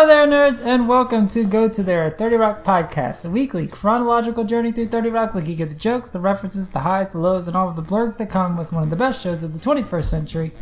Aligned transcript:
Hello 0.00 0.06
there, 0.06 0.28
nerds, 0.28 0.64
and 0.64 0.88
welcome 0.88 1.26
to 1.26 1.42
Go 1.42 1.68
to 1.68 1.82
Their 1.82 2.08
30 2.08 2.36
Rock 2.36 2.62
podcast, 2.62 3.26
a 3.26 3.30
weekly 3.30 3.66
chronological 3.66 4.44
journey 4.44 4.70
through 4.70 4.86
30 4.86 5.10
Rock, 5.10 5.34
looking 5.34 5.60
at 5.60 5.70
the 5.70 5.74
jokes, 5.74 6.08
the 6.08 6.20
references, 6.20 6.68
the 6.68 6.78
highs, 6.78 7.10
the 7.10 7.18
lows, 7.18 7.48
and 7.48 7.56
all 7.56 7.68
of 7.68 7.74
the 7.74 7.82
blurgs 7.82 8.16
that 8.18 8.30
come 8.30 8.56
with 8.56 8.72
one 8.72 8.84
of 8.84 8.90
the 8.90 8.96
best 8.96 9.20
shows 9.20 9.42
of 9.42 9.52
the 9.52 9.58
21st 9.58 10.04
century. 10.04 10.52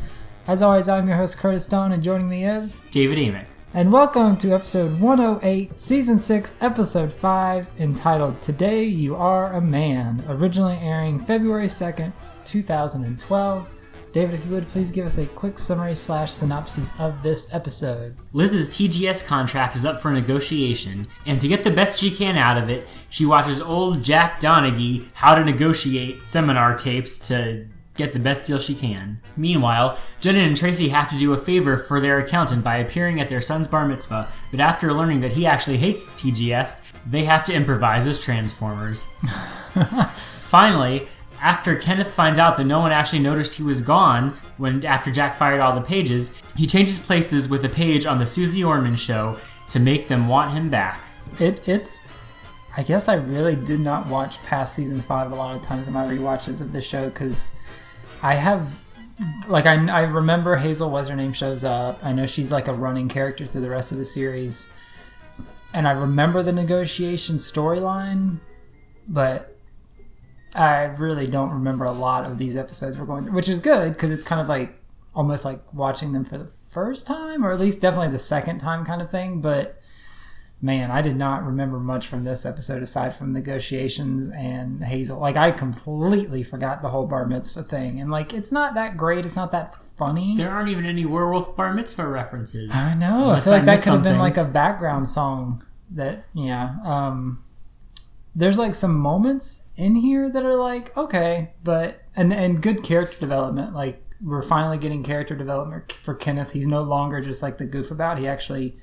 As 0.47 0.63
always, 0.63 0.89
I'm 0.89 1.07
your 1.07 1.19
host, 1.19 1.37
Curtis 1.37 1.67
Stone, 1.67 1.93
and 1.93 2.03
joining 2.03 2.31
me 2.31 2.47
is. 2.47 2.81
David 2.91 3.19
Amick. 3.19 3.45
And 3.75 3.93
welcome 3.93 4.39
to 4.39 4.55
episode 4.55 4.99
108, 4.99 5.79
season 5.79 6.19
6, 6.19 6.57
episode 6.63 7.13
5, 7.13 7.69
entitled 7.79 8.41
Today 8.41 8.85
You 8.85 9.17
Are 9.17 9.53
a 9.53 9.61
Man, 9.61 10.25
originally 10.31 10.79
airing 10.81 11.21
February 11.21 11.67
2nd, 11.67 12.11
2012. 12.47 13.69
David, 14.17 14.37
if 14.37 14.47
you 14.47 14.53
would 14.53 14.69
please 14.69 14.91
give 14.91 15.05
us 15.05 15.19
a 15.19 15.27
quick 15.27 15.59
summary 15.59 15.95
slash 15.95 16.33
synopsis 16.33 16.99
of 16.99 17.23
this 17.23 17.53
episode. 17.53 18.17
Liz's 18.33 18.71
TGS 18.71 19.23
contract 19.27 19.77
is 19.77 19.85
up 19.85 20.01
for 20.01 20.11
negotiation, 20.11 21.07
and 21.27 21.39
to 21.39 21.47
get 21.47 21.65
the 21.65 21.71
best 21.71 22.01
she 22.01 22.11
can 22.11 22.39
out 22.39 22.57
of 22.57 22.71
it, 22.71 22.89
she 23.11 23.27
watches 23.27 23.61
old 23.61 24.03
Jack 24.03 24.41
Donaghy 24.41 25.11
how 25.13 25.35
to 25.35 25.45
negotiate 25.45 26.25
seminar 26.25 26.75
tapes 26.75 27.19
to 27.29 27.69
get 27.95 28.15
the 28.15 28.19
best 28.19 28.47
deal 28.47 28.59
she 28.59 28.75
can. 28.75 29.21
Meanwhile, 29.37 29.99
Jenna 30.23 30.39
and 30.39 30.57
Tracy 30.57 30.89
have 30.89 31.11
to 31.11 31.19
do 31.19 31.35
a 31.35 31.37
favor 31.37 31.77
for 31.77 32.01
their 32.01 32.19
accountant 32.19 32.65
by 32.65 32.79
appearing 32.79 33.21
at 33.21 33.29
their 33.29 33.43
son's 33.43 33.69
bar 33.69 33.87
mitzvah, 33.87 34.29
but 34.51 34.61
after 34.61 34.95
learning 34.95 35.21
that 35.21 35.35
he 35.35 35.45
actually 35.45 35.77
hates 35.77 36.09
TGS, 36.09 36.91
they 37.05 37.25
have 37.25 37.45
to 37.45 37.53
improvise 37.53 38.07
as 38.07 38.19
Transformers. 38.19 39.05
Finally, 40.15 41.07
after 41.41 41.77
Kenneth 41.77 42.13
finds 42.13 42.39
out 42.39 42.57
that 42.57 42.65
no 42.65 42.81
one 42.81 42.93
actually 42.93 43.21
noticed 43.21 43.55
he 43.55 43.63
was 43.63 43.83
gone 43.83 44.37
when 44.57 44.85
after 44.85 45.11
Jack 45.11 45.37
fired 45.37 45.61
all 45.61 45.75
the 45.75 45.81
pages, 45.81 46.41
he 46.57 46.67
changes 46.67 46.99
places 46.99 47.49
with 47.49 47.65
a 47.65 47.69
page 47.69 48.07
on 48.07 48.19
the 48.19 48.27
Susie 48.27 48.65
Orman 48.65 48.97
show 48.97 49.39
to 49.69 49.81
make 49.81 50.09
them 50.09 50.29
want 50.29 50.53
him 50.53 50.71
back. 50.71 51.05
It 51.39 51.67
it's 51.69 52.07
I 52.77 52.83
guess 52.83 53.09
I 53.09 53.15
really 53.15 53.57
did 53.57 53.81
not 53.81 54.07
watch 54.07 54.43
past 54.43 54.75
season 54.75 55.01
five 55.03 55.33
a 55.33 55.35
lot 55.35 55.57
of 55.57 55.63
times 55.63 55.87
in 55.87 55.95
my 55.95 56.05
rewatches 56.05 56.61
of 56.61 56.73
the 56.73 56.81
show 56.81 57.09
because 57.09 57.55
I 58.23 58.35
have 58.35 58.79
like 59.49 59.67
I, 59.67 59.75
I 59.89 60.03
remember 60.03 60.57
Hazel 60.57 60.91
Wassername 60.91 61.35
shows 61.35 61.65
up. 61.65 62.05
I 62.05 62.13
know 62.13 62.27
she's 62.27 62.53
like 62.53 62.69
a 62.69 62.75
running 62.75 63.09
character 63.09 63.47
through 63.47 63.63
the 63.63 63.71
rest 63.71 63.93
of 63.93 63.99
the 63.99 64.05
series, 64.05 64.71
and 65.73 65.89
I 65.89 65.93
remember 65.93 66.43
the 66.43 66.53
negotiation 66.53 67.37
storyline, 67.37 68.39
but 69.09 69.56
I 70.57 70.85
really 70.85 71.27
don't 71.27 71.51
remember 71.51 71.85
a 71.85 71.93
lot 71.93 72.25
of 72.25 72.39
these 72.39 72.57
episodes 72.57 72.97
we're 72.97 73.07
going 73.07 73.25
through, 73.25 73.35
which 73.35 73.49
is 73.49 73.61
good 73.61 73.93
because 73.93 74.11
it's 74.11 74.25
kind 74.25 74.41
of 74.41 74.49
like 74.49 74.81
almost 75.15 75.45
like 75.45 75.61
watching 75.73 76.13
them 76.13 76.25
for 76.25 76.39
the 76.39 76.47
first 76.47 77.07
time, 77.07 77.45
or 77.45 77.53
at 77.53 77.61
least 77.61 77.81
definitely 77.81 78.09
the 78.09 78.19
second 78.19 78.59
time 78.59 78.85
kind 78.85 79.01
of 79.01 79.11
thing. 79.11 79.41
But 79.41 79.81
man, 80.61 80.91
I 80.91 81.03
did 81.03 81.17
not 81.17 81.45
remember 81.45 81.79
much 81.79 82.07
from 82.07 82.23
this 82.23 82.47
episode 82.47 82.83
aside 82.83 83.15
from 83.15 83.33
negotiations 83.33 84.31
and 84.31 84.83
Hazel. 84.83 85.19
Like 85.19 85.37
I 85.37 85.51
completely 85.51 86.43
forgot 86.43 86.83
the 86.83 86.89
whole 86.89 87.07
bar 87.07 87.27
mitzvah 87.27 87.65
thing, 87.65 88.01
and 88.01 88.11
like 88.11 88.33
it's 88.33 88.53
not 88.53 88.75
that 88.75 88.97
great. 88.97 89.25
It's 89.25 89.37
not 89.37 89.53
that 89.53 89.75
funny. 89.75 90.37
There 90.37 90.51
aren't 90.51 90.69
even 90.69 90.85
any 90.85 91.07
werewolf 91.07 91.57
bar 91.57 91.73
mitzvah 91.73 92.07
references. 92.07 92.71
I 92.73 92.95
know. 92.95 93.31
I 93.31 93.41
feel 93.41 93.53
like 93.53 93.65
that 93.65 93.73
missed 93.73 93.85
could 93.85 93.93
have 93.95 94.03
been 94.03 94.19
like 94.19 94.37
a 94.37 94.45
background 94.45 95.09
song. 95.09 95.65
That 95.91 96.25
yeah. 96.35 96.77
Um, 96.85 97.43
there's 98.37 98.59
like 98.59 98.75
some 98.75 98.97
moments 98.99 99.69
in 99.77 99.95
here 99.95 100.31
that 100.31 100.45
are 100.45 100.57
like 100.57 100.95
okay, 100.97 101.55
but 101.65 102.03
and 102.15 102.33
and 102.33 102.63
good 102.63 102.85
character 102.85 103.19
development. 103.19 103.75
Like 103.75 104.05
we're 104.23 104.43
finally 104.43 104.79
getting 104.79 105.03
character 105.03 105.35
development 105.35 105.91
for 105.91 106.15
Kenneth. 106.15 106.53
He's 106.53 106.67
no 106.67 106.83
longer 106.83 107.21
just 107.23 107.43
like 107.43 107.57
the 107.57 107.67
goof 107.67 107.91
about. 107.91 108.19
He 108.19 108.29
actually 108.29 108.77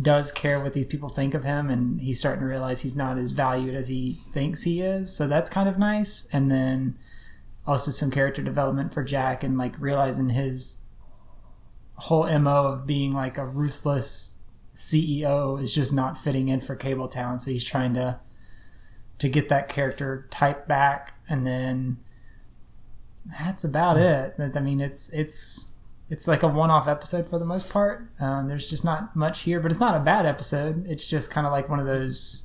does 0.00 0.30
care 0.30 0.60
what 0.60 0.72
these 0.72 0.86
people 0.86 1.08
think 1.08 1.34
of 1.34 1.42
him, 1.42 1.68
and 1.68 2.00
he's 2.00 2.20
starting 2.20 2.40
to 2.42 2.46
realize 2.46 2.82
he's 2.82 2.96
not 2.96 3.18
as 3.18 3.32
valued 3.32 3.74
as 3.74 3.88
he 3.88 4.12
thinks 4.32 4.62
he 4.62 4.80
is. 4.80 5.14
So 5.14 5.26
that's 5.26 5.50
kind 5.50 5.68
of 5.68 5.78
nice. 5.78 6.28
And 6.32 6.48
then 6.48 6.96
also 7.66 7.90
some 7.90 8.12
character 8.12 8.42
development 8.42 8.94
for 8.94 9.02
Jack 9.02 9.42
and 9.42 9.58
like 9.58 9.80
realizing 9.80 10.28
his 10.28 10.82
whole 11.94 12.26
mo 12.38 12.66
of 12.66 12.86
being 12.86 13.12
like 13.12 13.36
a 13.36 13.44
ruthless 13.44 14.38
CEO 14.76 15.60
is 15.60 15.74
just 15.74 15.92
not 15.92 16.18
fitting 16.18 16.46
in 16.48 16.60
for 16.60 16.76
Cable 16.76 17.08
Town. 17.08 17.40
So 17.40 17.50
he's 17.50 17.64
trying 17.64 17.94
to 17.94 18.20
to 19.18 19.28
get 19.28 19.48
that 19.48 19.68
character 19.68 20.26
type 20.30 20.66
back, 20.68 21.14
and 21.28 21.46
then 21.46 21.98
that's 23.40 23.64
about 23.64 23.96
it. 23.96 24.34
I 24.38 24.60
mean, 24.60 24.80
it's 24.80 25.08
it's 25.10 25.72
it's 26.08 26.28
like 26.28 26.42
a 26.42 26.48
one-off 26.48 26.86
episode 26.86 27.26
for 27.28 27.38
the 27.38 27.44
most 27.44 27.72
part. 27.72 28.08
Um, 28.20 28.48
there's 28.48 28.70
just 28.70 28.84
not 28.84 29.16
much 29.16 29.42
here, 29.42 29.58
but 29.60 29.70
it's 29.70 29.80
not 29.80 29.96
a 29.96 30.00
bad 30.00 30.26
episode. 30.26 30.86
It's 30.86 31.06
just 31.06 31.30
kind 31.30 31.46
of 31.46 31.52
like 31.52 31.68
one 31.68 31.80
of 31.80 31.86
those 31.86 32.44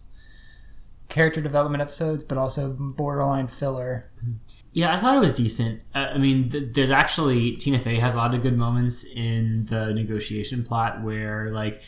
character 1.09 1.42
development 1.42 1.82
episodes, 1.82 2.24
but 2.24 2.38
also 2.38 2.70
borderline 2.70 3.46
filler. 3.46 4.09
Yeah, 4.72 4.96
I 4.96 5.00
thought 5.00 5.18
it 5.18 5.20
was 5.20 5.34
decent. 5.34 5.82
Uh, 5.94 6.08
I 6.14 6.18
mean, 6.18 6.50
th- 6.50 6.74
there's 6.74 6.90
actually 6.90 7.58
Tina 7.58 7.78
Fey 7.78 7.98
has 7.98 8.14
a 8.14 8.18
lot 8.18 8.34
of 8.34 8.42
good 8.42 8.58
moments 8.58 9.03
in 9.03 9.66
the 9.66 9.94
negotiation 9.94 10.64
plot 10.64 11.03
where, 11.03 11.50
like, 11.50 11.84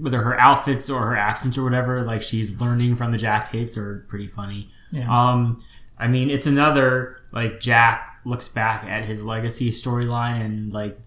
whether 0.00 0.22
her 0.22 0.38
outfits 0.38 0.88
or 0.90 1.06
her 1.06 1.16
actions 1.16 1.58
or 1.58 1.64
whatever, 1.64 2.02
like 2.02 2.22
she's 2.22 2.60
learning 2.60 2.96
from 2.96 3.12
the 3.12 3.18
Jack 3.18 3.50
tapes 3.50 3.76
are 3.76 4.06
pretty 4.08 4.28
funny. 4.28 4.70
Yeah. 4.90 5.08
Um, 5.10 5.62
I 5.98 6.08
mean, 6.08 6.30
it's 6.30 6.46
another 6.46 7.20
like 7.32 7.60
Jack 7.60 8.20
looks 8.24 8.48
back 8.48 8.84
at 8.84 9.04
his 9.04 9.24
legacy 9.24 9.70
storyline 9.70 10.44
and 10.44 10.72
like 10.72 10.98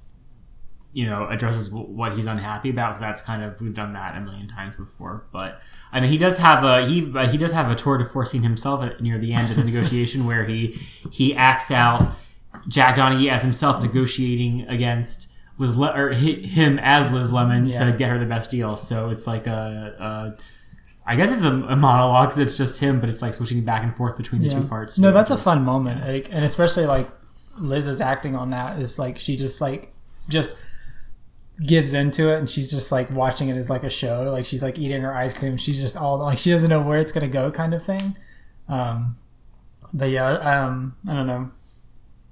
you 0.94 1.06
know 1.06 1.28
addresses 1.28 1.70
w- 1.70 1.88
what 1.88 2.14
he's 2.14 2.26
unhappy 2.26 2.70
about. 2.70 2.96
So 2.96 3.02
that's 3.02 3.22
kind 3.22 3.44
of 3.44 3.62
we've 3.62 3.74
done 3.74 3.94
that 3.94 4.18
a 4.18 4.22
million 4.22 4.48
times 4.48 4.76
before. 4.76 5.28
But 5.32 5.62
I 5.92 6.00
mean, 6.00 6.10
he 6.10 6.18
does 6.18 6.38
have 6.38 6.64
a 6.64 6.86
he 6.88 7.12
uh, 7.16 7.28
he 7.28 7.38
does 7.38 7.52
have 7.52 7.70
a 7.70 7.76
tour 7.76 7.98
de 7.98 8.06
forcing 8.06 8.44
himself 8.44 8.84
at, 8.84 9.02
near 9.02 9.18
the 9.18 9.34
end 9.34 9.50
of 9.50 9.58
the 9.58 9.64
negotiation 9.72 10.26
where 10.26 10.46
he 10.46 10.80
he 11.12 11.36
acts 11.36 11.72
out 11.72 12.14
Jack 12.68 12.96
Donaghy 12.96 13.30
as 13.30 13.42
himself 13.44 13.82
negotiating 13.82 14.68
against. 14.68 15.32
Liz 15.58 15.76
Le- 15.78 15.92
or 15.96 16.14
hi- 16.14 16.42
him 16.46 16.80
as 16.80 17.12
Liz 17.12 17.32
Lemon 17.34 17.68
Yeah. 17.68 17.92
to 17.92 17.98
get 17.98 18.10
her 18.10 18.20
the 18.20 18.26
best 18.26 18.52
deal. 18.52 18.76
So 18.78 19.10
it's 19.10 19.26
like 19.28 19.48
a, 19.48 19.96
a 20.00 20.38
I 21.10 21.16
guess 21.16 21.32
it's 21.32 21.44
a, 21.44 21.54
a 21.54 21.76
monologue 21.76 22.30
'cause 22.30 22.38
it's 22.38 22.58
just 22.58 22.80
him, 22.80 23.00
but 23.00 23.10
it's 23.10 23.22
like 23.22 23.34
switching 23.34 23.62
back 23.64 23.82
and 23.84 23.94
forth 23.94 24.18
between 24.18 24.42
the 24.42 24.48
Yeah. 24.50 24.60
two 24.62 24.68
parts. 24.68 25.00
No, 25.00 25.12
that's 25.12 25.32
a 25.32 25.38
fun 25.38 25.64
moment, 25.64 26.02
like, 26.08 26.30
and 26.32 26.44
especially 26.44 26.86
like 26.86 27.10
Liz's 27.58 28.02
acting 28.02 28.36
on 28.36 28.50
that 28.52 28.80
is 28.80 29.00
like 29.00 29.18
she 29.18 29.36
just 29.36 29.62
like 29.62 29.94
just 30.30 30.58
gives 31.66 31.94
into 31.96 32.32
it, 32.32 32.38
and 32.38 32.48
she's 32.50 32.70
just 32.70 32.92
like 32.92 33.10
watching 33.10 33.50
it 33.50 33.58
as 33.58 33.70
like 33.70 33.84
a 33.84 33.90
show. 33.90 34.30
Like 34.32 34.46
she's 34.46 34.62
like 34.62 34.78
eating 34.78 35.02
her 35.02 35.16
ice 35.16 35.34
cream. 35.34 35.58
She's 35.58 35.82
just 35.82 35.98
all 35.98 36.20
like 36.20 36.38
she 36.38 36.52
doesn't 36.52 36.70
know 36.70 36.82
where 36.82 37.00
it's 37.00 37.12
gonna 37.12 37.28
go, 37.28 37.50
kind 37.50 37.74
of 37.74 37.84
thing. 37.84 38.16
Um, 38.70 39.16
but 39.94 40.10
yeah, 40.10 40.28
um, 40.34 40.96
I 41.10 41.14
don't 41.14 41.26
know. 41.26 41.50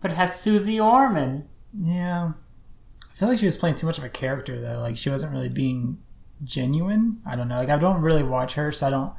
But 0.02 0.12
it 0.12 0.16
has 0.18 0.40
Susie 0.40 0.80
Orman. 0.80 1.46
Yeah, 1.82 2.34
I 3.16 3.18
feel 3.18 3.30
like 3.30 3.40
she 3.40 3.46
was 3.46 3.56
playing 3.56 3.76
too 3.76 3.86
much 3.86 3.98
of 3.98 4.04
a 4.04 4.10
character 4.10 4.60
though. 4.60 4.80
Like 4.82 4.98
she 4.98 5.10
wasn't 5.10 5.32
really 5.32 5.48
being 5.50 6.00
genuine. 6.44 7.22
I 7.26 7.36
don't 7.38 7.48
know. 7.48 7.56
Like 7.58 7.70
I 7.70 7.78
don't 7.78 8.02
really 8.02 8.24
watch 8.24 8.56
her, 8.56 8.72
so 8.72 8.88
I 8.88 8.90
don't. 8.90 9.14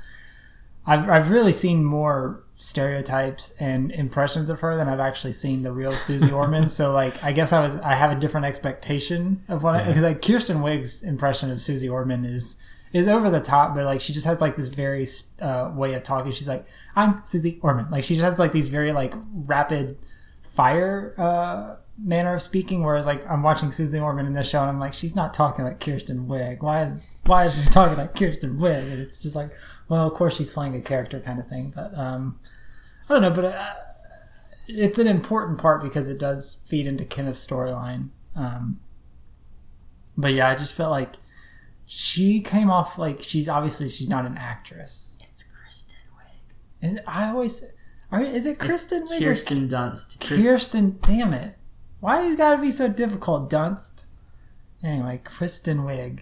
I've 0.86 1.08
I've 1.08 1.30
really 1.30 1.52
seen 1.52 1.84
more 1.84 2.44
stereotypes 2.56 3.50
and 3.60 3.90
impressions 3.92 4.48
of 4.50 4.60
her 4.60 4.76
than 4.76 4.88
I've 4.88 5.00
actually 5.00 5.32
seen 5.32 5.62
the 5.62 5.72
real 5.72 5.92
Susie 5.92 6.30
Orman. 6.40 6.68
so 6.68 6.92
like 6.92 7.22
I 7.24 7.32
guess 7.32 7.52
I 7.52 7.60
was 7.60 7.76
I 7.78 7.94
have 7.94 8.10
a 8.10 8.14
different 8.20 8.46
expectation 8.46 9.42
of 9.48 9.62
what 9.62 9.74
Yeah. 9.76 9.86
because 9.88 10.02
like 10.02 10.22
Kirsten 10.22 10.58
Wiig's 10.62 11.02
impression 11.02 11.50
of 11.50 11.60
Susie 11.60 11.88
Orman 11.88 12.24
is 12.24 12.56
is 12.92 13.08
over 13.08 13.30
the 13.30 13.40
top, 13.40 13.74
but 13.74 13.84
like 13.84 14.00
she 14.00 14.12
just 14.12 14.26
has 14.26 14.40
like 14.40 14.56
this 14.56 14.68
very 14.68 15.06
uh, 15.40 15.70
way 15.74 15.94
of 15.94 16.02
talking. 16.02 16.30
She's 16.32 16.48
like 16.48 16.66
I'm 16.94 17.24
Susie 17.24 17.58
Orman. 17.62 17.90
Like 17.90 18.04
she 18.04 18.14
just 18.14 18.24
has 18.24 18.38
like 18.38 18.52
these 18.52 18.68
very 18.68 18.92
like 18.92 19.14
rapid 19.32 19.98
fire 20.42 21.14
uh, 21.18 21.76
manner 21.98 22.34
of 22.34 22.42
speaking. 22.42 22.82
Whereas 22.82 23.06
like 23.06 23.28
I'm 23.28 23.42
watching 23.42 23.70
Susie 23.70 23.98
Orman 23.98 24.26
in 24.26 24.32
this 24.32 24.48
show, 24.48 24.60
and 24.60 24.68
I'm 24.68 24.80
like, 24.80 24.94
she's 24.94 25.16
not 25.16 25.34
talking 25.34 25.64
like 25.64 25.80
Kirsten 25.80 26.26
Wiig. 26.26 26.62
Why 26.62 26.84
is 26.84 27.00
why 27.24 27.44
is 27.44 27.56
she 27.56 27.62
talking 27.70 27.96
like 27.96 28.14
Kirsten 28.14 28.58
Wiig? 28.58 28.92
And 28.92 29.00
it's 29.00 29.22
just 29.22 29.36
like, 29.36 29.50
well, 29.88 30.06
of 30.06 30.14
course 30.14 30.36
she's 30.36 30.50
playing 30.50 30.74
a 30.74 30.80
character 30.80 31.20
kind 31.20 31.38
of 31.38 31.46
thing. 31.46 31.72
But 31.74 31.96
um, 31.96 32.38
I 33.08 33.14
don't 33.14 33.22
know. 33.22 33.30
But 33.30 33.44
uh, 33.46 33.74
it's 34.68 34.98
an 34.98 35.06
important 35.06 35.58
part 35.58 35.82
because 35.82 36.08
it 36.08 36.18
does 36.18 36.58
feed 36.64 36.86
into 36.86 37.04
Kenneth's 37.04 37.44
storyline. 37.46 38.10
Um, 38.34 38.80
but 40.16 40.32
yeah, 40.32 40.48
I 40.48 40.54
just 40.54 40.74
felt 40.74 40.90
like 40.90 41.14
she 41.86 42.40
came 42.40 42.70
off 42.70 42.98
like 42.98 43.22
she's 43.22 43.48
obviously 43.48 43.88
she's 43.88 44.08
not 44.08 44.26
an 44.26 44.36
actress. 44.36 45.18
It's 45.22 45.44
Kristen 45.44 45.98
Wiig. 46.14 46.86
Is 46.86 46.94
it, 46.94 47.04
I 47.06 47.30
always 47.30 47.64
are, 48.10 48.22
is 48.22 48.46
it 48.46 48.58
Kristen 48.58 49.06
Wiig 49.06 49.20
or 49.20 49.24
Kirsten 49.24 49.68
Dunst. 49.68 50.20
Kirsten, 50.20 50.42
Kirsten, 50.42 50.98
damn 51.02 51.32
it. 51.32 51.56
Why 52.06 52.22
has 52.22 52.34
it 52.34 52.38
got 52.38 52.54
to 52.54 52.62
be 52.62 52.70
so 52.70 52.86
difficult, 52.86 53.50
Dunst? 53.50 54.06
Anyway, 54.80 55.20
Kristen 55.24 55.78
Wiig. 55.78 56.20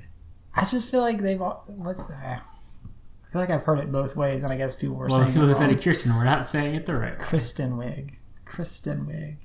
I 0.55 0.65
just 0.65 0.91
feel 0.91 1.03
like 1.03 1.21
they've 1.21 1.43
all. 1.43 1.63
What's 1.67 2.07
that? 2.07 2.43
I 2.43 3.31
feel 3.31 3.43
like 3.43 3.51
I've 3.51 3.65
heard 3.65 3.81
it 3.81 3.93
both 3.93 4.17
ways, 4.17 4.45
and 4.45 4.51
I 4.51 4.57
guess 4.57 4.75
people 4.75 4.97
were 4.97 5.09
well, 5.09 5.19
saying 5.19 5.33
people 5.35 5.47
who 5.47 5.55
said 5.55 5.69
it 5.69 5.83
Kirsten, 5.83 6.17
we're 6.17 6.25
not 6.25 6.47
saying 6.47 6.75
it 6.75 6.87
the 6.87 6.95
right 6.95 7.19
way. 7.19 7.23
Kristen 7.27 7.73
Wiig. 7.73 8.15
Kristen 8.47 9.05
Wiig. 9.05 9.37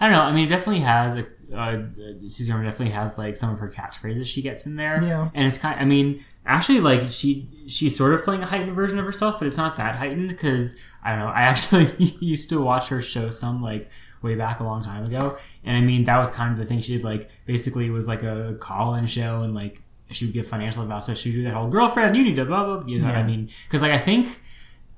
I 0.00 0.08
don't 0.08 0.16
know. 0.16 0.22
I 0.22 0.32
mean, 0.32 0.46
it 0.46 0.48
definitely 0.48 0.80
has 0.80 1.16
a 1.16 1.26
uh, 1.54 1.84
Susie 2.26 2.50
Orman 2.50 2.66
definitely 2.66 2.94
has 2.94 3.16
like 3.16 3.36
some 3.36 3.50
of 3.50 3.60
her 3.60 3.68
catchphrases 3.68 4.26
she 4.26 4.42
gets 4.42 4.66
in 4.66 4.74
there. 4.74 5.00
Yeah. 5.04 5.30
and 5.34 5.46
it's 5.46 5.56
kind. 5.56 5.78
I 5.78 5.84
mean, 5.84 6.24
actually, 6.46 6.80
like 6.80 7.02
she 7.10 7.48
she's 7.68 7.96
sort 7.96 8.12
of 8.12 8.24
playing 8.24 8.42
a 8.42 8.46
heightened 8.46 8.74
version 8.74 8.98
of 8.98 9.04
herself, 9.04 9.38
but 9.38 9.46
it's 9.46 9.56
not 9.56 9.76
that 9.76 9.94
heightened 9.94 10.30
because 10.30 10.80
I 11.04 11.10
don't 11.10 11.20
know. 11.20 11.28
I 11.28 11.42
actually 11.42 11.94
used 12.20 12.48
to 12.48 12.60
watch 12.60 12.88
her 12.88 13.00
show 13.00 13.30
some 13.30 13.62
like 13.62 13.88
way 14.22 14.34
back 14.34 14.60
a 14.60 14.64
long 14.64 14.82
time 14.82 15.04
ago, 15.04 15.36
and 15.64 15.76
I 15.76 15.80
mean 15.80 16.04
that 16.04 16.18
was 16.18 16.30
kind 16.30 16.52
of 16.52 16.58
the 16.58 16.64
thing 16.64 16.80
she 16.80 16.94
did. 16.94 17.04
Like 17.04 17.30
basically, 17.46 17.86
it 17.86 17.90
was 17.90 18.08
like 18.08 18.22
a 18.22 18.56
call-in 18.60 19.06
show, 19.06 19.42
and 19.42 19.54
like 19.54 19.82
she 20.10 20.26
would 20.26 20.34
give 20.34 20.46
financial 20.46 20.82
advice. 20.82 21.06
So 21.06 21.14
she'd 21.14 21.32
do 21.32 21.42
that 21.44 21.54
whole 21.54 21.68
girlfriend, 21.68 22.16
you 22.16 22.24
need 22.24 22.36
to 22.36 22.44
blah 22.44 22.64
blah. 22.64 22.86
You 22.86 23.00
know 23.00 23.06
what 23.06 23.16
I 23.16 23.22
mean? 23.22 23.50
Because 23.64 23.82
like 23.82 23.92
I 23.92 23.98
think. 23.98 24.40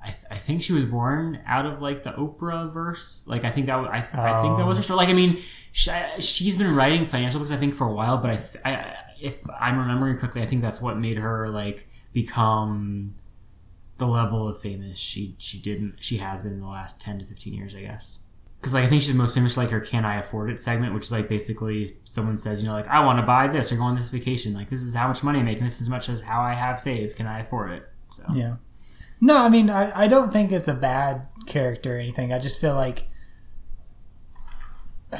I, 0.03 0.07
th- 0.07 0.25
I 0.31 0.39
think 0.39 0.63
she 0.63 0.73
was 0.73 0.87
born 0.87 1.41
out 1.45 1.67
of 1.67 1.83
like 1.83 2.05
the 2.05 2.13
Oprah 2.13 2.73
verse. 2.73 3.23
Like 3.27 3.45
I 3.45 3.51
think 3.51 3.67
that 3.67 3.75
w- 3.75 3.91
I, 3.93 4.01
th- 4.01 4.15
I 4.15 4.41
think 4.41 4.57
that 4.57 4.65
was 4.65 4.79
oh. 4.79 4.81
her 4.81 4.83
story. 4.83 4.97
Like 4.97 5.11
I 5.11 5.13
mean, 5.13 5.39
she, 5.73 5.93
she's 6.19 6.57
been 6.57 6.75
writing 6.75 7.05
financial 7.05 7.39
books 7.39 7.53
I 7.53 7.59
think 7.59 7.75
for 7.75 7.87
a 7.87 7.93
while, 7.93 8.17
but 8.17 8.31
I, 8.31 8.37
th- 8.37 8.57
I 8.65 8.97
if 9.21 9.39
I'm 9.61 9.79
remembering 9.79 10.17
correctly, 10.17 10.41
I 10.41 10.47
think 10.47 10.63
that's 10.63 10.81
what 10.81 10.99
made 10.99 11.19
her 11.19 11.51
like 11.51 11.87
become 12.15 13.13
the 13.99 14.07
level 14.07 14.49
of 14.49 14.59
famous 14.59 14.99
she 14.99 15.35
she 15.39 15.59
didn't 15.59 15.97
she 16.01 16.17
has 16.17 16.43
been 16.43 16.55
in 16.55 16.61
the 16.61 16.67
last 16.67 16.99
ten 17.01 17.19
to 17.19 17.27
fifteen 17.27 17.53
years, 17.53 17.75
I 17.75 17.83
guess. 17.83 18.21
Because 18.61 18.75
like 18.75 18.85
I 18.85 18.89
think 18.89 19.01
she's 19.01 19.15
most 19.15 19.35
famous 19.35 19.55
for 19.55 19.63
like 19.63 19.71
her 19.71 19.81
"Can 19.81 20.05
I 20.05 20.17
afford 20.17 20.51
it?" 20.51 20.61
segment, 20.61 20.93
which 20.93 21.05
is 21.07 21.13
like 21.13 21.29
basically 21.31 21.97
someone 22.05 22.37
says, 22.37 22.63
you 22.63 22.69
know, 22.69 22.75
like 22.75 22.89
I 22.89 23.03
want 23.05 23.19
to 23.19 23.25
buy 23.25 23.49
this 23.49 23.73
or 23.73 23.77
go 23.77 23.85
on 23.85 23.95
this 23.97 24.11
vacation. 24.11 24.53
Like 24.53 24.69
this 24.69 24.83
is 24.83 24.95
how 24.95 25.09
much 25.09 25.23
money 25.23 25.39
I 25.39 25.43
make, 25.43 25.57
and 25.59 25.67
this 25.67 25.77
is 25.77 25.83
as 25.83 25.89
much 25.89 26.09
as 26.11 26.21
how 26.21 26.43
I 26.43 26.53
have 26.53 26.79
saved. 26.79 27.17
Can 27.17 27.27
I 27.27 27.41
afford 27.41 27.71
it? 27.73 27.89
So 28.11 28.23
Yeah. 28.35 28.57
No, 29.23 29.45
I 29.45 29.49
mean, 29.49 29.69
I, 29.71 30.03
I 30.05 30.07
don't 30.09 30.31
think 30.33 30.51
it's 30.53 30.69
a 30.69 30.75
bad 30.75 31.27
character 31.47 31.97
or 31.97 31.99
anything. 31.99 32.33
I 32.33 32.39
just 32.39 32.61
feel 32.61 32.75
like. 32.75 33.07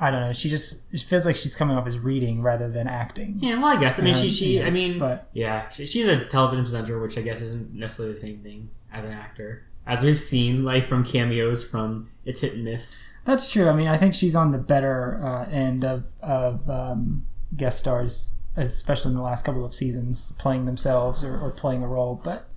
I 0.00 0.10
don't 0.10 0.20
know. 0.20 0.32
She 0.32 0.48
just 0.48 0.82
it 0.92 1.00
feels 1.00 1.24
like 1.24 1.36
she's 1.36 1.54
coming 1.54 1.76
off 1.76 1.86
as 1.86 1.98
reading 1.98 2.42
rather 2.42 2.68
than 2.68 2.88
acting. 2.88 3.36
Yeah, 3.38 3.56
well, 3.56 3.66
I 3.76 3.80
guess. 3.80 3.98
I 3.98 4.02
mean, 4.02 4.14
she, 4.14 4.28
she, 4.28 4.58
yeah, 4.58 4.66
I 4.66 4.70
mean, 4.70 4.98
but- 4.98 5.28
yeah, 5.32 5.68
she, 5.70 5.86
she's 5.86 6.08
a 6.08 6.24
television 6.24 6.64
presenter, 6.64 6.98
which 6.98 7.16
I 7.16 7.22
guess 7.22 7.40
isn't 7.40 7.72
necessarily 7.74 8.14
the 8.14 8.20
same 8.20 8.38
thing 8.38 8.70
as 8.92 9.04
an 9.04 9.12
actor, 9.12 9.64
as 9.86 10.02
we've 10.02 10.18
seen, 10.18 10.62
like 10.62 10.84
from 10.84 11.04
cameos 11.04 11.68
from 11.68 12.10
It's 12.24 12.40
Hit 12.40 12.54
and 12.54 12.64
Miss. 12.64 13.06
That's 13.24 13.50
true. 13.50 13.68
I 13.68 13.72
mean, 13.74 13.88
I 13.88 13.96
think 13.96 14.14
she's 14.14 14.36
on 14.36 14.52
the 14.52 14.58
better 14.58 15.20
uh, 15.24 15.48
end 15.50 15.84
of 15.84 16.12
of 16.22 16.68
um, 16.68 17.26
guest 17.56 17.78
stars, 17.78 18.34
especially 18.56 19.10
in 19.10 19.16
the 19.16 19.22
last 19.22 19.44
couple 19.44 19.64
of 19.64 19.74
seasons, 19.74 20.32
playing 20.38 20.66
themselves 20.66 21.24
or, 21.24 21.38
or 21.38 21.50
playing 21.50 21.82
a 21.82 21.88
role. 21.88 22.20
But 22.22 22.48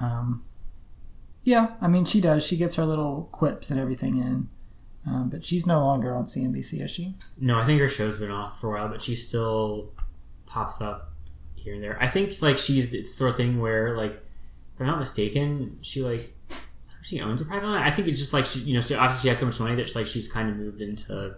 um, 0.00 0.44
yeah, 1.44 1.74
I 1.80 1.88
mean, 1.88 2.04
she 2.04 2.20
does. 2.20 2.46
She 2.46 2.56
gets 2.56 2.74
her 2.76 2.84
little 2.84 3.28
quips 3.32 3.70
and 3.70 3.80
everything 3.80 4.18
in. 4.18 4.48
Um, 5.06 5.30
but 5.30 5.44
she's 5.44 5.66
no 5.66 5.80
longer 5.80 6.14
on 6.14 6.24
CNBC, 6.24 6.82
is 6.82 6.90
she? 6.90 7.14
No, 7.38 7.58
I 7.58 7.64
think 7.64 7.80
her 7.80 7.88
show's 7.88 8.18
been 8.18 8.30
off 8.30 8.60
for 8.60 8.76
a 8.76 8.80
while, 8.80 8.88
but 8.88 9.00
she 9.00 9.14
still 9.14 9.92
pops 10.44 10.80
up 10.82 11.14
here 11.54 11.74
and 11.74 11.82
there. 11.82 11.96
I 12.00 12.08
think 12.08 12.32
like 12.42 12.58
she's 12.58 12.92
it's 12.92 13.10
the 13.10 13.16
sort 13.16 13.30
of 13.30 13.36
thing 13.36 13.60
where 13.60 13.96
like, 13.96 14.22
if 14.78 14.82
I'm 14.82 14.86
not 14.86 15.00
mistaken, 15.00 15.76
she 15.82 16.02
like 16.02 16.20
she 17.02 17.20
owns 17.20 17.40
a 17.40 17.44
private 17.44 17.66
line. 17.66 17.82
I 17.82 17.90
think 17.90 18.06
it's 18.06 18.18
just 18.18 18.32
like 18.32 18.44
she, 18.44 18.60
you 18.60 18.74
know, 18.74 18.80
she, 18.80 18.94
obviously 18.94 19.22
she 19.22 19.28
has 19.30 19.38
so 19.40 19.46
much 19.46 19.58
money 19.58 19.74
that 19.74 19.88
she's 19.88 19.96
like 19.96 20.06
she's 20.06 20.30
kind 20.30 20.48
of 20.48 20.56
moved 20.56 20.80
into, 20.80 21.34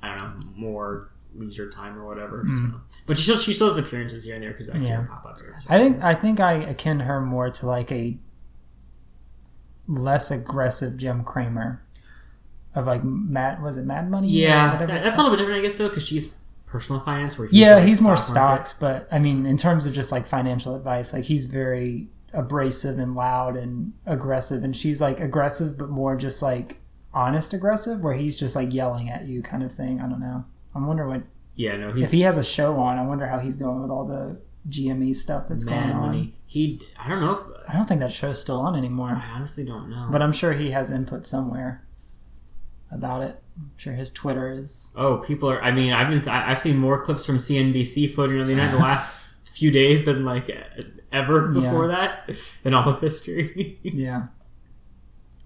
I 0.00 0.16
don't 0.16 0.38
know, 0.40 0.46
more 0.54 1.10
leisure 1.34 1.68
time 1.68 1.98
or 1.98 2.06
whatever. 2.06 2.44
So. 2.48 2.54
Hmm. 2.54 2.70
But 3.06 3.16
she 3.18 3.24
still 3.24 3.38
she 3.38 3.52
still 3.52 3.66
has 3.66 3.76
appearances 3.76 4.22
here 4.22 4.34
and 4.34 4.44
there 4.44 4.52
because 4.52 4.70
I 4.70 4.78
see 4.78 4.90
her 4.90 5.02
pop 5.10 5.24
up 5.26 5.40
here. 5.40 5.58
I 5.68 5.78
think 5.78 6.00
I 6.00 6.14
think 6.14 6.38
I 6.38 6.52
akin 6.52 7.00
her 7.00 7.20
more 7.20 7.50
to 7.50 7.66
like 7.66 7.90
a 7.90 8.16
less 9.88 10.30
aggressive 10.30 10.96
Jim 10.96 11.24
Cramer 11.24 11.82
of 12.74 12.86
like 12.86 13.02
Mad 13.02 13.62
was 13.62 13.76
it 13.76 13.84
Mad 13.84 14.08
Money? 14.08 14.28
Yeah, 14.28 14.76
that- 14.76 15.02
that's 15.02 15.16
a 15.18 15.20
little 15.22 15.30
bit 15.36 15.38
different, 15.38 15.58
I 15.58 15.62
guess, 15.62 15.76
though, 15.76 15.88
because 15.88 16.06
she's 16.06 16.36
personal 16.66 17.00
finance. 17.02 17.38
Where 17.38 17.48
he's 17.48 17.58
yeah, 17.58 17.76
like 17.76 17.84
he's 17.84 18.00
more 18.00 18.16
stock 18.16 18.34
market. 18.36 18.68
stocks, 18.68 18.78
but 18.78 19.08
I 19.12 19.18
mean, 19.18 19.44
in 19.46 19.56
terms 19.56 19.86
of 19.86 19.92
just 19.94 20.12
like 20.12 20.26
financial 20.26 20.74
advice, 20.76 21.12
like 21.12 21.24
he's 21.24 21.46
very 21.46 22.08
abrasive 22.34 22.98
and 22.98 23.14
loud 23.14 23.56
and 23.56 23.92
aggressive, 24.06 24.64
and 24.64 24.76
she's 24.76 25.00
like 25.00 25.20
aggressive, 25.20 25.78
but 25.78 25.88
more 25.88 26.16
just 26.16 26.42
like 26.42 26.80
honest 27.12 27.52
aggressive, 27.54 28.00
where 28.02 28.14
he's 28.14 28.38
just 28.38 28.56
like 28.56 28.72
yelling 28.72 29.08
at 29.08 29.24
you, 29.24 29.42
kind 29.42 29.62
of 29.62 29.72
thing. 29.72 30.00
I 30.00 30.08
don't 30.08 30.20
know. 30.20 30.44
I 30.74 30.78
wonder 30.80 31.08
what 31.08 31.22
Yeah, 31.54 31.76
no, 31.76 31.92
he's 31.92 32.06
if 32.06 32.12
he 32.12 32.22
has 32.22 32.36
a 32.36 32.44
show 32.44 32.76
on. 32.78 32.98
I 32.98 33.02
wonder 33.06 33.26
how 33.26 33.38
he's 33.38 33.56
doing 33.56 33.80
with 33.80 33.90
all 33.90 34.06
the 34.06 34.38
GME 34.68 35.14
stuff 35.14 35.48
that's 35.48 35.64
mad 35.64 35.84
going 35.84 35.96
on. 35.96 36.00
money. 36.00 36.34
He, 36.46 36.80
I 36.98 37.08
don't 37.08 37.20
know. 37.20 37.32
If, 37.32 37.40
I 37.68 37.74
don't 37.74 37.86
think 37.86 38.00
that 38.00 38.12
show's 38.12 38.40
still 38.40 38.60
on 38.60 38.74
anymore, 38.76 39.10
I 39.10 39.34
honestly 39.34 39.64
don't 39.64 39.90
know. 39.90 40.08
but 40.10 40.22
I'm 40.22 40.32
sure 40.32 40.52
he 40.52 40.70
has 40.70 40.90
input 40.90 41.26
somewhere 41.26 41.84
about 42.90 43.22
it. 43.22 43.40
I'm 43.58 43.70
sure 43.76 43.92
his 43.92 44.10
Twitter 44.10 44.50
is. 44.50 44.92
oh, 44.96 45.18
people 45.18 45.50
are. 45.50 45.62
I 45.62 45.70
mean, 45.70 45.92
I've 45.92 46.08
been. 46.08 46.26
I've 46.28 46.60
seen 46.60 46.78
more 46.78 47.02
clips 47.02 47.24
from 47.26 47.38
CNBC 47.38 48.10
floating 48.10 48.36
around 48.36 48.46
the 48.46 48.52
internet 48.52 48.74
in 48.74 48.80
the 48.80 48.84
last 48.84 49.28
few 49.52 49.70
days 49.70 50.04
than 50.04 50.24
like 50.24 50.50
ever 51.14 51.50
before 51.52 51.88
that 51.88 52.30
in 52.64 52.74
all 52.74 52.88
of 52.88 53.00
history. 53.00 53.78
Yeah. 53.82 54.26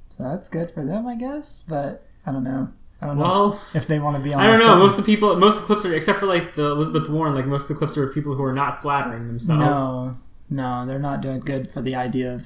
So 0.08 0.24
that's 0.24 0.48
good 0.48 0.70
for 0.70 0.84
them, 0.84 1.06
I 1.06 1.14
guess. 1.14 1.64
But 1.68 2.04
I 2.26 2.32
don't 2.32 2.42
know. 2.42 2.72
I 3.00 3.06
don't 3.06 3.18
know 3.18 3.22
well, 3.22 3.62
if 3.74 3.86
they 3.86 4.00
want 4.00 4.16
to 4.16 4.22
be 4.22 4.34
on. 4.34 4.40
I 4.40 4.46
don't 4.48 4.58
know. 4.58 4.76
Most 4.76 4.98
of 4.98 5.04
the 5.04 5.14
people, 5.14 5.36
most 5.36 5.54
of 5.54 5.60
the 5.60 5.66
clips 5.66 5.84
are, 5.84 5.94
except 5.94 6.18
for 6.18 6.26
like 6.26 6.54
the 6.54 6.72
Elizabeth 6.72 7.08
Warren, 7.08 7.34
like 7.34 7.46
most 7.46 7.70
of 7.70 7.76
the 7.76 7.78
clips 7.78 7.96
are 7.96 8.08
of 8.08 8.12
people 8.12 8.34
who 8.34 8.42
are 8.42 8.52
not 8.52 8.82
flattering 8.82 9.28
themselves. 9.28 9.80
No, 9.80 10.14
no, 10.50 10.86
they're 10.86 10.98
not 10.98 11.20
doing 11.20 11.40
good 11.40 11.70
for 11.70 11.80
the 11.80 11.94
idea 11.94 12.34
of 12.34 12.44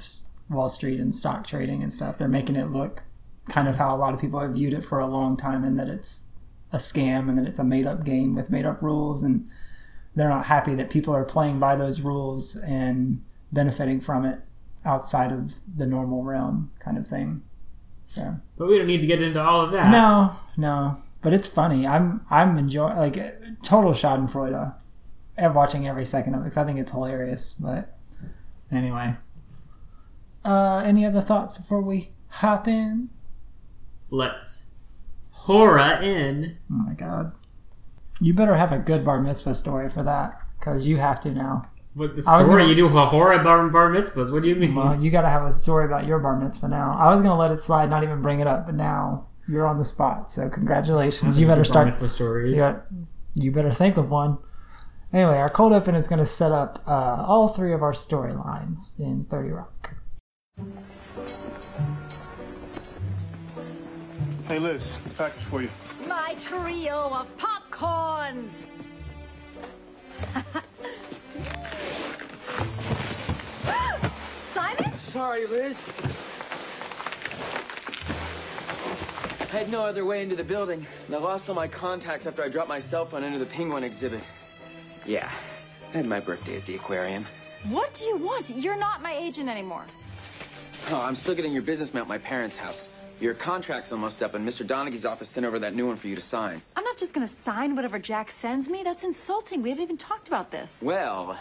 Wall 0.51 0.69
Street 0.69 1.01
and 1.01 1.15
stock 1.15 1.47
trading 1.47 1.83
and 1.83 1.91
stuff. 1.91 2.19
They're 2.19 2.29
making 2.29 2.57
it 2.57 2.71
look 2.71 3.05
kind 3.49 3.67
of 3.67 3.79
how 3.79 3.95
a 3.95 3.99
lot 3.99 4.13
of 4.13 4.21
people 4.21 4.41
have 4.41 4.53
viewed 4.53 4.75
it 4.75 4.85
for 4.85 4.99
a 4.99 5.07
long 5.07 5.37
time, 5.39 5.65
and 5.65 5.79
that 5.79 5.89
it's 5.89 6.27
a 6.73 6.77
scam 6.77 7.29
and 7.29 7.39
that 7.39 7.47
it's 7.47 7.59
a 7.59 7.65
made 7.65 7.87
up 7.87 8.05
game 8.05 8.35
with 8.35 8.51
made 8.51 8.67
up 8.67 8.83
rules, 8.83 9.23
and 9.23 9.49
they're 10.15 10.29
not 10.29 10.47
happy 10.47 10.75
that 10.75 10.91
people 10.91 11.15
are 11.15 11.25
playing 11.25 11.59
by 11.59 11.77
those 11.77 12.01
rules 12.01 12.57
and 12.57 13.23
benefiting 13.53 14.01
from 14.01 14.25
it 14.25 14.41
outside 14.85 15.33
of 15.33 15.55
the 15.77 15.87
normal 15.87 16.23
realm, 16.23 16.71
kind 16.81 16.99
of 16.99 17.07
thing. 17.07 17.43
So 18.07 18.37
But 18.59 18.69
we 18.69 18.79
don't 18.79 18.87
need 18.87 19.01
to 19.01 19.07
get 19.07 19.23
into 19.23 19.41
all 19.43 19.63
of 19.63 19.71
that. 19.73 19.91
no, 19.91 20.33
no, 20.57 20.97
but 21.23 21.33
it's 21.33 21.49
funny. 21.49 21.87
I'm 21.87 22.21
I'm 22.31 22.59
enjoying 22.59 22.97
like 22.97 23.15
total 23.63 23.93
Schadenfreude 23.93 24.75
at 25.39 25.55
watching 25.55 25.89
every 25.89 26.05
second 26.05 26.35
of 26.35 26.41
it 26.41 26.45
because 26.45 26.57
I 26.59 26.65
think 26.65 26.79
it's 26.79 26.91
hilarious. 26.91 27.55
But 27.55 27.97
anyway, 28.71 29.17
uh, 30.45 30.83
any 30.85 31.07
other 31.07 31.21
thoughts 31.23 31.57
before 31.57 31.81
we 31.81 32.11
hop 32.29 32.69
in? 32.69 33.09
Let's 34.11 34.67
horror 35.31 36.03
in. 36.03 36.59
Oh 36.71 36.75
my 36.75 36.93
god, 36.95 37.33
you 38.23 38.33
better 38.33 38.55
have 38.55 38.71
a 38.73 38.79
good 38.79 39.05
bar 39.05 39.21
mitzvah 39.21 39.55
story 39.55 39.89
for 39.89 40.03
that 40.05 40.41
because 40.59 40.87
you 40.87 40.97
have 40.99 41.21
to 41.21 41.31
now. 41.33 41.69
What 41.95 42.17
the 42.17 42.23
I 42.27 42.39
was 42.39 42.47
story? 42.47 42.63
gonna- 42.63 42.71
You 42.71 42.77
do 42.77 42.99
a 42.99 43.05
horror 43.07 43.37
bar, 43.43 43.69
bar 43.69 43.91
mitzvahs. 43.91 44.33
What 44.33 44.43
do 44.43 44.49
you 44.49 44.57
mean? 44.57 44.75
Well, 44.75 44.99
you 45.03 45.11
got 45.11 45.23
to 45.23 45.29
have 45.29 45.43
a 45.45 45.51
story 45.51 45.85
about 45.85 46.07
your 46.07 46.19
bar 46.21 46.37
mitzvah 46.39 46.69
now. 46.69 46.97
I 46.99 47.11
was 47.11 47.21
gonna 47.21 47.37
let 47.39 47.51
it 47.51 47.59
slide, 47.61 47.91
not 47.91 48.03
even 48.05 48.23
bring 48.23 48.41
it 48.41 48.47
up, 48.47 48.67
but 48.67 48.75
now 48.77 49.27
you're 49.49 49.67
on 49.67 49.77
the 49.77 49.85
spot. 49.85 50.31
So 50.31 50.49
congratulations. 50.49 51.39
You 51.39 51.47
better 51.47 51.59
Bar 51.61 51.65
start 51.65 51.87
mitzvah 51.87 52.09
stories. 52.09 52.57
You, 52.57 52.63
got, 52.63 52.85
you 53.35 53.51
better 53.51 53.73
think 53.73 53.97
of 53.97 54.11
one. 54.11 54.39
Anyway, 55.13 55.37
our 55.37 55.51
cold 55.51 55.73
open 55.75 55.95
is 55.95 56.09
going 56.09 56.21
to 56.21 56.25
set 56.25 56.53
up 56.53 56.83
uh, 56.87 57.23
all 57.29 57.49
three 57.49 57.75
of 57.75 57.83
our 57.83 57.93
storylines 57.93 58.99
in 58.99 59.27
30 59.27 59.51
Rock. 59.51 59.97
Hey 64.49 64.59
Liz, 64.59 64.91
package 65.19 65.43
for 65.43 65.61
you. 65.63 65.69
My 66.07 66.35
trio 66.39 67.11
of 67.13 67.27
popcorns! 67.83 68.67
Simon? 74.53 74.99
Sorry, 74.99 75.47
Liz. 75.47 75.83
I 79.41 79.57
had 79.57 79.71
no 79.71 79.85
other 79.85 80.05
way 80.05 80.23
into 80.23 80.35
the 80.35 80.45
building, 80.45 80.87
and 81.07 81.15
I 81.15 81.19
lost 81.19 81.49
all 81.49 81.55
my 81.55 81.69
contacts 81.69 82.27
after 82.27 82.43
I 82.43 82.49
dropped 82.49 82.69
my 82.69 82.81
cell 82.81 83.05
phone 83.05 83.23
into 83.23 83.39
the 83.39 83.47
penguin 83.47 83.85
exhibit. 83.85 84.21
Yeah, 85.05 85.31
I 85.93 85.97
had 85.97 86.07
my 86.07 86.21
birthday 86.21 86.57
at 86.57 86.65
the 86.65 86.77
aquarium. 86.77 87.27
What 87.69 87.93
do 87.95 88.05
you 88.05 88.17
want? 88.17 88.51
You're 88.51 88.79
not 88.79 89.03
my 89.03 89.15
agent 89.15 89.49
anymore. 89.49 89.85
Oh, 90.91 91.01
I'm 91.01 91.15
still 91.15 91.35
getting 91.35 91.53
your 91.53 91.63
business 91.63 91.93
mail 91.93 92.03
at 92.03 92.09
my 92.09 92.19
parents' 92.19 92.57
house. 92.57 92.91
Your 93.21 93.35
contract's 93.35 93.93
almost 93.93 94.23
up, 94.23 94.35
and 94.35 94.47
Mr. 94.47 94.67
Donaghy's 94.67 95.05
office 95.05 95.29
sent 95.29 95.47
over 95.47 95.59
that 95.61 95.75
new 95.75 95.87
one 95.87 95.97
for 95.97 96.09
you 96.09 96.17
to 96.17 96.21
sign. 96.21 96.61
I'm 96.77 96.85
not 96.85 96.97
just 96.97 97.15
gonna 97.15 97.27
sign 97.27 97.77
whatever 97.77 97.99
Jack 97.99 98.31
sends 98.31 98.69
me. 98.69 98.83
That's 98.83 99.05
insulting. 99.05 99.63
We 99.63 99.71
haven't 99.71 99.85
even 99.85 99.97
talked 99.97 100.29
about 100.29 100.51
this. 100.51 100.79
Well, 100.83 101.39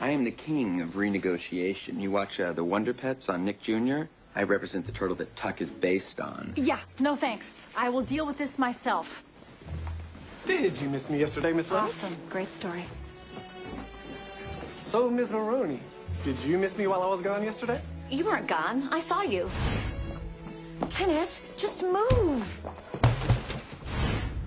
I 0.00 0.10
am 0.10 0.24
the 0.24 0.30
king 0.30 0.80
of 0.80 0.90
renegotiation. 0.90 2.00
You 2.00 2.10
watch 2.10 2.38
uh, 2.38 2.52
The 2.52 2.64
Wonder 2.64 2.92
Pets 2.94 3.28
on 3.28 3.44
Nick 3.44 3.60
Jr.? 3.60 4.02
I 4.36 4.42
represent 4.42 4.84
the 4.84 4.92
turtle 4.92 5.16
that 5.16 5.34
Tuck 5.36 5.60
is 5.60 5.70
based 5.70 6.20
on. 6.20 6.52
Yeah, 6.56 6.80
no 6.98 7.14
thanks. 7.14 7.64
I 7.76 7.88
will 7.88 8.02
deal 8.02 8.26
with 8.26 8.36
this 8.36 8.58
myself. 8.58 9.22
Did 10.46 10.78
you 10.80 10.88
miss 10.90 11.08
me 11.08 11.18
yesterday, 11.18 11.52
Miss 11.52 11.70
Liz? 11.70 11.80
Awesome. 11.80 12.16
Great 12.28 12.52
story. 12.52 12.84
So, 14.82 15.08
Miss 15.08 15.30
Maroney, 15.30 15.80
did 16.22 16.38
you 16.44 16.58
miss 16.58 16.76
me 16.76 16.86
while 16.86 17.02
I 17.02 17.06
was 17.06 17.22
gone 17.22 17.42
yesterday? 17.42 17.80
You 18.10 18.24
weren't 18.24 18.46
gone. 18.46 18.88
I 18.92 19.00
saw 19.00 19.22
you. 19.22 19.48
Kenneth, 20.90 21.42
just 21.56 21.82
move. 21.82 22.60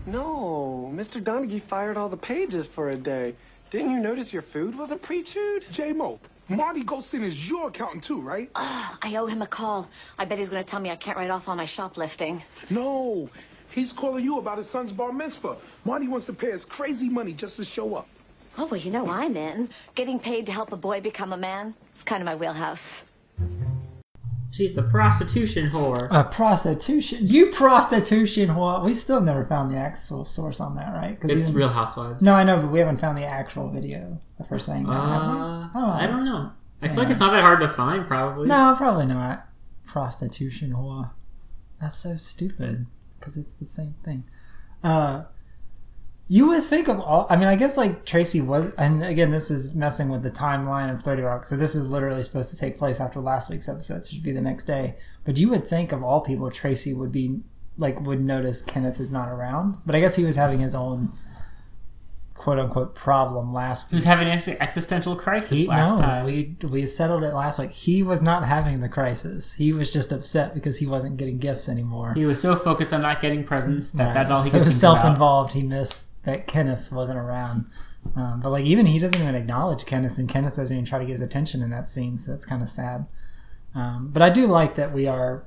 No, 0.06 0.92
Mr. 0.96 1.22
Donaghy 1.22 1.62
fired 1.62 1.98
all 1.98 2.10
the 2.10 2.18
pages 2.18 2.66
for 2.66 2.92
a 2.92 2.96
day. 2.96 3.36
Didn't 3.70 3.92
you 3.92 4.00
notice 4.00 4.32
your 4.32 4.42
food 4.42 4.78
wasn't 4.78 5.02
pre-chewed? 5.02 5.66
J-Mo, 5.72 6.20
Marty 6.48 6.84
Goldstein 6.84 7.24
is 7.24 7.50
your 7.50 7.68
accountant 7.68 8.04
too, 8.04 8.22
right? 8.22 8.50
Ah, 8.56 8.98
I 9.02 9.18
owe 9.18 9.26
him 9.26 9.42
a 9.42 9.48
call. 9.48 9.90
I 10.18 10.24
bet 10.24 10.38
he's 10.40 10.50
gonna 10.50 10.64
tell 10.64 10.80
me 10.80 10.90
I 10.90 10.96
can't 10.96 11.18
write 11.18 11.30
off 11.30 11.50
all 11.50 11.56
my 11.58 11.66
shoplifting. 11.66 12.42
No, 12.70 13.30
he's 13.70 13.92
calling 13.92 14.24
you 14.24 14.40
about 14.40 14.58
his 14.58 14.70
son's 14.70 14.94
bar 14.94 15.12
mitzvah. 15.12 15.58
Marty 15.84 16.08
wants 16.08 16.26
to 16.28 16.34
pay 16.34 16.54
us 16.54 16.64
crazy 16.64 17.10
money 17.10 17.34
just 17.34 17.58
to 17.58 17.66
show 17.66 17.96
up. 17.96 18.08
Oh, 18.58 18.66
well, 18.66 18.80
you 18.80 18.90
know 18.90 19.10
I'm 19.10 19.36
in. 19.36 19.70
Getting 19.94 20.20
paid 20.20 20.46
to 20.46 20.52
help 20.54 20.72
a 20.72 20.78
boy 20.78 21.02
become 21.02 21.34
a 21.34 21.38
man. 21.38 21.76
It's 21.92 22.04
kind 22.04 22.22
of 22.22 22.26
my 22.26 22.36
wheelhouse. 22.36 23.04
She's 24.52 24.78
a 24.78 24.84
prostitution 24.84 25.70
whore. 25.72 26.08
A 26.10 26.24
prostitution. 26.28 27.28
You 27.28 27.48
prostitution 27.48 28.50
whore. 28.50 28.84
We 28.84 28.94
still 28.94 29.22
never 29.22 29.44
found 29.44 29.72
the 29.74 29.78
actual 29.78 30.24
source 30.24 30.60
on 30.60 30.76
that, 30.76 30.94
right? 30.94 31.18
It's 31.24 31.50
Real 31.52 31.70
Housewives. 31.70 32.24
No, 32.24 32.34
I 32.34 32.44
know, 32.44 32.58
but 32.62 32.72
we 32.72 32.80
haven't 32.80 32.98
found 32.98 33.18
the 33.18 33.26
actual 33.26 33.70
video 33.70 34.20
of 34.40 34.48
her 34.48 34.58
saying 34.60 34.86
that. 34.86 34.94
have 34.94 35.36
we? 35.36 35.42
Uh, 35.42 35.68
Oh. 35.76 35.92
I 35.92 36.08
don't 36.08 36.26
know. 36.26 36.52
I 36.82 36.88
feel 36.88 36.98
like 36.98 37.10
it's 37.10 37.20
not 37.20 37.32
that 37.34 37.42
hard 37.42 37.60
to 37.60 37.68
find, 37.68 38.08
probably. 38.08 38.48
No, 38.48 38.74
probably 38.78 39.06
not. 39.06 39.48
Prostitution 39.86 40.74
whore. 40.74 41.12
That's 41.82 41.96
so 41.98 42.16
stupid 42.16 42.86
because 43.20 43.38
it's 43.38 43.54
the 43.54 43.66
same 43.66 43.96
thing. 44.04 44.24
Uh, 44.84 45.24
you 46.30 46.50
would 46.50 46.64
think 46.64 46.90
of 46.90 47.00
all. 47.00 47.26
I 47.30 47.38
mean, 47.38 47.48
I 47.48 47.56
guess 47.56 47.78
like 47.78 48.06
Tracy 48.06 48.42
was, 48.42 48.74
and 48.76 49.04
again, 49.04 49.32
this 49.32 49.50
is 49.50 49.76
messing 49.76 50.10
with 50.10 50.24
the 50.24 50.30
timeline 50.30 50.92
of 50.92 51.02
Thirty 51.02 51.22
Rock. 51.22 51.46
So 51.46 51.56
this 51.56 51.74
is 51.76 51.86
literally 51.86 52.22
supposed 52.22 52.52
to 52.52 52.58
take 52.58 52.78
place 52.78 53.00
after 53.00 53.22
last 53.22 53.50
week's 53.50 53.70
episode. 53.70 54.04
So 54.04 54.10
it 54.10 54.16
should 54.16 54.24
be 54.24 54.34
the 54.34 54.42
next 54.42 54.66
day. 54.66 54.98
But 55.24 55.38
you 55.38 55.50
would 55.50 55.66
think 55.66 55.92
of 55.92 56.04
all 56.04 56.22
people, 56.22 56.52
Tracy 56.52 56.94
would 56.94 57.12
be 57.12 57.42
like 57.78 58.02
would 58.02 58.20
notice 58.22 58.62
Kenneth 58.62 59.00
is 59.00 59.12
not 59.12 59.30
around. 59.30 59.78
But 59.86 59.96
I 59.96 60.02
guess 60.02 60.16
he 60.16 60.26
was 60.26 60.36
having 60.36 60.60
his 60.60 60.76
own 60.76 61.14
quote 62.34 62.60
unquote 62.60 62.94
problem 62.94 63.54
last 63.54 63.86
week. 63.86 63.90
He 63.92 63.96
was 63.96 64.04
having 64.04 64.28
an 64.28 64.40
existential 64.60 65.16
crisis 65.16 65.58
he, 65.58 65.68
last 65.68 65.94
no, 65.94 66.06
time. 66.06 66.26
we 66.26 66.56
we 66.70 66.86
settled 66.86 67.24
it 67.24 67.34
last 67.34 67.58
week. 67.60 67.72
He 67.72 68.04
was 68.04 68.22
not 68.22 68.46
having 68.46 68.80
the 68.80 68.90
crisis. 68.90 69.54
He 69.54 69.74
was 69.74 69.92
just 69.92 70.12
upset 70.12 70.54
because 70.54 70.78
he 70.78 70.86
wasn't 70.86 71.18
getting 71.18 71.38
gifts 71.40 71.68
anymore. 71.68 72.14
He 72.14 72.26
was 72.26 72.40
so 72.42 72.56
focused 72.56 72.94
on 72.94 73.02
not 73.02 73.22
getting 73.22 73.44
presents 73.44 73.90
that 73.92 74.06
Right. 74.06 74.14
that's 74.14 74.30
all 74.32 74.42
he 74.42 74.50
so 74.50 74.58
could 74.58 74.66
think 74.66 74.76
self-involved. 74.76 75.54
He 75.54 75.64
missed 75.64 76.10
that 76.28 76.46
Kenneth 76.46 76.92
wasn't 76.92 77.18
around. 77.18 77.66
Um, 78.16 78.42
but 78.42 78.52
like 78.52 78.66
even 78.66 78.86
he 78.86 79.00
doesn't 79.00 79.20
even 79.20 79.34
acknowledge 79.34 79.86
Kenneth, 79.86 80.18
and 80.18 80.28
Kenneth 80.30 80.58
doesn't 80.58 80.76
even 80.76 80.86
try 80.86 81.00
to 81.00 81.06
get 81.06 81.14
his 81.14 81.22
attention 81.22 81.64
in 81.64 81.70
that 81.72 81.88
scene. 81.88 82.18
So 82.18 82.32
that's 82.32 82.46
kind 82.46 82.62
of 82.62 82.68
sad. 82.70 83.08
Um, 83.74 84.10
but 84.12 84.22
I 84.22 84.30
do 84.30 84.46
like 84.46 84.76
that 84.76 84.94
we 84.94 85.08
are 85.08 85.46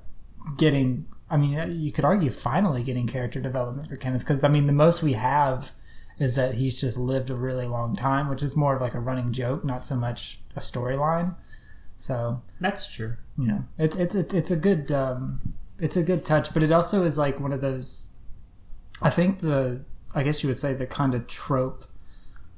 getting. 0.57 1.07
I 1.29 1.37
mean, 1.37 1.79
you 1.81 1.93
could 1.93 2.05
argue 2.05 2.31
finally 2.31 2.83
getting 2.83 3.07
character 3.07 3.41
development 3.41 3.89
for 3.89 3.97
Kenneth 3.97 4.23
because 4.23 4.43
I 4.43 4.49
mean 4.49 4.67
the 4.67 4.73
most 4.73 5.03
we 5.03 5.13
have 5.13 5.71
is 6.19 6.35
that 6.35 6.55
he's 6.55 6.81
just 6.81 6.99
lived 6.99 7.31
a 7.31 7.37
really 7.37 7.67
long 7.67 7.95
time, 7.95 8.29
which 8.29 8.43
is 8.43 8.57
more 8.57 8.75
of 8.75 8.81
like 8.81 8.95
a 8.95 9.01
running 9.01 9.33
joke, 9.33 9.65
not 9.65 9.85
so 9.85 9.97
much 9.97 10.41
a 10.57 10.61
storyline. 10.61 11.37
So 11.97 12.43
That's 12.61 12.93
true. 12.93 13.17
you 13.39 13.47
know, 13.47 13.65
it's 13.79 13.97
it's 13.97 14.15
it's, 14.15 14.33
it's 14.33 14.51
a 14.51 14.57
good 14.57 14.91
um, 14.91 15.55
it's 15.79 15.97
a 15.99 16.03
good 16.03 16.25
touch, 16.25 16.55
but 16.55 16.63
it 16.63 16.73
also 16.73 17.05
is 17.05 17.19
like 17.19 17.39
one 17.39 17.53
of 17.53 17.61
those. 17.61 18.09
I 19.03 19.11
think 19.11 19.41
the 19.41 19.83
I 20.15 20.23
guess 20.23 20.43
you 20.43 20.49
would 20.49 20.59
say 20.59 20.75
the 20.75 20.87
kind 20.87 21.15
of 21.15 21.27
trope 21.27 21.85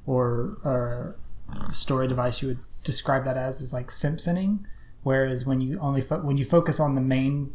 or 0.06 0.58
uh, 0.64 1.70
story 1.70 2.08
device 2.08 2.42
you 2.42 2.48
would 2.48 2.60
describe 2.84 3.24
that 3.24 3.36
as 3.36 3.60
is 3.60 3.72
like 3.72 3.90
Simpsoning, 3.90 4.66
whereas 5.02 5.46
when 5.46 5.60
you 5.60 5.78
only 5.78 6.00
fo- 6.00 6.22
when 6.22 6.36
you 6.36 6.44
focus 6.44 6.80
on 6.80 6.94
the 6.94 7.00
main 7.00 7.54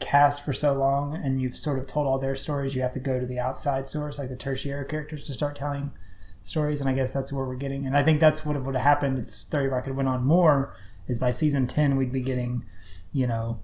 cast 0.00 0.44
for 0.44 0.52
so 0.52 0.74
long 0.74 1.14
and 1.14 1.40
you've 1.40 1.56
sort 1.56 1.78
of 1.78 1.86
told 1.86 2.06
all 2.06 2.18
their 2.18 2.34
stories, 2.34 2.74
you 2.74 2.82
have 2.82 2.92
to 2.92 3.00
go 3.00 3.20
to 3.20 3.26
the 3.26 3.38
outside 3.38 3.88
source, 3.88 4.18
like 4.18 4.28
the 4.28 4.36
tertiary 4.36 4.84
characters, 4.86 5.26
to 5.26 5.32
start 5.32 5.56
telling 5.56 5.92
stories. 6.42 6.80
And 6.80 6.90
I 6.90 6.94
guess 6.94 7.12
that's 7.12 7.32
where 7.32 7.44
we're 7.44 7.54
getting. 7.56 7.86
And 7.86 7.96
I 7.96 8.02
think 8.02 8.20
that's 8.20 8.44
what 8.44 8.60
would 8.62 8.74
have 8.74 8.84
happened 8.84 9.18
if 9.18 9.26
Thirty 9.26 9.68
Rock 9.68 9.86
had 9.86 9.96
went 9.96 10.08
on 10.08 10.24
more. 10.24 10.74
Is 11.06 11.18
by 11.18 11.32
season 11.32 11.66
ten 11.66 11.96
we'd 11.96 12.12
be 12.12 12.22
getting, 12.22 12.64
you 13.12 13.26
know, 13.26 13.60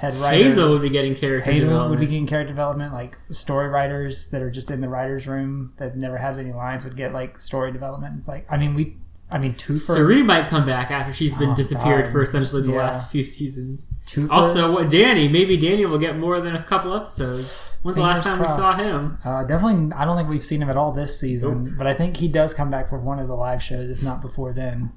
head 0.00 0.14
writer 0.16 0.42
Hazel 0.42 0.70
would 0.70 0.82
be 0.82 0.88
getting 0.90 1.14
character 1.14 1.50
Hazel 1.52 1.68
development. 1.68 1.90
would 1.90 2.00
be 2.00 2.06
getting 2.06 2.26
character 2.26 2.52
development. 2.52 2.92
Like 2.94 3.18
story 3.30 3.68
writers 3.68 4.30
that 4.30 4.40
are 4.42 4.50
just 4.50 4.70
in 4.70 4.80
the 4.80 4.88
writers' 4.88 5.26
room 5.26 5.72
that 5.78 5.96
never 5.96 6.16
have 6.16 6.38
any 6.38 6.52
lines 6.52 6.84
would 6.84 6.96
get 6.96 7.12
like 7.12 7.38
story 7.38 7.70
development. 7.72 8.14
It's 8.16 8.26
like 8.28 8.46
I 8.50 8.56
mean 8.56 8.74
we, 8.74 8.96
I 9.30 9.38
mean 9.38 9.54
Toofer. 9.54 9.96
Suri 9.96 10.24
might 10.24 10.46
come 10.48 10.64
back 10.66 10.90
after 10.90 11.12
she's 11.12 11.34
been 11.36 11.50
Oh, 11.50 11.54
disappeared 11.54 12.06
God. 12.06 12.12
for 12.12 12.20
essentially 12.22 12.62
the 12.62 12.72
Yeah. 12.72 12.78
last 12.78 13.10
few 13.12 13.22
seasons. 13.22 13.92
Toofer. 14.06 14.30
Also, 14.30 14.72
what 14.72 14.88
Danny? 14.90 15.28
Maybe 15.28 15.56
Danny 15.56 15.84
will 15.86 15.98
get 15.98 16.16
more 16.18 16.40
than 16.40 16.56
a 16.56 16.62
couple 16.62 16.94
episodes. 16.94 17.60
When's 17.82 17.96
the 17.96 18.02
last 18.02 18.24
time 18.24 18.38
Fingers 18.38 18.56
we 18.56 18.62
saw 18.62 18.72
him? 18.76 19.18
Uh, 19.24 19.42
definitely, 19.44 19.92
I 19.94 20.04
don't 20.04 20.16
think 20.16 20.28
we've 20.28 20.42
seen 20.44 20.60
him 20.62 20.68
at 20.68 20.76
all 20.76 20.92
this 20.92 21.18
season. 21.20 21.74
But 21.78 21.86
I 21.86 21.92
think 21.92 22.16
he 22.16 22.28
does 22.28 22.52
come 22.54 22.70
back 22.70 22.88
for 22.88 22.98
one 22.98 23.18
of 23.18 23.28
the 23.28 23.34
live 23.34 23.62
shows, 23.62 23.88
if 23.90 24.02
not 24.02 24.20
before 24.20 24.52
then. 24.52 24.92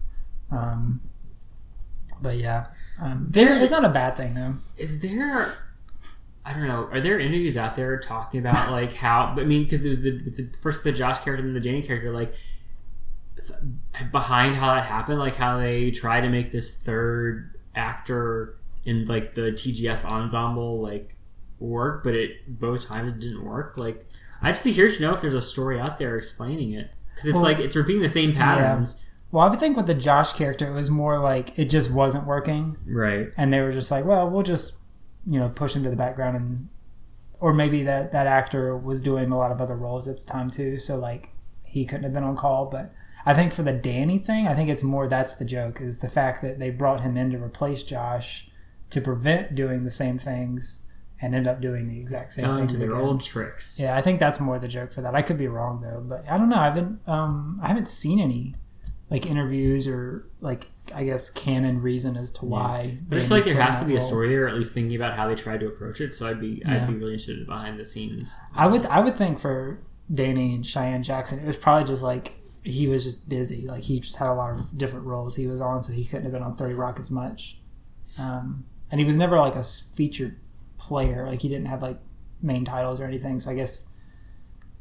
Um, 0.52 1.00
but 2.22 2.38
yeah, 2.38 2.68
um, 3.00 3.28
There's- 3.30 3.62
it's 3.62 3.72
not 3.72 3.86
a 3.86 3.90
bad 3.90 4.16
thing 4.18 4.34
though. 4.36 4.56
Is 4.78 5.00
there? 5.02 5.46
I 6.46 6.52
don't 6.54 6.68
know. 6.68 6.90
Are 6.92 7.00
there 7.00 7.18
interviews 7.20 7.56
out 7.56 7.76
there 7.76 7.98
talking 8.00 8.40
about 8.42 8.72
like 8.80 8.94
how? 8.94 9.34
I 9.38 9.44
mean, 9.46 9.64
because 9.64 9.86
it 9.86 9.90
was 9.90 10.04
the, 10.04 10.12
the 10.12 10.50
first 10.62 10.84
the 10.84 10.92
Josh 10.92 11.20
character 11.20 11.46
and 11.46 11.56
the 11.56 11.60
Danny 11.62 11.82
character, 11.82 12.12
like 12.12 12.34
behind 14.12 14.56
how 14.56 14.74
that 14.76 14.86
happened, 14.86 15.20
like 15.20 15.36
how 15.36 15.58
they 15.58 15.92
try 15.92 16.22
to 16.22 16.30
make 16.30 16.52
this 16.52 16.82
third 16.82 17.58
actor 17.76 18.58
in 18.86 19.06
like 19.06 19.34
the 19.34 19.52
TGS 19.52 20.06
ensemble 20.06 20.82
like 20.82 21.16
work, 21.60 22.04
but 22.04 22.14
it 22.14 22.60
both 22.60 22.86
times 22.86 23.12
it 23.14 23.20
didn't 23.20 23.44
work. 23.44 23.78
Like, 23.78 24.06
I'd 24.42 24.52
just 24.52 24.64
be 24.64 24.74
curious 24.74 24.98
to 24.98 25.04
know 25.04 25.14
if 25.14 25.22
there's 25.22 25.34
a 25.34 25.42
story 25.42 25.80
out 25.80 25.98
there 25.98 26.16
explaining 26.18 26.74
it 26.74 26.92
because 27.12 27.28
it's 27.28 27.34
Well, 27.36 27.44
like 27.44 27.60
it's 27.60 27.76
repeating 27.76 28.02
the 28.02 28.08
same 28.10 28.34
patterns, 28.34 29.02
Well, 29.34 29.44
I 29.44 29.50
would 29.50 29.60
think 29.60 29.76
with 29.76 29.88
the 29.88 29.96
Josh 29.96 30.34
character, 30.34 30.70
it 30.70 30.76
was 30.76 30.92
more 30.92 31.20
like 31.20 31.58
it 31.58 31.66
just 31.66 31.92
wasn't 31.92 32.28
working. 32.28 32.78
right? 32.86 33.30
and 33.36 33.52
they 33.52 33.62
were 33.62 33.72
just 33.74 33.90
like, 33.90 34.06
well, 34.06 34.30
we'll 34.30 34.44
just 34.44 34.78
you 35.26 35.40
know 35.40 35.50
push 35.50 35.76
him 35.76 35.84
to 35.84 35.90
the 35.90 35.96
background 35.96 36.38
and 36.38 36.70
or 37.40 37.52
maybe 37.54 37.82
that 37.84 38.12
that 38.12 38.28
actor 38.28 38.78
was 38.78 39.02
doing 39.02 39.32
a 39.32 39.38
lot 39.38 39.52
of 39.52 39.60
other 39.60 39.76
roles 39.76 40.08
at 40.08 40.20
the 40.20 40.26
time 40.26 40.50
too, 40.52 40.78
so 40.78 40.96
like 40.98 41.30
he 41.64 41.84
couldn't 41.84 42.04
have 42.04 42.14
been 42.14 42.24
on 42.24 42.38
call. 42.38 42.70
But 42.70 42.94
I 43.26 43.34
think 43.34 43.52
for 43.54 43.64
the 43.64 43.74
Danny 43.74 44.20
thing, 44.20 44.48
I 44.48 44.54
think 44.54 44.70
it's 44.70 44.84
more 44.84 45.08
that's 45.08 45.36
the 45.36 45.46
joke 45.46 45.82
is 45.82 45.98
the 46.00 46.08
fact 46.10 46.42
that 46.44 46.60
they 46.60 46.70
brought 46.70 47.02
him 47.02 47.18
in 47.18 47.32
to 47.32 47.38
replace 47.44 47.82
Josh 47.82 48.48
to 48.92 49.02
prevent 49.02 49.56
doing 49.56 49.84
the 49.84 49.92
same 49.92 50.20
things 50.20 50.86
and 51.20 51.34
end 51.34 51.48
up 51.48 51.60
doing 51.60 51.88
the 51.90 52.00
exact 52.00 52.34
same 52.34 52.46
Fell 52.46 52.58
things 52.58 52.74
into 52.76 52.86
their 52.86 52.96
again. 52.96 53.08
old 53.10 53.22
tricks. 53.22 53.80
Yeah, 53.80 53.96
I 53.98 54.02
think 54.02 54.20
that's 54.20 54.40
more 54.40 54.60
the 54.60 54.68
joke 54.68 54.92
for 54.94 55.02
that. 55.02 55.16
I 55.16 55.22
could 55.24 55.38
be 55.40 55.48
wrong 55.48 55.82
though, 55.82 56.04
but 56.06 56.30
I 56.30 56.38
don't 56.38 56.50
know. 56.50 56.58
I 56.58 56.66
haven't 56.66 57.00
um 57.08 57.60
I 57.64 57.68
haven't 57.70 57.88
seen 57.88 58.20
any 58.20 58.54
like 59.14 59.28
interviews 59.28 59.88
or 59.88 60.28
like 60.42 60.66
I 60.94 61.04
guess 61.04 61.30
canon 61.30 61.82
reason 61.84 62.18
as 62.18 62.32
to 62.34 62.46
why. 62.46 62.98
But 63.08 63.16
I 63.16 63.20
just 63.20 63.30
feel 63.30 63.38
like 63.38 63.46
there 63.46 63.62
has 63.62 63.78
to 63.80 63.86
be 63.86 63.96
a 63.96 64.02
story 64.02 64.28
there, 64.28 64.46
or 64.46 64.48
at 64.48 64.56
least 64.56 64.74
thinking 64.74 64.96
about 64.96 65.14
how 65.14 65.28
they 65.28 65.36
tried 65.36 65.60
to 65.60 65.68
approach 65.68 66.02
it. 66.02 66.16
So 66.16 66.28
I'd 66.28 66.42
be 66.42 66.64
Yeah. 66.66 66.74
I'd 66.74 66.88
be 66.88 66.96
really 66.96 67.14
interested 67.14 67.46
behind 67.46 67.80
the 67.80 67.86
scenes. 67.86 68.36
I 68.56 68.66
would 68.66 68.88
I 68.88 69.02
would 69.02 69.14
think 69.16 69.40
for 69.40 69.80
Danny 70.12 70.56
and 70.56 70.66
Cheyenne 70.66 71.04
Jackson, 71.04 71.38
it 71.38 71.46
was 71.46 71.58
probably 71.58 71.88
just 71.88 72.02
like 72.02 72.34
he 72.64 72.88
was 72.88 73.04
just 73.04 73.30
busy. 73.30 73.68
Like 73.68 73.84
he 73.84 74.00
just 74.00 74.18
had 74.18 74.30
a 74.30 74.34
lot 74.34 74.52
of 74.52 74.76
different 74.76 75.06
roles 75.06 75.36
he 75.36 75.46
was 75.46 75.62
on, 75.62 75.84
so 75.84 75.94
he 75.94 76.06
couldn't 76.06 76.24
have 76.24 76.34
been 76.34 76.42
on 76.42 76.56
Thirty 76.56 76.74
Rock 76.74 77.00
as 77.00 77.12
much. 77.12 77.60
Um, 78.20 78.66
and 78.90 79.00
he 79.00 79.06
was 79.06 79.16
never 79.16 79.38
like 79.38 79.56
a 79.56 79.64
featured 79.96 80.40
player. 80.78 81.28
Like 81.28 81.42
he 81.42 81.50
didn't 81.50 81.68
have 81.68 81.84
like 81.84 82.00
main 82.42 82.66
titles 82.66 83.00
or 83.00 83.06
anything. 83.06 83.40
So 83.40 83.52
I 83.52 83.54
guess 83.54 83.90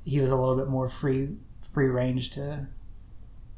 he 0.04 0.20
was 0.20 0.30
a 0.30 0.36
little 0.36 0.56
bit 0.56 0.68
more 0.68 0.88
free 0.88 1.36
free 1.60 1.88
range 1.88 2.30
to 2.30 2.66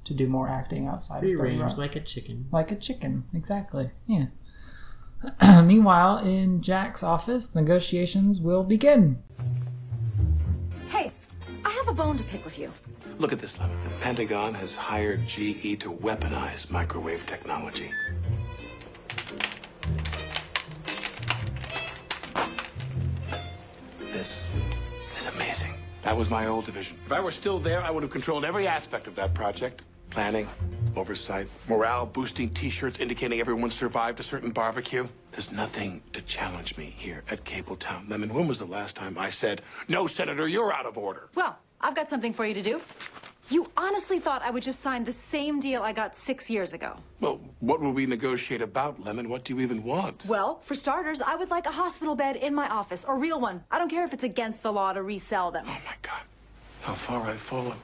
to 0.04 0.14
do 0.14 0.26
more 0.26 0.48
acting 0.48 0.86
outside 0.88 1.20
Free 1.20 1.32
of 1.32 1.38
30 1.38 1.50
range 1.50 1.62
Rock. 1.62 1.78
like 1.78 1.96
a 1.96 2.00
chicken. 2.00 2.46
like 2.52 2.70
a 2.70 2.76
chicken, 2.76 3.24
exactly. 3.34 3.90
Yeah. 4.06 4.26
Meanwhile, 5.62 6.18
in 6.18 6.60
Jack's 6.60 7.02
office, 7.02 7.54
negotiations 7.54 8.40
will 8.40 8.62
begin. 8.64 9.22
Hey, 10.90 11.12
I 11.64 11.70
have 11.70 11.88
a 11.88 11.92
bone 11.94 12.18
to 12.18 12.24
pick 12.24 12.44
with 12.44 12.58
you. 12.58 12.70
Look 13.18 13.32
at 13.32 13.38
this 13.38 13.58
letter. 13.58 13.72
The 13.84 13.90
Pentagon 14.02 14.54
has 14.54 14.76
hired 14.76 15.20
GE 15.26 15.78
to 15.80 15.94
weaponize 15.94 16.68
microwave 16.70 17.24
technology. 17.26 17.90
This 24.00 24.50
is 25.18 25.28
amazing. 25.34 25.72
That 26.02 26.16
was 26.16 26.30
my 26.30 26.46
old 26.46 26.66
division. 26.66 26.96
If 27.06 27.12
I 27.12 27.20
were 27.20 27.32
still 27.32 27.58
there, 27.58 27.82
I 27.82 27.90
would 27.90 28.02
have 28.02 28.12
controlled 28.12 28.44
every 28.44 28.66
aspect 28.66 29.06
of 29.06 29.14
that 29.16 29.34
project. 29.34 29.84
Planning, 30.14 30.48
oversight, 30.94 31.48
morale 31.66 32.06
boosting 32.06 32.48
t-shirts 32.50 33.00
indicating 33.00 33.40
everyone 33.40 33.68
survived 33.68 34.20
a 34.20 34.22
certain 34.22 34.52
barbecue. 34.52 35.08
There's 35.32 35.50
nothing 35.50 36.04
to 36.12 36.22
challenge 36.22 36.76
me 36.76 36.94
here 36.96 37.24
at 37.32 37.44
Cabletown. 37.44 38.08
Lemon, 38.08 38.32
when 38.32 38.46
was 38.46 38.60
the 38.60 38.64
last 38.64 38.94
time 38.94 39.18
I 39.18 39.30
said, 39.30 39.62
no, 39.88 40.06
Senator, 40.06 40.46
you're 40.46 40.72
out 40.72 40.86
of 40.86 40.96
order? 40.96 41.30
Well, 41.34 41.58
I've 41.80 41.96
got 41.96 42.08
something 42.08 42.32
for 42.32 42.46
you 42.46 42.54
to 42.54 42.62
do. 42.62 42.80
You 43.50 43.68
honestly 43.76 44.20
thought 44.20 44.40
I 44.42 44.52
would 44.52 44.62
just 44.62 44.82
sign 44.82 45.02
the 45.02 45.10
same 45.10 45.58
deal 45.58 45.82
I 45.82 45.92
got 45.92 46.14
six 46.14 46.48
years 46.48 46.74
ago. 46.74 46.96
Well, 47.18 47.40
what 47.58 47.80
will 47.80 47.90
we 47.90 48.06
negotiate 48.06 48.62
about, 48.62 49.02
Lemon? 49.02 49.28
What 49.28 49.42
do 49.42 49.52
you 49.52 49.60
even 49.62 49.82
want? 49.82 50.26
Well, 50.26 50.60
for 50.60 50.76
starters, 50.76 51.22
I 51.22 51.34
would 51.34 51.50
like 51.50 51.66
a 51.66 51.72
hospital 51.72 52.14
bed 52.14 52.36
in 52.36 52.54
my 52.54 52.68
office, 52.68 53.04
a 53.08 53.14
real 53.16 53.40
one. 53.40 53.64
I 53.68 53.80
don't 53.80 53.90
care 53.90 54.04
if 54.04 54.12
it's 54.12 54.22
against 54.22 54.62
the 54.62 54.72
law 54.72 54.92
to 54.92 55.02
resell 55.02 55.50
them. 55.50 55.64
Oh 55.66 55.72
my 55.72 55.96
God, 56.02 56.22
how 56.82 56.94
far 56.94 57.26
I've 57.26 57.40
fallen. 57.40 57.78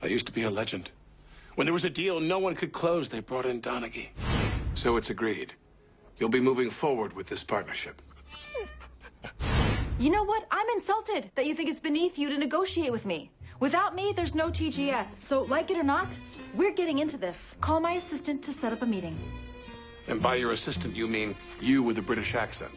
I 0.00 0.06
used 0.06 0.26
to 0.26 0.32
be 0.32 0.44
a 0.44 0.50
legend. 0.50 0.92
When 1.58 1.66
there 1.66 1.74
was 1.74 1.82
a 1.82 1.90
deal 1.90 2.20
no 2.20 2.38
one 2.38 2.54
could 2.54 2.70
close, 2.70 3.08
they 3.08 3.18
brought 3.18 3.44
in 3.44 3.60
Donaghy. 3.60 4.10
So 4.74 4.96
it's 4.96 5.10
agreed. 5.10 5.54
You'll 6.16 6.28
be 6.28 6.38
moving 6.38 6.70
forward 6.70 7.12
with 7.14 7.26
this 7.26 7.42
partnership. 7.42 8.00
You 9.98 10.10
know 10.10 10.22
what? 10.22 10.46
I'm 10.52 10.68
insulted 10.68 11.32
that 11.34 11.46
you 11.46 11.56
think 11.56 11.68
it's 11.68 11.80
beneath 11.80 12.16
you 12.16 12.30
to 12.30 12.38
negotiate 12.38 12.92
with 12.92 13.04
me. 13.04 13.32
Without 13.58 13.96
me, 13.96 14.12
there's 14.14 14.36
no 14.36 14.50
TGS. 14.50 15.16
So, 15.18 15.42
like 15.42 15.72
it 15.72 15.76
or 15.76 15.82
not, 15.82 16.16
we're 16.54 16.72
getting 16.72 17.00
into 17.00 17.18
this. 17.18 17.56
Call 17.60 17.80
my 17.80 17.94
assistant 17.94 18.40
to 18.44 18.52
set 18.52 18.72
up 18.72 18.82
a 18.82 18.86
meeting. 18.86 19.16
And 20.06 20.22
by 20.22 20.36
your 20.36 20.52
assistant, 20.52 20.94
you 20.94 21.08
mean 21.08 21.34
you 21.60 21.82
with 21.82 21.98
a 21.98 22.02
British 22.02 22.36
accent. 22.36 22.70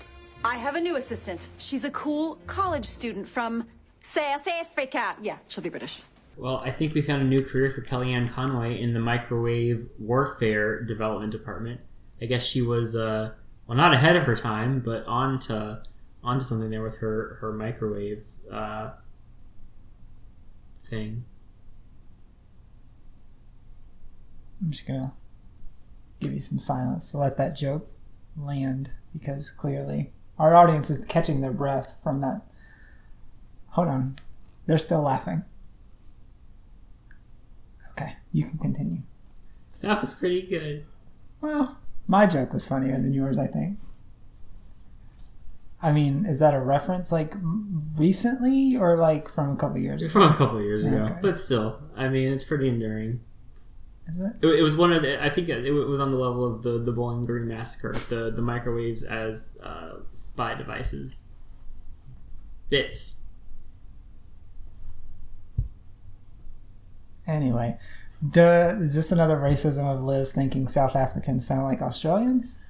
I 0.44 0.56
have 0.56 0.74
a 0.74 0.82
new 0.82 0.96
assistant. 0.96 1.50
She's 1.60 1.84
a 1.84 1.92
cool 1.92 2.40
college 2.48 2.86
student 2.86 3.28
from 3.28 3.64
South 4.02 4.48
Africa. 4.48 5.16
Yeah, 5.22 5.38
she'll 5.50 5.64
be 5.64 5.70
British. 5.70 6.02
Well, 6.38 6.58
I 6.58 6.72
think 6.72 6.94
we 6.94 7.02
found 7.02 7.22
a 7.22 7.26
new 7.26 7.44
career 7.44 7.70
for 7.70 7.82
Kellyanne 7.82 8.30
Conway 8.30 8.82
in 8.82 8.94
the 8.94 9.00
microwave 9.00 9.88
warfare 10.00 10.82
development 10.84 11.32
department. 11.32 11.82
I 12.22 12.26
guess 12.26 12.44
she 12.44 12.62
was, 12.62 12.96
uh, 12.96 13.32
well, 13.68 13.78
not 13.78 13.94
ahead 13.94 14.16
of 14.16 14.24
her 14.24 14.36
time, 14.36 14.80
but 14.80 15.06
on 15.06 15.40
to 15.42 15.84
onto 16.24 16.44
something 16.44 16.70
there 16.70 16.84
with 16.84 16.98
her 16.98 17.38
her 17.42 17.52
microwave 17.52 18.24
uh, 18.52 18.92
thing. 20.82 21.26
I'm 24.62 24.72
just 24.72 24.88
gonna 24.88 25.14
give 26.20 26.34
you 26.34 26.40
some 26.40 26.60
silence 26.60 27.12
to 27.12 27.18
let 27.18 27.38
that 27.38 27.56
joke 27.56 27.90
land 28.38 28.92
because 29.14 29.50
clearly 29.50 30.12
our 30.38 30.56
audience 30.56 30.90
is 30.90 31.06
catching 31.06 31.42
their 31.42 31.52
breath 31.52 31.96
from 32.04 32.22
that. 32.22 32.42
Hold 33.70 33.88
on, 33.88 34.16
they're 34.68 34.78
still 34.78 35.02
laughing. 35.02 35.44
You 38.32 38.46
can 38.46 38.58
continue. 38.60 39.02
That 39.82 40.00
was 40.02 40.14
pretty 40.14 40.44
good. 40.44 40.86
Well, 41.42 41.78
my 42.08 42.26
joke 42.28 42.54
was 42.54 42.68
funnier 42.68 42.94
than 42.94 43.14
yours, 43.14 43.38
I 43.40 43.48
think. 43.48 43.78
I 45.82 45.92
mean, 45.92 46.26
is 46.28 46.40
that 46.40 46.54
a 46.54 46.60
reference 46.60 47.12
like 47.12 47.34
recently 47.98 48.78
or 48.78 48.98
like 48.98 49.28
from 49.28 49.50
a 49.52 49.56
couple 49.56 49.80
years 49.80 50.02
ago? 50.04 50.12
From 50.12 50.22
a 50.24 50.34
couple 50.34 50.62
years 50.62 50.84
ago, 50.86 50.98
Okay. 50.98 51.16
but 51.22 51.36
still, 51.36 51.82
I 51.96 52.08
mean, 52.08 52.32
it's 52.32 52.44
pretty 52.44 52.68
enduring. 52.68 53.22
Is 54.08 54.20
it? 54.20 54.34
It, 54.42 54.48
it 54.48 54.62
was 54.62 54.76
one 54.76 54.92
of 54.94 55.02
the. 55.02 55.24
I 55.24 55.30
think 55.30 55.50
it 55.50 55.72
was 55.72 56.00
on 56.00 56.12
the 56.12 56.18
level 56.18 56.46
of 56.46 56.62
the 56.64 56.78
the 56.80 56.92
Bowling 56.92 57.26
Green 57.26 57.48
massacre. 57.48 57.94
The 57.94 58.32
the 58.32 58.42
microwaves 58.44 59.04
as 59.04 59.50
uh, 59.64 59.94
spy 60.14 60.54
devices. 60.54 61.24
Bits. 62.70 63.16
Anyway, 67.28 67.78
duh, 68.30 68.76
is 68.80 68.96
this 68.96 69.12
another 69.12 69.38
racism 69.38 69.86
of 69.86 70.04
Liz 70.04 70.32
thinking 70.32 70.68
South 70.68 70.96
Africans 70.96 71.46
sound 71.46 71.64
like 71.64 71.82
Australians? 71.82 72.64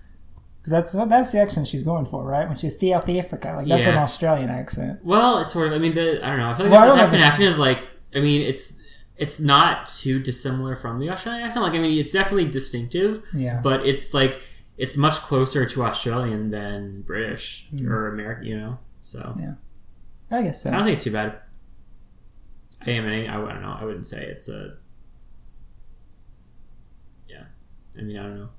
Because 0.60 0.72
that's 0.72 0.92
that's 1.10 1.32
the 1.32 1.40
accent 1.42 1.68
she's 1.68 1.84
going 1.84 2.06
for, 2.06 2.24
right? 2.24 2.48
When 2.48 2.56
she's 2.58 2.80
South 2.80 3.10
Africa, 3.10 3.54
like 3.58 3.68
that's 3.68 3.88
an 3.88 3.98
Australian 3.98 4.50
accent. 4.50 5.00
Well, 5.04 5.40
it's 5.40 5.52
sort 5.52 5.68
of. 5.68 5.74
I 5.74 5.78
mean, 5.80 5.96
the 5.96 6.24
I 6.24 6.30
don't 6.30 6.40
know. 6.40 6.50
I 6.50 6.54
feel 6.54 6.66
like 6.68 6.74
Well, 6.74 6.86
the 6.86 6.92
South 6.94 7.00
African 7.00 7.24
accent 7.24 7.50
is 7.50 7.58
like. 7.60 7.80
I 8.14 8.20
mean, 8.20 8.42
it's 8.42 8.78
it's 9.18 9.40
not 9.40 9.88
too 9.88 10.20
dissimilar 10.20 10.76
from 10.76 11.00
the 11.00 11.10
Australian 11.10 11.46
accent. 11.46 11.64
Like, 11.64 11.74
I 11.74 11.80
mean, 11.80 11.98
it's 12.00 12.12
definitely 12.12 12.46
distinctive. 12.50 13.24
Yeah. 13.34 13.60
But 13.64 13.86
it's 13.88 14.14
like 14.14 14.42
it's 14.78 14.98
much 14.98 15.16
closer 15.16 15.66
to 15.66 15.84
Australian 15.84 16.52
than 16.52 17.02
British 17.02 17.68
Mm. 17.74 17.88
or 17.90 18.14
American. 18.14 18.46
You 18.46 18.58
know. 18.60 18.80
So 19.00 19.36
Yeah. 19.40 19.54
I 20.30 20.44
guess 20.44 20.62
so. 20.62 20.70
I 20.70 20.74
don't 20.74 20.84
think 20.86 20.96
it's 20.98 21.04
too 21.04 21.12
bad. 21.12 21.40
I 22.86 22.92
am 22.92 23.06
an. 23.06 23.30
I 23.30 23.34
don't 23.34 23.62
know. 23.64 23.78
I 23.80 23.84
wouldn't 23.84 24.06
say 24.06 24.24
it's 24.26 24.48
a. 24.48 24.76
Yeah, 27.28 27.44
I 27.98 28.02
mean, 28.02 28.18
I 28.18 28.24
don't 28.24 28.38
know. 28.38 28.50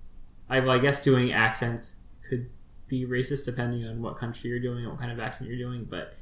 I 0.48 0.60
well, 0.60 0.76
I 0.76 0.78
guess 0.78 1.02
doing 1.02 1.32
accents 1.32 2.00
could 2.28 2.50
be 2.88 3.06
racist 3.06 3.44
depending 3.44 3.86
on 3.86 4.02
what 4.02 4.18
country 4.18 4.50
you're 4.50 4.60
doing, 4.60 4.86
what 4.88 4.98
kind 4.98 5.10
of 5.10 5.18
accent 5.18 5.48
you're 5.48 5.58
doing, 5.58 5.86
but 5.88 6.14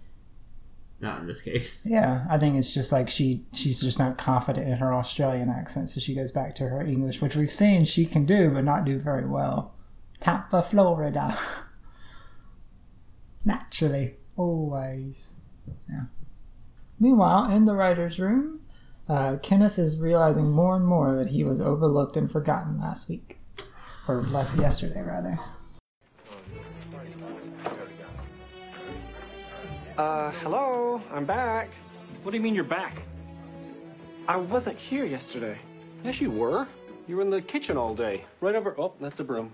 not 1.01 1.21
in 1.21 1.27
this 1.27 1.43
case. 1.43 1.87
Yeah, 1.91 2.27
I 2.31 2.39
think 2.39 2.57
it's 2.57 2.73
just 2.73 2.93
like 2.93 3.11
she 3.11 3.45
she's 3.53 3.81
just 3.81 3.99
not 3.99 4.19
confident 4.19 4.69
in 4.69 4.77
her 4.77 4.95
Australian 4.95 5.49
accent, 5.49 5.91
so 5.91 6.01
she 6.01 6.15
goes 6.15 6.31
back 6.31 6.55
to 6.57 6.69
her 6.69 6.83
English, 6.83 7.21
which 7.21 7.37
we've 7.37 7.51
seen 7.51 7.85
she 7.85 8.07
can 8.07 8.25
do, 8.25 8.51
but 8.51 8.65
not 8.65 8.85
do 8.85 8.99
very 8.99 9.27
well. 9.27 9.75
Tampa, 10.21 10.63
Florida. 10.63 11.37
Naturally, 13.45 14.15
always. 14.37 15.37
Yeah. 15.89 16.05
Meanwhile, 16.99 17.51
in 17.51 17.65
the 17.65 17.75
writers' 17.75 18.21
room, 18.21 18.60
uh, 19.11 19.37
Kenneth 19.43 19.77
is 19.77 19.99
realizing 19.99 20.49
more 20.49 20.77
and 20.77 20.87
more 20.87 21.17
that 21.17 21.27
he 21.27 21.43
was 21.43 21.61
overlooked 21.61 22.17
and 22.17 22.31
forgotten 22.31 22.79
last 22.79 23.09
week, 23.09 23.39
or 24.07 24.23
last 24.23 24.57
yesterday 24.57 25.03
rather. 25.03 25.37
Uh, 29.99 30.31
hello, 30.43 31.03
I'm 31.13 31.25
back. 31.25 31.71
What 32.23 32.31
do 32.31 32.37
you 32.37 32.43
mean 32.43 32.55
you're 32.55 32.63
back? 32.63 33.03
I 34.29 34.37
wasn't 34.37 34.79
here 34.79 35.05
yesterday. 35.05 35.59
Yes, 36.05 36.21
you 36.21 36.31
were. 36.31 36.69
You 37.09 37.17
were 37.17 37.23
in 37.23 37.31
the 37.31 37.43
kitchen 37.43 37.77
all 37.77 37.97
day. 37.97 38.25
Right 38.41 38.55
over. 38.55 38.77
Oh, 38.79 38.93
that's 39.01 39.19
a 39.19 39.25
broom. 39.25 39.53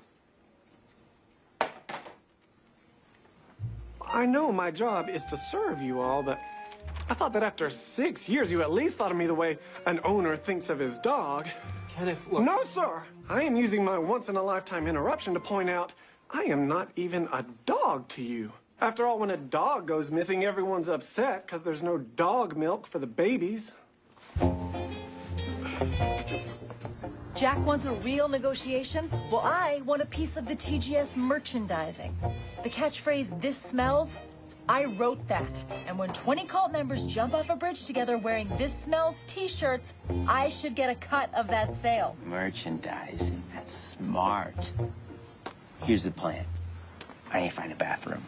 I 4.03 4.27
know 4.27 4.53
my 4.53 4.71
job 4.71 5.09
is 5.09 5.25
to 5.25 5.37
serve 5.37 5.81
you 5.81 6.01
all, 6.01 6.23
but 6.23 6.39
I 7.09 7.15
thought 7.15 7.33
that 7.35 7.43
after 7.43 7.71
six 7.71 8.29
years, 8.29 8.51
you 8.51 8.63
at 8.63 8.73
least 8.73 8.99
thought 8.99 9.13
of 9.13 9.17
me 9.17 9.27
the 9.27 9.35
way 9.35 9.59
an 9.87 10.01
owner 10.03 10.37
thinks 10.37 10.71
of 10.71 10.79
his 10.79 10.99
dog. 10.99 11.47
Kenneth, 11.89 12.27
look. 12.31 12.43
No, 12.43 12.65
sir. 12.65 13.03
I 13.29 13.43
am 13.43 13.57
using 13.57 13.85
my 13.85 13.97
once 13.97 14.29
in 14.29 14.37
a 14.37 14.43
lifetime 14.43 14.87
interruption 14.87 15.33
to 15.35 15.41
point 15.41 15.71
out 15.71 15.93
I 16.31 16.43
am 16.45 16.67
not 16.67 16.91
even 16.97 17.29
a 17.33 17.45
dog 17.65 18.09
to 18.09 18.23
you. 18.23 18.53
After 18.81 19.07
all, 19.07 19.19
when 19.19 19.31
a 19.31 19.37
dog 19.37 19.87
goes 19.87 20.11
missing, 20.11 20.45
everyone's 20.45 20.89
upset 20.89 21.47
because 21.47 21.63
there's 21.63 21.83
no 21.83 21.97
dog 21.97 22.57
milk 22.57 22.87
for 22.87 22.99
the 22.99 23.07
babies. 23.07 23.73
Jack 27.35 27.65
wants 27.65 27.85
a 27.85 27.93
real 28.03 28.29
negotiation? 28.29 29.11
Well, 29.31 29.43
I 29.45 29.83
want 29.85 30.03
a 30.03 30.07
piece 30.07 30.37
of 30.37 30.47
the 30.47 30.57
TGS 30.57 31.17
merchandising. 31.17 32.17
The 32.63 32.69
catchphrase, 32.69 33.41
this 33.41 33.59
smells, 33.59 34.27
I 34.69 34.87
wrote 34.97 35.27
that. 35.29 35.65
And 35.87 35.99
when 35.99 36.13
20 36.13 36.47
cult 36.47 36.73
members 36.73 37.07
jump 37.07 37.35
off 37.35 37.51
a 37.51 37.57
bridge 37.57 37.87
together 37.87 38.19
wearing 38.19 38.49
this 38.59 38.77
smells 38.77 39.23
t 39.27 39.47
shirts, 39.49 39.95
I 40.29 40.49
should 40.49 40.75
get 40.75 40.91
a 40.91 40.95
cut 40.95 41.33
of 41.35 41.49
that 41.49 41.73
sale. 41.73 42.17
Merchandising. 42.25 43.43
That's 43.55 43.73
smart. 43.73 44.73
Here's 45.83 46.05
the 46.05 46.11
plan. 46.11 46.45
I 47.33 47.43
need 47.43 47.51
to 47.51 47.55
find 47.55 47.73
a 47.73 47.77
bathroom. 47.77 48.25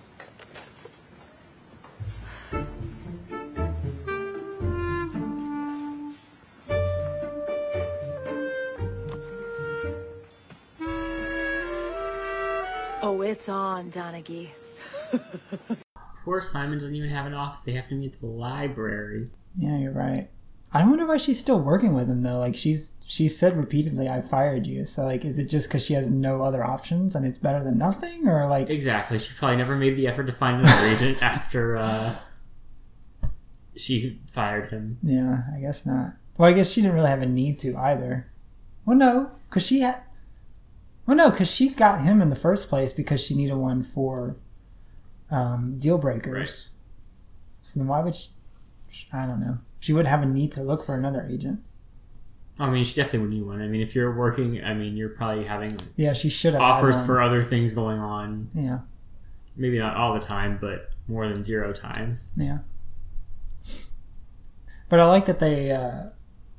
Oh, 13.00 13.22
it's 13.22 13.48
on, 13.48 13.90
Donaghy. 13.90 14.50
Poor 16.28 16.42
Simon 16.42 16.76
doesn't 16.76 16.94
even 16.94 17.08
have 17.08 17.24
an 17.24 17.32
office. 17.32 17.62
They 17.62 17.72
have 17.72 17.88
to 17.88 17.94
meet 17.94 18.12
at 18.12 18.20
the 18.20 18.26
library. 18.26 19.28
Yeah, 19.56 19.78
you're 19.78 19.92
right. 19.92 20.28
I 20.74 20.84
wonder 20.84 21.06
why 21.06 21.16
she's 21.16 21.38
still 21.38 21.58
working 21.58 21.94
with 21.94 22.10
him 22.10 22.22
though. 22.22 22.38
Like 22.38 22.54
she's 22.54 22.92
she 23.06 23.30
said 23.30 23.56
repeatedly, 23.56 24.10
"I 24.10 24.20
fired 24.20 24.66
you." 24.66 24.84
So 24.84 25.06
like, 25.06 25.24
is 25.24 25.38
it 25.38 25.48
just 25.48 25.70
because 25.70 25.86
she 25.86 25.94
has 25.94 26.10
no 26.10 26.42
other 26.42 26.62
options 26.62 27.14
and 27.14 27.24
it's 27.24 27.38
better 27.38 27.64
than 27.64 27.78
nothing, 27.78 28.28
or 28.28 28.46
like? 28.46 28.68
Exactly. 28.68 29.18
She 29.18 29.32
probably 29.38 29.56
never 29.56 29.74
made 29.74 29.96
the 29.96 30.06
effort 30.06 30.24
to 30.24 30.34
find 30.34 30.60
another 30.60 30.86
agent 30.90 31.22
after 31.22 31.78
uh, 31.78 32.16
she 33.74 34.20
fired 34.30 34.68
him. 34.68 34.98
Yeah, 35.02 35.44
I 35.56 35.60
guess 35.60 35.86
not. 35.86 36.12
Well, 36.36 36.50
I 36.50 36.52
guess 36.52 36.70
she 36.70 36.82
didn't 36.82 36.96
really 36.96 37.08
have 37.08 37.22
a 37.22 37.26
need 37.26 37.58
to 37.60 37.74
either. 37.74 38.30
Well, 38.84 38.98
no, 38.98 39.30
because 39.48 39.64
she 39.64 39.80
had. 39.80 40.02
Well, 41.06 41.16
no, 41.16 41.30
because 41.30 41.50
she 41.50 41.70
got 41.70 42.02
him 42.02 42.20
in 42.20 42.28
the 42.28 42.36
first 42.36 42.68
place 42.68 42.92
because 42.92 43.24
she 43.24 43.34
needed 43.34 43.54
one 43.54 43.82
for 43.82 44.36
um, 45.30 45.76
deal 45.78 45.98
breakers. 45.98 46.70
So 47.62 47.80
then 47.80 47.86
why 47.88 48.00
would 48.00 48.14
she? 48.14 48.30
I 49.12 49.26
don't 49.26 49.40
know. 49.40 49.58
She 49.80 49.92
would 49.92 50.06
have 50.06 50.22
a 50.22 50.26
need 50.26 50.52
to 50.52 50.62
look 50.62 50.84
for 50.84 50.94
another 50.94 51.26
agent. 51.30 51.60
I 52.58 52.68
mean, 52.70 52.82
she 52.82 52.96
definitely 52.96 53.20
would 53.20 53.30
need 53.30 53.46
one. 53.46 53.62
I 53.62 53.68
mean, 53.68 53.80
if 53.80 53.94
you're 53.94 54.12
working, 54.12 54.64
I 54.64 54.74
mean, 54.74 54.96
you're 54.96 55.10
probably 55.10 55.44
having 55.44 55.76
Yeah, 55.96 56.12
she 56.12 56.28
should 56.28 56.54
have 56.54 56.62
offers 56.62 57.04
for 57.04 57.20
other 57.22 57.44
things 57.44 57.72
going 57.72 58.00
on. 58.00 58.50
Yeah, 58.54 58.80
Maybe 59.56 59.78
not 59.78 59.96
all 59.96 60.12
the 60.14 60.20
time, 60.20 60.58
but 60.60 60.90
more 61.06 61.28
than 61.28 61.42
zero 61.44 61.72
times. 61.72 62.32
yeah. 62.36 62.58
But 64.88 65.00
I 65.00 65.04
like 65.06 65.26
that 65.26 65.38
they 65.38 65.70
uh, 65.70 66.04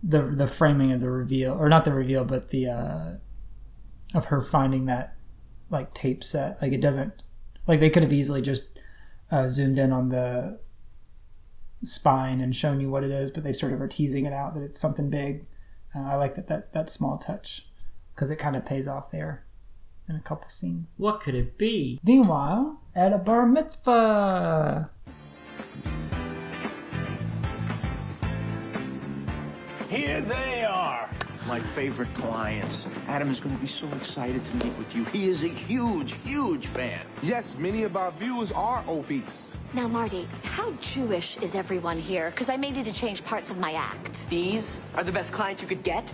the 0.04 0.22
the 0.22 0.48
framing 0.48 0.92
of 0.92 1.02
the 1.02 1.10
reveal, 1.10 1.54
or 1.54 1.68
not 1.68 1.84
the 1.84 1.94
reveal, 1.94 2.24
but 2.24 2.50
the 2.50 2.68
uh, 2.68 3.12
of 4.14 4.26
her 4.26 4.40
finding 4.42 4.86
that 4.86 5.16
like 5.70 5.94
tape 5.94 6.24
set. 6.24 6.62
Like 6.62 6.72
it 6.72 6.82
doesn't 6.82 7.24
like 7.68 7.80
they 7.80 7.90
could 7.90 8.04
have 8.04 8.14
easily 8.14 8.42
just 8.42 8.80
uh, 9.32 9.48
zoomed 9.48 9.78
in 9.78 9.92
on 9.92 10.10
the 10.10 10.60
spine 11.84 12.42
and 12.42 12.56
shown 12.56 12.80
you 12.80 12.90
what 12.90 13.04
it 13.04 13.12
is, 13.12 13.32
but 13.32 13.44
they 13.44 13.54
sort 13.54 13.74
of 13.74 13.82
are 13.82 13.88
teasing 13.88 14.26
it 14.26 14.34
out 14.34 14.54
that 14.54 14.62
it's 14.62 14.80
something 14.80 15.10
big. 15.10 15.46
Uh, 15.96 16.02
I 16.02 16.16
like 16.16 16.36
that 16.36 16.48
that 16.48 16.74
that 16.74 16.90
small 16.90 17.18
touch 17.18 17.68
because 18.14 18.32
it 18.32 18.38
kind 18.38 18.56
of 18.56 18.66
pays 18.66 18.88
off 18.88 19.12
there 19.12 19.46
in 20.08 20.16
a 20.16 20.20
couple 20.20 20.50
scenes. 20.50 20.94
What 20.98 21.20
could 21.22 21.36
it 21.36 21.58
be? 21.58 22.00
Meanwhile, 22.04 22.82
at 22.96 23.14
a 23.14 23.18
bar 23.18 23.46
mitzvah. 23.46 24.92
Here 29.90 30.22
they 30.22 30.64
are, 30.66 31.09
my 31.50 31.60
favorite 31.60 32.14
clients. 32.14 32.86
Adam 33.08 33.32
is 33.32 33.40
going 33.40 33.56
to 33.56 33.60
be 33.60 33.68
so 33.68 33.88
excited 33.98 34.46
to 34.46 34.56
meet 34.64 34.78
with 34.78 34.96
you. 34.96 35.04
He 35.06 35.28
is 35.28 35.44
a 35.44 35.48
huge, 35.48 36.14
huge 36.24 36.68
fan. 36.68 37.02
Yes, 37.24 37.58
many 37.58 37.82
of 37.82 37.98
our 37.98 38.12
viewers 38.12 38.52
are 38.52 38.84
obese. 38.88 39.52
Now, 39.74 39.88
Marty, 39.88 40.28
how 40.44 40.72
Jewish 40.80 41.38
is 41.38 41.56
everyone 41.56 41.98
here? 41.98 42.30
Because 42.30 42.50
I 42.50 42.56
may 42.56 42.70
need 42.70 42.86
to 42.86 42.94
change 42.94 43.26
parts 43.26 43.50
of 43.50 43.58
my 43.58 43.74
act. 43.74 44.30
These 44.30 44.80
are 44.94 45.04
the 45.04 45.12
best 45.12 45.34
clients 45.34 45.64
you 45.64 45.68
could 45.68 45.82
get? 45.82 46.14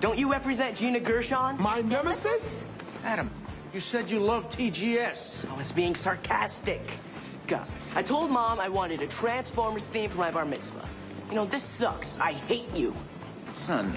Don't 0.00 0.18
you 0.18 0.32
represent 0.32 0.78
Gina 0.78 0.98
Gershon? 0.98 1.60
My 1.60 1.82
nemesis? 1.82 2.64
Adam, 3.04 3.30
you 3.74 3.80
said 3.80 4.10
you 4.10 4.18
love 4.18 4.48
TGS. 4.48 5.44
Oh, 5.46 5.54
I 5.54 5.58
was 5.58 5.72
being 5.72 5.94
sarcastic. 5.94 6.80
God, 7.48 7.66
I 7.94 8.02
told 8.02 8.30
Mom 8.30 8.58
I 8.58 8.70
wanted 8.70 9.02
a 9.02 9.06
Transformers 9.08 9.90
theme 9.90 10.08
for 10.08 10.20
my 10.20 10.30
bar 10.30 10.46
mitzvah. 10.46 10.88
You 11.28 11.34
know, 11.34 11.44
this 11.44 11.62
sucks. 11.62 12.18
I 12.18 12.32
hate 12.32 12.74
you. 12.74 12.94
Son, 13.52 13.94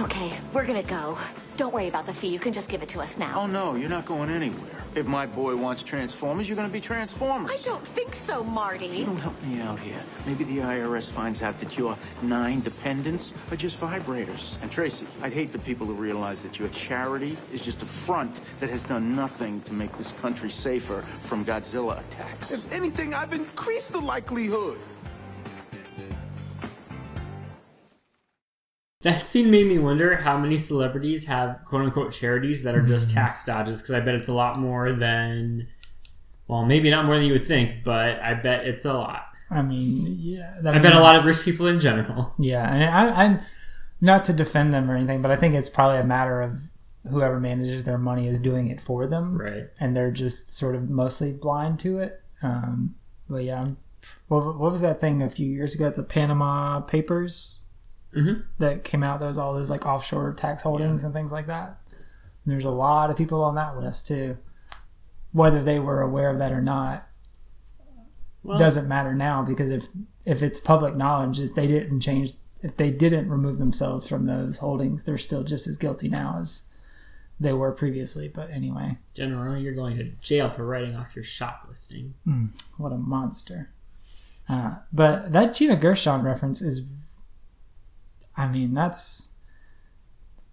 Okay, 0.00 0.32
we're 0.52 0.66
gonna 0.66 0.82
go. 0.82 1.18
Don't 1.56 1.72
worry 1.72 1.88
about 1.88 2.06
the 2.06 2.12
fee. 2.12 2.28
You 2.28 2.38
can 2.38 2.52
just 2.52 2.68
give 2.68 2.82
it 2.82 2.88
to 2.90 3.00
us 3.00 3.18
now. 3.18 3.40
oh 3.42 3.46
no, 3.46 3.74
you're 3.74 3.90
not 3.90 4.04
going 4.06 4.30
anywhere. 4.30 4.82
If 4.94 5.06
my 5.06 5.24
boy 5.24 5.56
wants 5.56 5.82
Transformers, 5.82 6.48
you're 6.48 6.56
going 6.56 6.68
to 6.68 6.72
be 6.72 6.80
Transformers. 6.80 7.50
I 7.50 7.56
don't 7.64 7.86
think 7.86 8.14
so, 8.14 8.44
Marty. 8.44 8.84
If 8.86 8.94
You 8.94 9.06
don't 9.06 9.16
help 9.16 9.42
me 9.42 9.58
out 9.60 9.78
here. 9.80 10.02
Maybe 10.26 10.44
the 10.44 10.58
IRS 10.58 11.10
finds 11.10 11.40
out 11.40 11.58
that 11.60 11.78
your 11.78 11.96
nine 12.20 12.60
dependents 12.60 13.32
are 13.50 13.56
just 13.56 13.80
vibrators. 13.80 14.60
And 14.60 14.70
Tracy, 14.70 15.06
I'd 15.22 15.32
hate 15.32 15.50
the 15.50 15.58
people 15.60 15.86
to 15.86 15.94
realize 15.94 16.42
that 16.42 16.58
your 16.58 16.68
charity 16.68 17.38
is 17.54 17.64
just 17.64 17.80
a 17.80 17.86
front 17.86 18.42
that 18.60 18.68
has 18.68 18.82
done 18.82 19.16
nothing 19.16 19.62
to 19.62 19.72
make 19.72 19.96
this 19.96 20.12
country 20.20 20.50
safer 20.50 21.00
from 21.22 21.42
Godzilla 21.42 21.98
attacks. 22.00 22.52
If 22.52 22.70
anything, 22.70 23.14
I've 23.14 23.32
increased 23.32 23.92
the 23.92 24.00
likelihood. 24.00 24.78
That 29.02 29.20
scene 29.20 29.50
made 29.50 29.66
me 29.66 29.78
wonder 29.78 30.16
how 30.16 30.38
many 30.38 30.58
celebrities 30.58 31.24
have 31.26 31.60
quote 31.64 31.82
unquote 31.82 32.12
charities 32.12 32.62
that 32.64 32.74
are 32.74 32.82
just 32.82 33.08
Mm. 33.08 33.14
tax 33.14 33.44
dodges 33.44 33.80
because 33.82 33.94
I 33.94 34.00
bet 34.00 34.14
it's 34.14 34.28
a 34.28 34.32
lot 34.34 34.58
more 34.58 34.92
than, 34.92 35.66
well, 36.48 36.64
maybe 36.64 36.90
not 36.90 37.04
more 37.06 37.16
than 37.16 37.24
you 37.26 37.32
would 37.32 37.44
think, 37.44 37.84
but 37.84 38.20
I 38.20 38.34
bet 38.34 38.66
it's 38.66 38.84
a 38.84 38.92
lot. 38.94 39.24
I 39.50 39.60
mean, 39.62 40.16
yeah. 40.18 40.54
I 40.64 40.78
bet 40.78 40.94
a 40.94 41.00
lot 41.00 41.16
of 41.16 41.24
rich 41.24 41.40
people 41.42 41.66
in 41.66 41.78
general. 41.80 42.34
Yeah, 42.38 42.72
and 42.72 42.84
I, 42.84 43.24
I'm 43.24 43.40
not 44.00 44.24
to 44.26 44.32
defend 44.32 44.72
them 44.72 44.90
or 44.90 44.96
anything, 44.96 45.20
but 45.20 45.30
I 45.30 45.36
think 45.36 45.54
it's 45.54 45.68
probably 45.68 45.98
a 45.98 46.06
matter 46.06 46.40
of 46.40 46.70
whoever 47.10 47.38
manages 47.40 47.84
their 47.84 47.98
money 47.98 48.28
is 48.28 48.38
doing 48.38 48.68
it 48.68 48.80
for 48.80 49.06
them, 49.08 49.36
Right. 49.38 49.68
And 49.80 49.94
they're 49.96 50.12
just 50.12 50.54
sort 50.56 50.74
of 50.76 50.88
mostly 50.88 51.32
blind 51.32 51.80
to 51.80 51.98
it. 51.98 52.22
Um, 52.42 52.94
but 53.28 53.42
yeah, 53.44 53.64
what, 54.28 54.58
what 54.58 54.70
was 54.72 54.80
that 54.82 55.00
thing 55.00 55.20
a 55.22 55.28
few 55.28 55.48
years 55.50 55.74
ago? 55.74 55.90
The 55.90 56.02
Panama 56.04 56.80
Papers 56.80 57.61
Mhm. 58.14 58.44
that 58.58 58.84
came 58.84 59.02
out. 59.02 59.20
Was 59.20 59.38
all 59.38 59.54
those 59.54 59.70
like 59.70 59.86
offshore 59.86 60.34
tax 60.34 60.62
holdings 60.62 61.04
and 61.04 61.12
things 61.14 61.32
like 61.32 61.46
that. 61.46 61.80
And 62.44 62.52
there's 62.52 62.64
a 62.64 62.70
lot 62.70 63.10
of 63.10 63.16
people 63.16 63.42
on 63.42 63.54
that 63.54 63.78
list 63.78 64.06
too. 64.06 64.36
Whether 65.32 65.62
they 65.62 65.78
were 65.78 66.00
aware 66.02 66.28
of 66.30 66.38
that 66.38 66.52
or 66.52 66.60
not 66.60 67.06
Well- 68.42 68.58
doesn't 68.58 68.88
matter 68.88 69.14
now 69.14 69.42
because 69.42 69.70
if 69.70 69.88
if 70.24 70.42
it's 70.42 70.60
public 70.60 70.94
knowledge, 70.96 71.40
if 71.40 71.54
they 71.54 71.66
didn't 71.66 72.00
change, 72.00 72.34
if 72.60 72.76
they 72.76 72.90
didn't 72.92 73.28
remove 73.28 73.58
themselves 73.58 74.06
from 74.08 74.26
those 74.26 74.58
holdings, 74.58 75.02
they're 75.04 75.18
still 75.18 75.42
just 75.42 75.66
as 75.66 75.76
guilty 75.78 76.08
now 76.08 76.36
as 76.38 76.62
they 77.40 77.52
were 77.52 77.72
previously. 77.72 78.28
But 78.28 78.50
anyway, 78.50 78.98
General, 79.14 79.56
you're 79.56 79.74
going 79.74 79.96
to 79.96 80.04
jail 80.20 80.48
for 80.48 80.64
writing 80.64 80.94
off 80.94 81.16
your 81.16 81.24
shoplifting. 81.24 82.14
what 82.76 82.92
a 82.92 82.96
monster! 82.98 83.70
Uh, 84.48 84.76
but 84.92 85.32
that 85.32 85.54
Gina 85.54 85.74
Gershon 85.76 86.22
reference 86.22 86.62
is, 86.62 86.82
I 88.36 88.48
mean, 88.48 88.74
that's. 88.74 89.30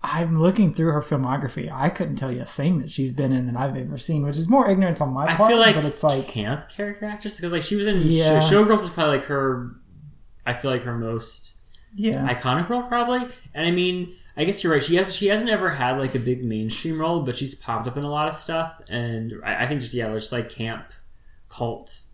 I'm 0.01 0.39
looking 0.39 0.73
through 0.73 0.93
her 0.93 1.01
filmography. 1.01 1.69
I 1.69 1.89
couldn't 1.89 2.15
tell 2.15 2.31
you 2.31 2.41
a 2.41 2.45
thing 2.45 2.79
that 2.79 2.89
she's 2.89 3.11
been 3.11 3.33
in 3.33 3.47
that 3.47 3.57
I've 3.59 3.75
ever 3.75 3.97
seen, 3.97 4.25
which 4.25 4.37
is 4.37 4.47
more 4.49 4.69
ignorance 4.69 5.01
on 5.01 5.13
my 5.13 5.25
I 5.25 5.35
part. 5.35 5.49
feel 5.51 5.59
like 5.59 5.75
but 5.75 5.83
it's 5.83 6.03
like 6.03 6.25
camp 6.25 6.69
character 6.69 7.05
actress 7.05 7.35
because 7.35 7.51
like 7.51 7.63
she 7.63 7.75
was 7.75 7.85
in 7.85 8.03
Yeah. 8.03 8.39
Showgirls 8.39 8.83
is 8.83 8.89
probably 8.89 9.17
like 9.17 9.25
her. 9.27 9.75
I 10.45 10.53
feel 10.53 10.71
like 10.71 10.83
her 10.83 10.95
most 10.97 11.55
yeah, 11.95 12.33
iconic 12.33 12.69
role 12.69 12.83
probably, 12.83 13.27
and 13.53 13.67
I 13.67 13.71
mean 13.71 14.15
I 14.37 14.45
guess 14.45 14.63
you're 14.63 14.71
right. 14.71 14.81
She 14.81 14.95
has 14.95 15.13
she 15.13 15.27
hasn't 15.27 15.49
ever 15.49 15.69
had 15.69 15.97
like 15.97 16.15
a 16.15 16.19
big 16.19 16.45
mainstream 16.45 16.97
role, 16.97 17.23
but 17.23 17.35
she's 17.35 17.53
popped 17.53 17.85
up 17.85 17.97
in 17.97 18.05
a 18.05 18.09
lot 18.09 18.29
of 18.29 18.33
stuff, 18.33 18.79
and 18.87 19.33
I, 19.43 19.65
I 19.65 19.67
think 19.67 19.81
just 19.81 19.93
yeah, 19.93 20.09
just 20.13 20.31
like 20.31 20.49
camp 20.49 20.85
cult 21.49 22.05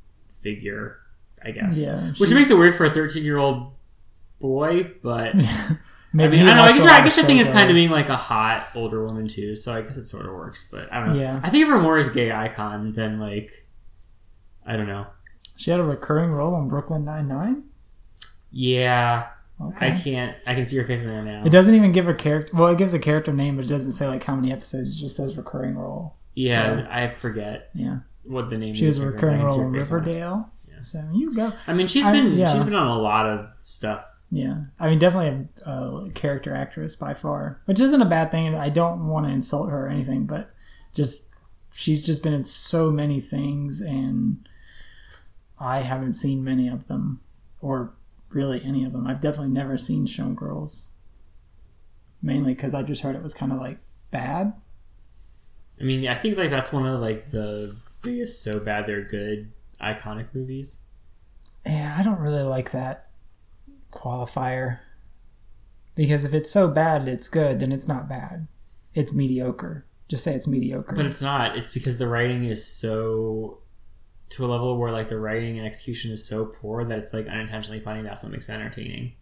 figure, 0.41 0.97
I 1.43 1.51
guess. 1.51 1.78
Yeah, 1.78 2.13
which 2.17 2.32
makes 2.32 2.49
it 2.49 2.58
weird 2.58 2.73
for 2.73 2.86
a 2.86 2.89
13 2.89 3.23
year 3.23 3.38
old 3.38 3.73
boy, 4.47 4.91
but. 5.01 5.36
maybe 6.13 6.38
I, 6.39 6.43
mean, 6.43 6.47
I 6.47 6.55
don't 6.55 6.58
know. 6.58 6.63
I 6.63 6.67
guess, 6.69 6.86
I 6.86 7.01
guess 7.03 7.15
the 7.15 7.23
thing 7.23 7.38
is 7.38 7.49
kind 7.49 7.69
of 7.69 7.75
being 7.75 7.91
like 7.91 8.10
a 8.10 8.17
hot 8.17 8.67
older 8.75 9.05
woman 9.05 9.27
too, 9.27 9.55
so 9.55 9.73
I 9.73 9.81
guess 9.81 9.97
it 9.97 10.05
sort 10.05 10.25
of 10.25 10.34
works. 10.34 10.67
But 10.71 10.91
I 10.93 10.99
don't 11.05 11.15
know. 11.15 11.21
Yeah. 11.21 11.39
I 11.43 11.49
think 11.49 11.63
of 11.63 11.69
her 11.69 11.79
more 11.79 11.97
as 11.97 12.10
gay 12.10 12.31
icon 12.31 12.93
than 12.93 13.19
like 13.19 13.65
I 14.65 14.75
don't 14.77 14.88
know. 14.88 15.08
She 15.58 15.71
had 15.71 15.79
a 15.79 15.84
recurring 15.84 16.31
role 16.31 16.53
on 16.55 16.67
Brooklyn 16.67 17.05
Nine 17.05 17.27
Nine. 17.27 17.63
Yeah, 18.51 19.27
Okay. 19.62 19.88
I 19.88 19.91
can't. 19.97 20.36
I 20.45 20.53
can 20.53 20.67
see 20.67 20.77
her 20.77 20.84
face 20.86 21.03
in 21.03 21.10
there 21.10 21.23
now. 21.23 21.43
It 21.45 21.49
doesn't 21.49 21.73
even 21.75 21.91
give 21.93 22.05
her 22.05 22.13
character. 22.13 22.51
Well, 22.55 22.67
it 22.69 22.77
gives 22.77 22.93
a 22.93 22.99
character 22.99 23.31
name, 23.31 23.55
but 23.55 23.65
it 23.65 23.69
doesn't 23.69 23.93
say 23.93 24.08
like 24.08 24.23
how 24.23 24.36
many 24.36 24.51
episodes. 24.51 24.95
It 24.95 24.99
just 24.99 25.15
says 25.15 25.38
recurring 25.38 25.75
role. 25.75 26.15
Yeah, 26.34 26.84
So, 26.84 26.88
I 26.91 27.08
forget 27.10 27.69
yeah. 27.73 27.99
what 28.23 28.49
the 28.49 28.58
name. 28.58 28.73
She 28.73 28.86
was 28.86 28.97
a 28.97 29.01
of 29.01 29.05
her, 29.05 29.12
but 29.13 29.23
I 29.23 29.27
recurring 29.31 29.45
role 29.45 29.62
in 29.62 29.71
Riverdale. 29.71 30.49
Yeah. 30.69 30.81
So 30.81 31.08
you 31.13 31.34
go. 31.34 31.53
I 31.67 31.73
mean, 31.73 31.88
she's 31.88 32.05
I- 32.05 32.12
been 32.12 32.34
yeah. 32.38 32.51
she's 32.51 32.63
been 32.65 32.75
on 32.75 32.88
a 32.88 32.99
lot 32.99 33.25
of 33.25 33.49
stuff. 33.63 34.03
Yeah, 34.32 34.66
I 34.80 34.90
mean, 34.90 35.00
definitely 35.00 35.48
a, 35.66 35.72
a 35.72 36.10
character 36.14 36.54
actress 36.54 36.96
by 36.96 37.14
far, 37.14 37.62
which 37.66 37.80
isn't 37.80 38.02
a 38.02 38.06
bad 38.06 38.32
thing. 38.32 38.56
I 38.56 38.70
don't 38.70 39.08
want 39.08 39.26
to 39.28 39.32
insult 39.32 39.70
her 39.70 39.86
or 39.86 39.90
anything, 39.90 40.26
but 40.26 40.52
just 40.94 41.30
she's 41.72 42.06
just 42.06 42.24
been 42.24 42.34
in 42.34 42.44
so 42.44 42.92
many 42.92 43.20
things, 43.20 43.82
and 43.82 44.48
I 45.60 45.82
haven't 45.82 46.14
seen 46.14 46.44
many 46.44 46.68
of 46.68 46.88
them, 46.88 47.22
or 47.62 47.94
really 48.30 48.64
any 48.64 48.84
of 48.84 48.94
them. 48.94 49.08
I've 49.08 49.22
definitely 49.22 49.54
never 49.54 49.78
seen 49.78 50.08
Showgirls, 50.08 50.90
mainly 52.22 52.54
because 52.56 52.74
I 52.74 52.82
just 52.82 53.04
heard 53.04 53.16
it 53.16 53.24
was 53.24 53.34
kind 53.34 53.52
of 53.52 53.60
like 53.60 53.78
bad. 54.12 54.54
I 55.80 55.84
mean, 55.84 56.08
I 56.08 56.16
think 56.16 56.38
like 56.38 56.50
that's 56.50 56.74
one 56.74 56.86
of 56.88 57.00
like 57.00 57.32
the 57.32 57.76
biggest 58.02 58.42
so 58.42 58.60
bad 58.60 58.88
they're 58.88 59.04
good 59.04 59.52
iconic 59.80 60.28
movies. 60.34 60.80
Yeah, 61.66 61.96
I 61.98 62.04
don't 62.04 62.20
really 62.20 62.44
like 62.44 62.72
that 62.72 63.05
qualifier 63.95 64.79
because 65.95 66.25
if 66.25 66.34
it's 66.34 66.51
so 66.51 66.67
bad 66.67 67.08
it's 67.08 67.27
good, 67.27 67.60
then 67.60 67.71
it's 67.71 67.88
not 67.88 68.08
bad. 68.10 68.47
It's 68.93 69.13
mediocre. 69.13 69.86
Just 70.08 70.23
say 70.23 70.34
it's 70.36 70.47
mediocre. 70.47 70.95
But 70.95 71.05
it's 71.05 71.21
not. 71.21 71.58
It's 71.58 71.71
because 71.71 71.97
the 71.97 72.08
writing 72.08 72.45
is 72.45 72.63
so 72.65 73.60
to 74.29 74.45
a 74.45 74.47
level 74.47 74.77
where 74.77 74.91
like 74.91 75.10
the 75.10 75.17
writing 75.17 75.58
and 75.58 75.65
execution 75.65 76.12
is 76.12 76.25
so 76.27 76.45
poor 76.45 76.84
that 76.86 76.99
it's 76.99 77.13
like 77.13 77.27
unintentionally 77.27 77.79
funny. 77.79 78.01
That's 78.01 78.21
what 78.23 78.31
makes 78.31 78.49
it 78.49 78.53
entertaining. 78.53 79.13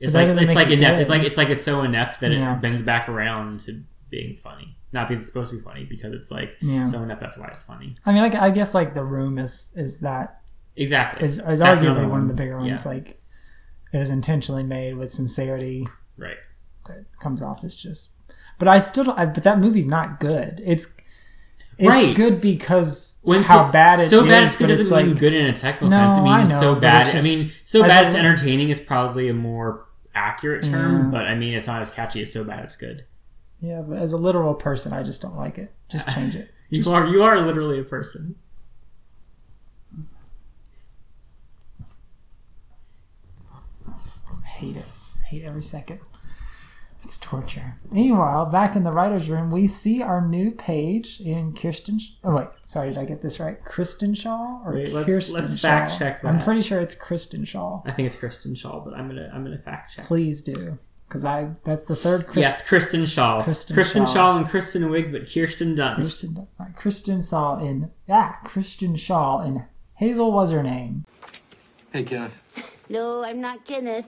It's 0.00 0.12
like 0.14 0.28
it's 0.28 0.54
like 0.54 0.68
it 0.68 0.78
inept. 0.78 0.94
good. 0.96 1.00
It's 1.02 1.10
like 1.10 1.22
it's 1.22 1.36
like 1.36 1.48
it's 1.48 1.62
so 1.62 1.82
inept 1.82 2.20
that 2.20 2.32
Yeah. 2.32 2.56
it 2.56 2.60
bends 2.60 2.82
back 2.82 3.08
around 3.08 3.60
to 3.60 3.82
being 4.10 4.36
funny. 4.36 4.76
Not 4.92 5.08
because 5.08 5.20
it's 5.22 5.28
supposed 5.28 5.50
to 5.50 5.56
be 5.56 5.62
funny, 5.62 5.84
because 5.84 6.12
it's 6.12 6.30
like 6.30 6.56
Yeah. 6.60 6.84
so 6.84 7.02
inept. 7.02 7.20
That's 7.20 7.38
why 7.38 7.46
it's 7.48 7.64
funny. 7.64 7.94
I 8.04 8.12
mean, 8.12 8.22
like 8.22 8.34
I 8.34 8.50
guess 8.50 8.74
like 8.74 8.94
the 8.94 9.04
room 9.04 9.38
is 9.38 9.72
is 9.76 9.98
that 10.00 10.42
Exactly. 10.76 11.24
is, 11.26 11.38
is 11.38 11.60
arguably 11.60 11.82
another 11.92 12.08
one 12.08 12.20
of 12.20 12.28
the 12.28 12.34
bigger 12.34 12.58
ones. 12.58 12.84
Yeah. 12.84 12.90
Like 12.92 13.22
it 13.96 13.98
was 14.00 14.10
intentionally 14.10 14.62
made 14.62 14.96
with 14.96 15.10
sincerity 15.10 15.88
right. 16.18 16.36
that 16.86 17.06
comes 17.20 17.40
off 17.42 17.64
as 17.64 17.74
just. 17.74 18.10
But 18.58 18.68
I 18.68 18.78
still 18.78 19.04
don't. 19.04 19.18
I, 19.18 19.26
but 19.26 19.42
that 19.44 19.58
movie's 19.58 19.86
not 19.88 20.20
good. 20.20 20.60
It's 20.64 20.94
it's 21.78 21.88
Right. 21.88 22.16
good 22.16 22.40
because 22.40 23.18
When 23.22 23.42
how 23.42 23.70
bad 23.70 24.00
it 24.00 24.08
so 24.08 24.24
bad 24.26 24.44
it's 24.44 24.56
good 24.56 24.68
doesn't 24.68 24.86
it's 24.86 24.90
mean 24.94 25.10
like- 25.10 25.18
good 25.18 25.34
in 25.34 25.46
a 25.46 25.52
technical 25.52 25.88
No, 25.90 25.96
sense. 25.96 26.16
It 26.16 26.20
I 26.20 26.38
means 26.38 26.50
know, 26.50 26.60
so 26.60 26.74
bad. 26.74 27.14
it's 27.14 27.22
I 27.22 27.26
mean, 27.28 27.50
so 27.62 27.82
bad 27.82 28.06
it's 28.06 28.14
entertaining 28.14 28.70
is 28.70 28.80
probably 28.80 29.28
a 29.28 29.34
more 29.34 29.84
accurate 30.14 30.64
term, 30.64 31.04
Yeah. 31.04 31.10
but 31.10 31.26
I 31.26 31.34
mean 31.34 31.52
it's 31.54 31.66
not 31.66 31.80
as 31.82 31.90
catchy 31.90 32.22
as 32.22 32.32
so 32.32 32.44
bad 32.44 32.64
it's 32.64 32.76
good. 32.76 33.04
Yeah, 33.60 33.82
but 33.82 33.98
as 33.98 34.12
a 34.14 34.16
literal 34.18 34.54
person, 34.54 34.92
I 34.94 35.02
just 35.02 35.20
don't 35.22 35.36
like 35.36 35.58
it. 35.58 35.74
Just 35.90 36.08
change 36.14 36.34
it. 36.34 36.50
You 36.70 36.90
are 36.92 37.06
you 37.06 37.22
are 37.22 37.40
literally 37.46 37.78
a 37.78 37.84
person. 37.84 38.36
Hate 45.26 45.38
it. 45.38 45.38
I 45.38 45.42
hate 45.42 45.48
every 45.48 45.62
second. 45.62 46.00
It's 47.04 47.18
torture. 47.18 47.74
Meanwhile, 47.92 48.46
back 48.46 48.74
in 48.74 48.82
the 48.82 48.90
writer's 48.90 49.30
room, 49.30 49.50
we 49.50 49.68
see 49.68 50.02
our 50.02 50.20
new 50.26 50.50
page 50.50 51.20
in 51.20 51.52
Kirsten. 51.52 52.00
Oh, 52.24 52.34
wait. 52.34 52.48
Sorry, 52.64 52.88
did 52.88 52.98
I 52.98 53.04
get 53.04 53.22
this 53.22 53.38
right? 53.38 53.62
Kristen 53.64 54.12
Schaal? 54.12 54.64
Or 54.66 54.74
Wait, 54.74 54.92
let's- 54.92 55.06
Kirsten 55.06 55.40
let's 55.40 55.54
Schaal? 55.54 55.60
fact 55.60 55.98
check 55.98 56.24
I'm 56.24 56.40
pretty 56.40 56.62
sure 56.62 56.80
it's 56.80 56.96
Kristen 56.96 57.42
Schaal. 57.44 57.82
I 57.86 57.92
think 57.92 58.06
it's 58.06 58.16
Kristen 58.16 58.54
Schaal, 58.54 58.84
but 58.84 58.94
I'm 58.94 59.06
gonna 59.08 59.30
I'm 59.32 59.44
gonna 59.44 59.58
fact 59.58 59.94
check. 59.94 60.04
Please 60.06 60.42
do. 60.42 60.76
Because 61.06 61.24
I 61.24 61.50
that's 61.64 61.84
the 61.84 61.94
third 61.94 62.24
Kristen. 62.24 62.42
yes, 62.42 62.66
Kristen 62.68 63.02
Schaal. 63.02 63.44
Kristen 63.44 63.74
Kristen, 63.74 64.02
Schaal. 64.04 64.14
Schaal. 64.16 64.36
and 64.38 64.48
Kristen 64.48 64.82
Wiig, 64.84 65.12
but 65.12 65.32
Kirsten 65.32 65.76
Dunst. 65.76 65.94
Kristen, 65.94 66.48
uh, 66.58 66.64
Kristen 66.74 67.18
Schaal 67.18 67.64
in 67.64 67.90
ah 68.08 68.40
Kristen 68.42 68.94
Schaal 68.94 69.46
in 69.46 69.62
Hazel 69.94 70.32
was 70.32 70.50
her 70.50 70.64
name. 70.64 71.04
Hey, 71.92 72.02
Kenneth. 72.02 72.42
No, 72.88 73.22
I'm 73.22 73.40
not 73.40 73.64
Kenneth, 73.64 74.06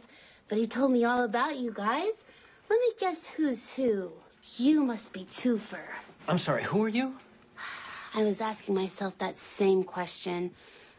but 0.48 0.58
he 0.58 0.66
told 0.66 0.92
me 0.92 1.04
all 1.04 1.24
about 1.24 1.58
you 1.58 1.72
guys. 1.72 2.12
Let 2.70 2.80
me 2.80 2.92
guess 2.98 3.28
who's 3.28 3.70
who. 3.70 4.12
You 4.56 4.82
must 4.84 5.12
be 5.12 5.24
Toofer. 5.24 5.84
I'm 6.26 6.38
sorry, 6.38 6.62
who 6.64 6.82
are 6.84 6.88
you? 6.88 7.14
I 8.14 8.22
was 8.22 8.40
asking 8.40 8.74
myself 8.74 9.18
that 9.18 9.38
same 9.38 9.84
question, 9.84 10.50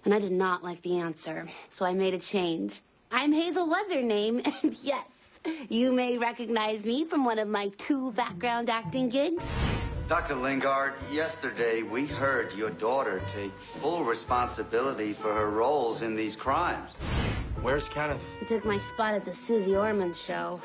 and 0.05 0.13
I 0.13 0.19
did 0.19 0.31
not 0.31 0.63
like 0.63 0.81
the 0.83 0.99
answer, 0.99 1.47
so 1.69 1.85
I 1.85 1.93
made 1.93 2.13
a 2.13 2.19
change. 2.19 2.81
I'm 3.12 3.31
Hazel 3.31 3.67
Wassername, 3.67 4.45
and 4.63 4.73
yes, 4.83 5.05
you 5.69 5.91
may 5.91 6.17
recognize 6.17 6.85
me 6.85 7.05
from 7.05 7.25
one 7.25 7.39
of 7.39 7.47
my 7.47 7.71
two 7.77 8.12
background 8.12 8.69
acting 8.69 9.09
gigs. 9.09 9.43
Dr. 10.10 10.34
Lingard, 10.34 10.95
yesterday 11.12 11.84
we 11.84 12.08
heard 12.08 12.52
your 12.56 12.72
daughter 12.72 13.22
take 13.28 13.56
full 13.60 14.04
responsibility 14.04 15.13
for 15.13 15.32
her 15.32 15.52
roles 15.52 16.02
in 16.02 16.15
these 16.15 16.36
crimes. 16.36 16.95
Where's 17.62 17.88
Kenneth? 17.88 18.26
He 18.39 18.48
took 18.48 18.65
my 18.65 18.80
spot 18.80 19.13
at 19.13 19.24
the 19.24 19.36
Susie 19.36 19.76
Orman 19.76 20.15
show. 20.15 20.60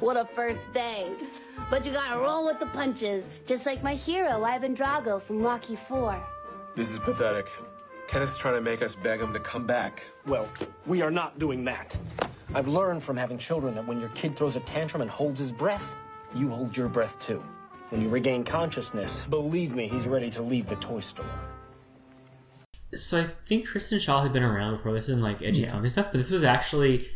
What 0.00 0.16
a 0.16 0.24
first 0.24 0.72
day. 0.72 1.12
But 1.70 1.86
you 1.86 1.92
gotta 1.92 2.18
roll 2.18 2.44
with 2.44 2.58
the 2.58 2.66
punches, 2.66 3.24
just 3.46 3.66
like 3.66 3.84
my 3.84 3.94
hero, 3.94 4.42
Ivan 4.42 4.74
Drago 4.74 5.22
from 5.22 5.42
Rocky 5.42 5.76
4. 5.76 6.20
This 6.74 6.90
is 6.90 6.98
pathetic. 6.98 7.48
Kenneth's 8.08 8.36
trying 8.36 8.54
to 8.54 8.60
make 8.60 8.82
us 8.82 8.96
beg 8.96 9.20
him 9.20 9.32
to 9.32 9.38
come 9.38 9.64
back. 9.64 10.02
Well, 10.26 10.48
we 10.86 11.02
are 11.02 11.10
not 11.12 11.38
doing 11.38 11.64
that. 11.66 11.96
I've 12.52 12.66
learned 12.66 13.04
from 13.04 13.16
having 13.16 13.38
children 13.38 13.76
that 13.76 13.86
when 13.86 14.00
your 14.00 14.10
kid 14.10 14.34
throws 14.34 14.56
a 14.56 14.60
tantrum 14.60 15.02
and 15.02 15.10
holds 15.10 15.38
his 15.38 15.52
breath, 15.52 15.94
you 16.34 16.50
hold 16.50 16.76
your 16.76 16.88
breath 16.88 17.16
too. 17.20 17.40
When 17.90 18.02
you 18.02 18.08
regain 18.08 18.42
consciousness, 18.44 19.22
believe 19.30 19.74
me, 19.74 19.86
he's 19.88 20.06
ready 20.08 20.30
to 20.30 20.42
leave 20.42 20.66
the 20.68 20.76
toy 20.76 21.00
store. 21.00 21.24
So 22.94 23.20
I 23.20 23.24
think 23.24 23.66
Kristen 23.68 23.98
Schaal 23.98 24.22
had 24.22 24.32
been 24.32 24.42
around 24.42 24.76
before 24.76 24.92
this 24.92 25.08
in 25.08 25.20
like 25.20 25.42
edgy 25.42 25.62
Yeah. 25.62 25.70
comedy 25.70 25.88
stuff, 25.88 26.06
but 26.12 26.18
this 26.18 26.30
was 26.30 26.44
actually 26.44 27.06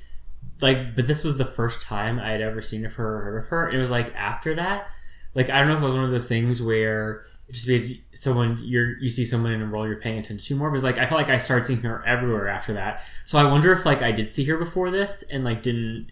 like, 0.61 0.95
but 0.95 1.07
this 1.07 1.25
was 1.25 1.39
the 1.39 1.45
first 1.45 1.83
time 1.83 2.19
I 2.19 2.31
had 2.31 2.41
ever 2.41 2.61
seen 2.63 2.85
of 2.85 2.95
her 2.95 3.17
or 3.19 3.21
heard 3.25 3.39
of 3.45 3.49
her. 3.49 3.71
It 3.71 3.79
was 3.79 3.91
like 3.91 4.15
after 4.15 4.55
that, 4.55 4.89
like 5.35 5.49
I 5.51 5.59
don't 5.59 5.69
know 5.69 5.77
if 5.77 5.81
it 5.83 5.85
was 5.87 5.95
one 5.95 6.05
of 6.05 6.11
those 6.11 6.29
things 6.29 6.61
where 6.63 7.27
it 7.49 7.53
just 7.55 7.67
because 7.67 7.93
someone 8.13 8.59
you're 8.63 8.97
you 8.99 9.09
see 9.09 9.25
someone 9.25 9.53
in 9.53 9.63
a 9.63 9.67
role 9.67 9.87
you're 9.87 9.99
paying 9.99 10.19
attention 10.19 10.39
to 10.39 10.57
more. 10.57 10.71
But 10.71 10.77
it's 10.77 10.85
like 10.85 10.99
I 10.99 11.07
felt 11.07 11.21
like 11.21 11.31
I 11.31 11.39
started 11.39 11.65
seeing 11.65 11.81
her 11.83 12.05
everywhere 12.07 12.49
after 12.49 12.75
that. 12.75 13.03
So 13.27 13.39
I 13.39 13.45
wonder 13.45 13.73
if 13.73 13.87
like 13.87 14.03
I 14.03 14.13
did 14.13 14.31
see 14.31 14.45
her 14.45 14.57
before 14.57 14.91
this 14.91 15.23
and 15.25 15.45
like 15.45 15.63
didn't 15.63 16.09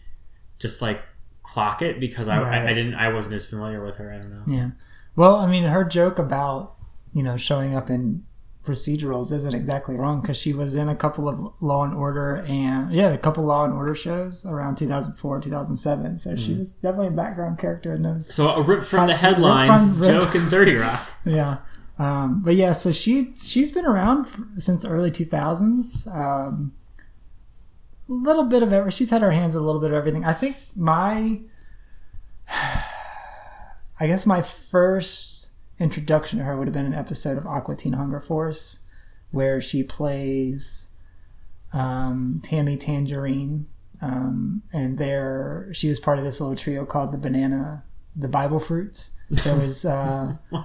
just 0.59 0.81
like 0.83 1.03
clock 1.53 1.81
it 1.83 1.99
because 2.01 2.29
I, 2.29 2.41
Right. 2.43 2.63
I, 2.63 2.71
I 2.71 2.75
didn't 2.75 2.95
I 2.95 3.13
wasn't 3.13 3.35
as 3.35 3.47
familiar 3.47 3.83
with 3.83 3.97
her. 3.97 4.13
I 4.13 4.19
don't 4.19 4.31
know. 4.31 4.43
Yeah. 4.55 4.71
Well, 5.17 5.37
I 5.37 5.47
mean, 5.47 5.65
her 5.65 5.85
joke 5.85 6.19
about 6.19 6.75
you 7.13 7.23
know 7.23 7.37
showing 7.37 7.75
up 7.75 7.89
in 7.91 8.25
procedurals 8.65 9.33
isn't 9.33 9.55
exactly 9.55 9.95
wrong 9.95 10.21
because 10.21 10.37
she 10.37 10.53
was 10.53 10.77
in 10.77 10.89
a 10.91 10.95
couple 10.95 11.27
of 11.29 11.53
Law 11.61 11.85
and 11.85 11.95
Order 11.95 12.45
and 12.47 12.93
yeah, 12.93 13.09
a 13.09 13.17
couple 13.19 13.45
Law 13.45 13.65
and 13.65 13.73
Order 13.73 13.95
shows 13.95 14.45
around 14.45 14.77
2004, 14.77 15.41
2007. 15.41 16.17
So 16.17 16.37
she 16.37 16.53
Mhm. 16.55 16.59
was 16.59 16.73
definitely 16.73 17.07
a 17.07 17.11
background 17.13 17.59
character 17.59 17.95
in 17.95 18.03
those. 18.03 18.33
So 18.35 18.49
a 18.49 18.63
rip 18.63 18.83
from 18.83 19.07
the 19.07 19.15
types 19.15 19.23
of- 19.23 19.29
rip 19.29 19.37
headlines, 19.57 19.89
from- 19.99 20.05
joke 20.05 20.35
in 20.35 20.43
Thirty 20.43 20.75
Rock. 20.75 21.09
yeah. 21.25 21.59
Um, 21.99 22.43
but 22.45 22.55
yeah, 22.57 22.73
so 22.73 22.93
she 22.93 23.33
she's 23.37 23.73
been 23.73 23.87
around 23.87 24.27
f 24.27 24.41
since 24.59 24.85
early 24.85 25.11
2000s. 25.11 26.07
Um, 26.15 26.73
little 28.09 28.45
bit 28.45 28.63
of 28.63 28.73
every. 28.73 28.91
She's 28.91 29.11
had 29.11 29.23
her 29.23 29.31
hands 29.31 29.55
in 29.55 29.63
a 29.63 29.65
little 29.65 29.81
bit 29.81 29.91
of 29.91 29.97
everything. 29.97 30.25
I 30.25 30.33
think 30.33 30.57
my, 30.75 31.41
I 34.01 34.07
guess 34.07 34.27
my 34.27 34.43
first 34.43 35.51
introduction 35.79 36.39
to 36.39 36.45
her 36.45 36.57
would 36.57 36.67
have 36.67 36.75
been 36.75 36.87
an 36.87 36.95
episode 36.95 37.39
of 37.39 37.47
Aqua 37.47 37.77
Teen 37.77 37.93
Hunger 37.95 38.21
Force, 38.21 38.81
where 39.31 39.61
she 39.61 39.83
plays 39.83 40.91
um, 41.73 42.39
Tammy 42.43 42.77
Tangerine, 42.77 43.67
um, 44.01 44.63
and 44.73 44.99
there 44.99 45.69
she 45.73 45.89
was 45.89 46.01
part 46.01 46.19
of 46.19 46.25
this 46.25 46.41
little 46.41 46.57
trio 46.57 46.85
called 46.85 47.13
the 47.13 47.19
Banana, 47.19 47.85
the 48.17 48.29
Bible 48.29 48.61
Fruits. 48.61 49.13
There 49.31 49.57
was. 49.57 49.85
Uh, 49.85 50.37
uh, 50.53 50.65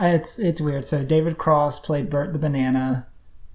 it's 0.00 0.38
it's 0.38 0.60
weird. 0.60 0.84
So 0.84 1.04
David 1.04 1.38
Cross 1.38 1.80
played 1.80 2.08
Bert 2.08 2.32
the 2.32 2.38
Banana. 2.38 3.06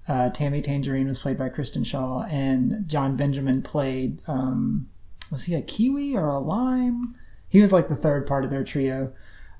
Uh, 0.08 0.30
Tammy 0.30 0.62
Tangerine 0.62 1.06
was 1.06 1.18
played 1.18 1.36
by 1.36 1.50
Kristen 1.50 1.82
Schaal, 1.82 2.26
and 2.32 2.88
Jon 2.88 3.14
Benjamin 3.14 3.62
played. 3.62 4.22
Um, 4.26 4.88
was 5.30 5.44
he 5.44 5.54
a 5.54 5.62
kiwi 5.62 6.16
or 6.16 6.30
a 6.30 6.38
lime? 6.38 7.02
He 7.48 7.60
was 7.60 7.72
like 7.72 7.88
the 7.88 7.96
third 7.96 8.26
part 8.26 8.44
of 8.44 8.50
their 8.50 8.64
trio. 8.64 9.12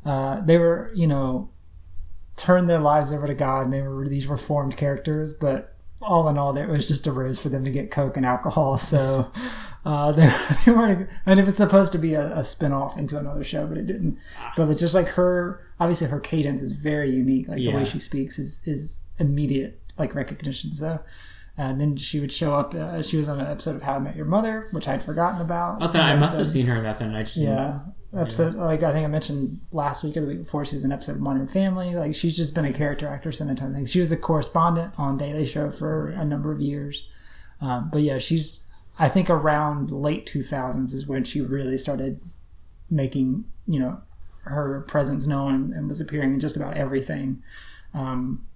Uh, 0.04 0.40
they 0.40 0.56
were, 0.56 0.90
you 0.94 1.06
know, 1.06 1.50
turned 2.37 2.68
their 2.68 2.80
lives 2.80 3.12
over 3.12 3.26
to 3.26 3.34
God, 3.34 3.64
and 3.64 3.72
they 3.72 3.82
were 3.82 4.08
these 4.08 4.26
reformed 4.26 4.76
characters. 4.76 5.34
But 5.34 5.74
all 6.00 6.28
in 6.28 6.38
all, 6.38 6.56
it 6.56 6.68
was 6.68 6.88
just 6.88 7.06
a 7.06 7.12
ruse 7.12 7.38
for 7.38 7.48
them 7.48 7.64
to 7.64 7.70
get 7.70 7.90
coke 7.90 8.16
and 8.16 8.24
alcohol. 8.24 8.78
So 8.78 9.30
uh, 9.84 10.12
they, 10.12 10.32
they 10.64 10.72
weren't. 10.72 11.08
And 11.26 11.38
it 11.38 11.44
was 11.44 11.56
supposed 11.56 11.92
to 11.92 11.98
be 11.98 12.14
a, 12.14 12.38
a 12.38 12.44
spin 12.44 12.72
off 12.72 12.96
into 12.96 13.18
another 13.18 13.44
show, 13.44 13.66
but 13.66 13.76
it 13.76 13.87
didn't. 13.87 14.18
But 14.56 14.68
it's 14.68 14.80
just 14.80 14.94
like 14.94 15.08
her. 15.08 15.61
Obviously, 15.80 16.08
her 16.08 16.20
cadence 16.20 16.62
is 16.62 16.72
very 16.72 17.11
unique. 17.11 17.48
Like 17.48 17.58
the 17.58 17.72
way 17.72 17.84
she 17.84 17.98
speaks 17.98 18.38
is 18.38 18.62
is 18.66 19.02
immediate, 19.18 19.80
like 19.98 20.14
recognition. 20.14 20.72
So. 20.72 21.00
And 21.61 21.80
then 21.80 21.96
she 21.96 22.20
would 22.20 22.30
show 22.30 22.54
up. 22.54 22.72
Uh, 22.72 23.02
she 23.02 23.16
was 23.16 23.28
on 23.28 23.40
an 23.40 23.46
episode 23.48 23.74
of 23.74 23.82
How 23.82 23.94
I 23.94 23.98
Met 23.98 24.14
Your 24.14 24.26
Mother, 24.26 24.68
which 24.70 24.87
I'd 24.87 25.02
forgotten 25.02 25.40
about. 25.40 25.78
Oh, 25.80 25.88
then 25.88 26.02
I 26.02 26.14
must 26.14 26.38
have 26.38 26.48
seen 26.48 26.66
her 26.66 26.76
in 26.76 26.84
that. 26.84 27.00
Then 27.00 27.12
I 27.16 27.24
just 27.24 27.37
yeah. 27.37 27.80
Episode 28.16 28.54
like 28.54 28.82
I 28.82 28.90
think 28.90 29.04
I 29.04 29.08
mentioned 29.08 29.61
last 29.70 30.02
week 30.02 30.16
or 30.16 30.22
the 30.22 30.28
week 30.28 30.38
before 30.38 30.64
she 30.64 30.74
was 30.74 30.82
in 30.82 30.92
an 30.92 30.96
episode 30.96 31.16
of 31.16 31.20
Modern 31.20 31.46
Family. 31.46 31.94
Like 31.94 32.14
she's 32.14 32.34
just 32.34 32.54
been 32.54 32.64
a 32.64 32.72
character 32.72 33.06
actress 33.06 33.38
in 33.38 33.50
a 33.50 33.54
ton 33.54 33.68
of 33.68 33.74
things. 33.74 33.92
She 33.92 34.00
was 34.00 34.11
a 34.11 34.16
correspondent 34.16 34.94
on 34.98 35.18
Daily 35.18 35.44
Show 35.44 35.70
for 35.70 36.08
a 36.08 36.24
number 36.24 36.50
of 36.50 36.58
years. 36.58 37.06
Um, 37.61 37.90
but 37.92 38.00
yeah, 38.00 38.16
she's 38.16 38.61
I 38.98 39.11
think 39.11 39.28
around 39.28 39.90
late 39.90 40.24
two 40.24 40.40
thousands 40.40 40.94
is 40.94 41.06
when 41.06 41.22
she 41.22 41.42
really 41.42 41.76
started 41.76 42.22
making, 42.88 43.44
you 43.66 43.78
know, 43.78 44.00
her 44.44 44.87
presence 44.88 45.26
known 45.26 45.74
and 45.74 45.87
was 45.87 46.00
appearing 46.00 46.32
in 46.32 46.40
just 46.40 46.56
about 46.56 46.78
everything. 46.78 47.42
Um 47.92 48.46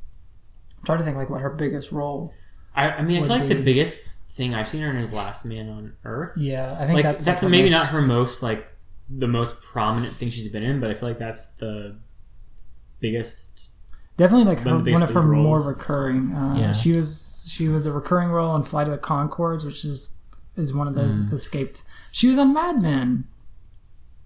I'm 0.83 0.87
trying 0.87 0.99
to 0.99 1.05
think 1.05 1.17
like 1.17 1.31
what 1.31 1.41
her 1.41 1.51
biggest 1.51 1.93
role 1.93 2.35
I, 2.75 2.91
I 2.91 3.03
mean, 3.03 3.19
I 3.19 3.21
feel 3.27 3.37
like 3.39 3.49
be. 3.49 3.55
the 3.55 3.63
biggest 3.63 4.15
thing 4.31 4.55
I've 4.55 4.67
seen 4.67 4.83
her 4.83 4.91
in 4.91 4.97
is 4.97 5.13
Last 5.13 5.45
Man 5.45 5.69
on 5.69 5.93
Earth. 6.05 6.33
Yeah, 6.37 6.75
I 6.79 6.87
think 6.87 6.95
like, 6.97 7.03
that's, 7.05 7.25
that's 7.25 7.43
like, 7.43 7.51
maybe 7.51 7.71
most- 7.71 7.73
not 7.73 7.87
her 7.89 8.03
most 8.03 8.43
like 8.43 8.67
the 9.11 9.29
most 9.29 9.61
prominent 9.61 10.15
thing 10.15 10.31
she's 10.31 10.49
been 10.49 10.63
in, 10.63 10.81
but 10.81 10.91
I 10.91 10.95
feel 10.95 11.09
like 11.11 11.19
that's 11.19 11.47
the 11.55 11.97
biggest. 13.01 13.73
Definitely 14.17 14.45
like 14.55 14.59
one 14.65 14.67
her, 14.67 14.81
of 14.81 14.87
one 14.87 15.03
of 15.03 15.11
her 15.11 15.21
lead 15.21 15.43
more 15.43 15.63
recurring. 15.63 16.33
Uh, 16.35 16.57
Yeah. 16.59 16.73
She 16.73 16.93
was 16.97 17.47
she 17.51 17.69
was 17.69 17.87
a 17.87 17.93
recurring 17.93 18.31
role 18.31 18.55
in 18.57 18.63
Flight 18.63 18.87
of 18.87 18.93
the 18.93 18.99
Conchords, 18.99 19.65
which 19.65 19.85
is 19.85 20.15
is 20.57 20.73
one 20.75 20.87
of 20.89 20.95
those 20.95 21.17
Mm. 21.17 21.21
that's 21.23 21.33
escaped. 21.33 21.83
She 22.11 22.29
was 22.29 22.39
on 22.39 22.53
Mad 22.53 22.81
Men. 22.81 23.25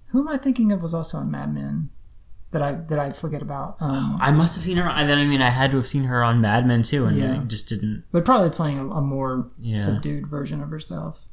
Who 0.08 0.20
am 0.20 0.28
I 0.28 0.38
thinking 0.38 0.72
of 0.72 0.82
was 0.82 0.94
also 0.94 1.18
on 1.18 1.30
Mad 1.30 1.52
Men 1.54 1.90
that 2.58 2.62
I 2.62 2.72
that 2.72 2.98
I 2.98 3.10
forget 3.10 3.42
about. 3.42 3.76
Um, 3.80 4.18
I 4.20 4.30
must 4.32 4.54
have 4.56 4.64
seen 4.64 4.78
her. 4.78 4.88
I 4.88 5.04
mean, 5.24 5.42
I 5.42 5.50
had 5.50 5.70
to 5.72 5.76
have 5.76 5.86
seen 5.86 6.04
her 6.04 6.24
on 6.24 6.40
Mad 6.40 6.66
Men 6.66 6.82
too, 6.82 7.04
and 7.06 7.16
Yeah. 7.18 7.34
I 7.34 7.44
just 7.44 7.68
didn't. 7.68 8.04
but 8.12 8.24
probably 8.24 8.50
playing 8.50 8.78
a, 8.78 8.88
a 8.90 9.00
more 9.02 9.50
Yeah. 9.58 9.78
subdued 9.78 10.26
version 10.28 10.62
of 10.62 10.70
herself. 10.70 11.28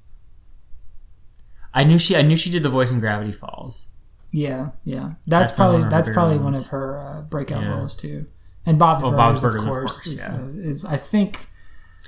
I 1.74 1.84
knew 1.84 1.98
she. 1.98 2.16
I 2.16 2.22
knew 2.22 2.36
she 2.36 2.50
did 2.50 2.64
the 2.64 2.70
voice 2.70 2.92
in 2.92 3.00
Gravity 3.00 3.32
Falls. 3.32 3.88
Yeah, 4.32 4.70
yeah. 4.84 5.14
That's, 5.28 5.52
That's 5.52 5.58
probably 5.58 5.80
one 5.80 5.86
of 5.88 5.92
her 5.94 5.98
that's 6.04 6.10
probably 6.14 6.38
one 6.40 6.56
of 6.56 6.68
her 6.68 7.00
uh, 7.00 7.22
breakout 7.22 7.62
Yeah. 7.64 7.76
roles 7.78 7.96
too. 7.96 8.26
And 8.66 8.80
Bob's 8.80 9.04
Well, 9.04 9.12
Burgers, 9.12 9.24
Bob's 9.26 9.42
Burgers, 9.42 9.56
of 9.56 9.62
of 9.62 9.68
course, 9.74 9.84
course, 10.02 10.08
is, 10.08 10.20
yeah. 10.26 10.36
uh, 10.36 10.48
is 10.70 10.86
I 10.86 10.98
think 10.98 11.50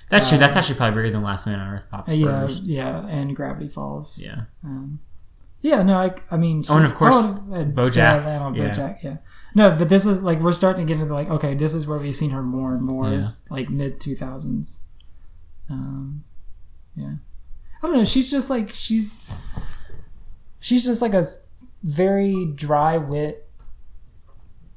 That's 0.09 0.29
true. 0.29 0.37
uh, 0.37 0.39
That's 0.39 0.55
actually 0.55 0.75
probably 0.75 1.01
bigger 1.03 1.11
than 1.13 1.23
Last 1.23 1.45
Man 1.47 1.59
on 1.59 1.73
Earth. 1.73 1.87
Pops 1.91 2.11
yeah, 2.13 2.25
Burgers. 2.25 2.61
yeah, 2.61 3.05
and 3.07 3.35
Gravity 3.35 3.67
Falls. 3.69 4.19
Yeah. 4.21 4.41
Um, 4.63 4.99
yeah, 5.69 5.81
no, 5.81 5.97
I, 5.97 6.13
I 6.29 6.37
mean, 6.37 6.61
Oh, 6.69 6.77
and 6.77 6.85
of 6.85 6.93
course, 6.95 7.15
and 7.25 7.75
BoJack. 7.75 8.19
Atlanta, 8.19 8.57
Yeah. 8.59 8.73
BoJack, 8.75 9.03
yeah. 9.03 9.17
No, 9.55 9.75
but 9.75 9.89
this 9.89 10.05
is 10.05 10.21
like 10.21 10.39
we're 10.39 10.53
starting 10.53 10.85
to 10.85 10.93
get 10.93 11.01
into 11.01 11.13
like 11.13 11.29
okay, 11.29 11.53
this 11.55 11.73
is 11.73 11.87
where 11.87 11.97
we've 11.97 12.15
seen 12.15 12.29
her 12.31 12.43
more 12.43 12.73
and 12.75 12.83
more 12.83 13.05
Yeah. 13.09 13.17
is 13.17 13.45
like 13.49 13.69
mid 13.69 13.99
two 13.99 14.13
thousands. 14.15 14.81
Um, 15.69 16.23
yeah, 16.95 17.15
I 17.81 17.87
don't 17.87 17.95
know. 17.97 18.03
She's 18.03 18.29
just 18.29 18.49
like 18.49 18.75
she's 18.75 19.25
she's 20.59 20.85
just 20.85 21.01
like 21.01 21.13
a 21.13 21.23
very 21.83 22.45
dry 22.45 22.97
wit 22.97 23.49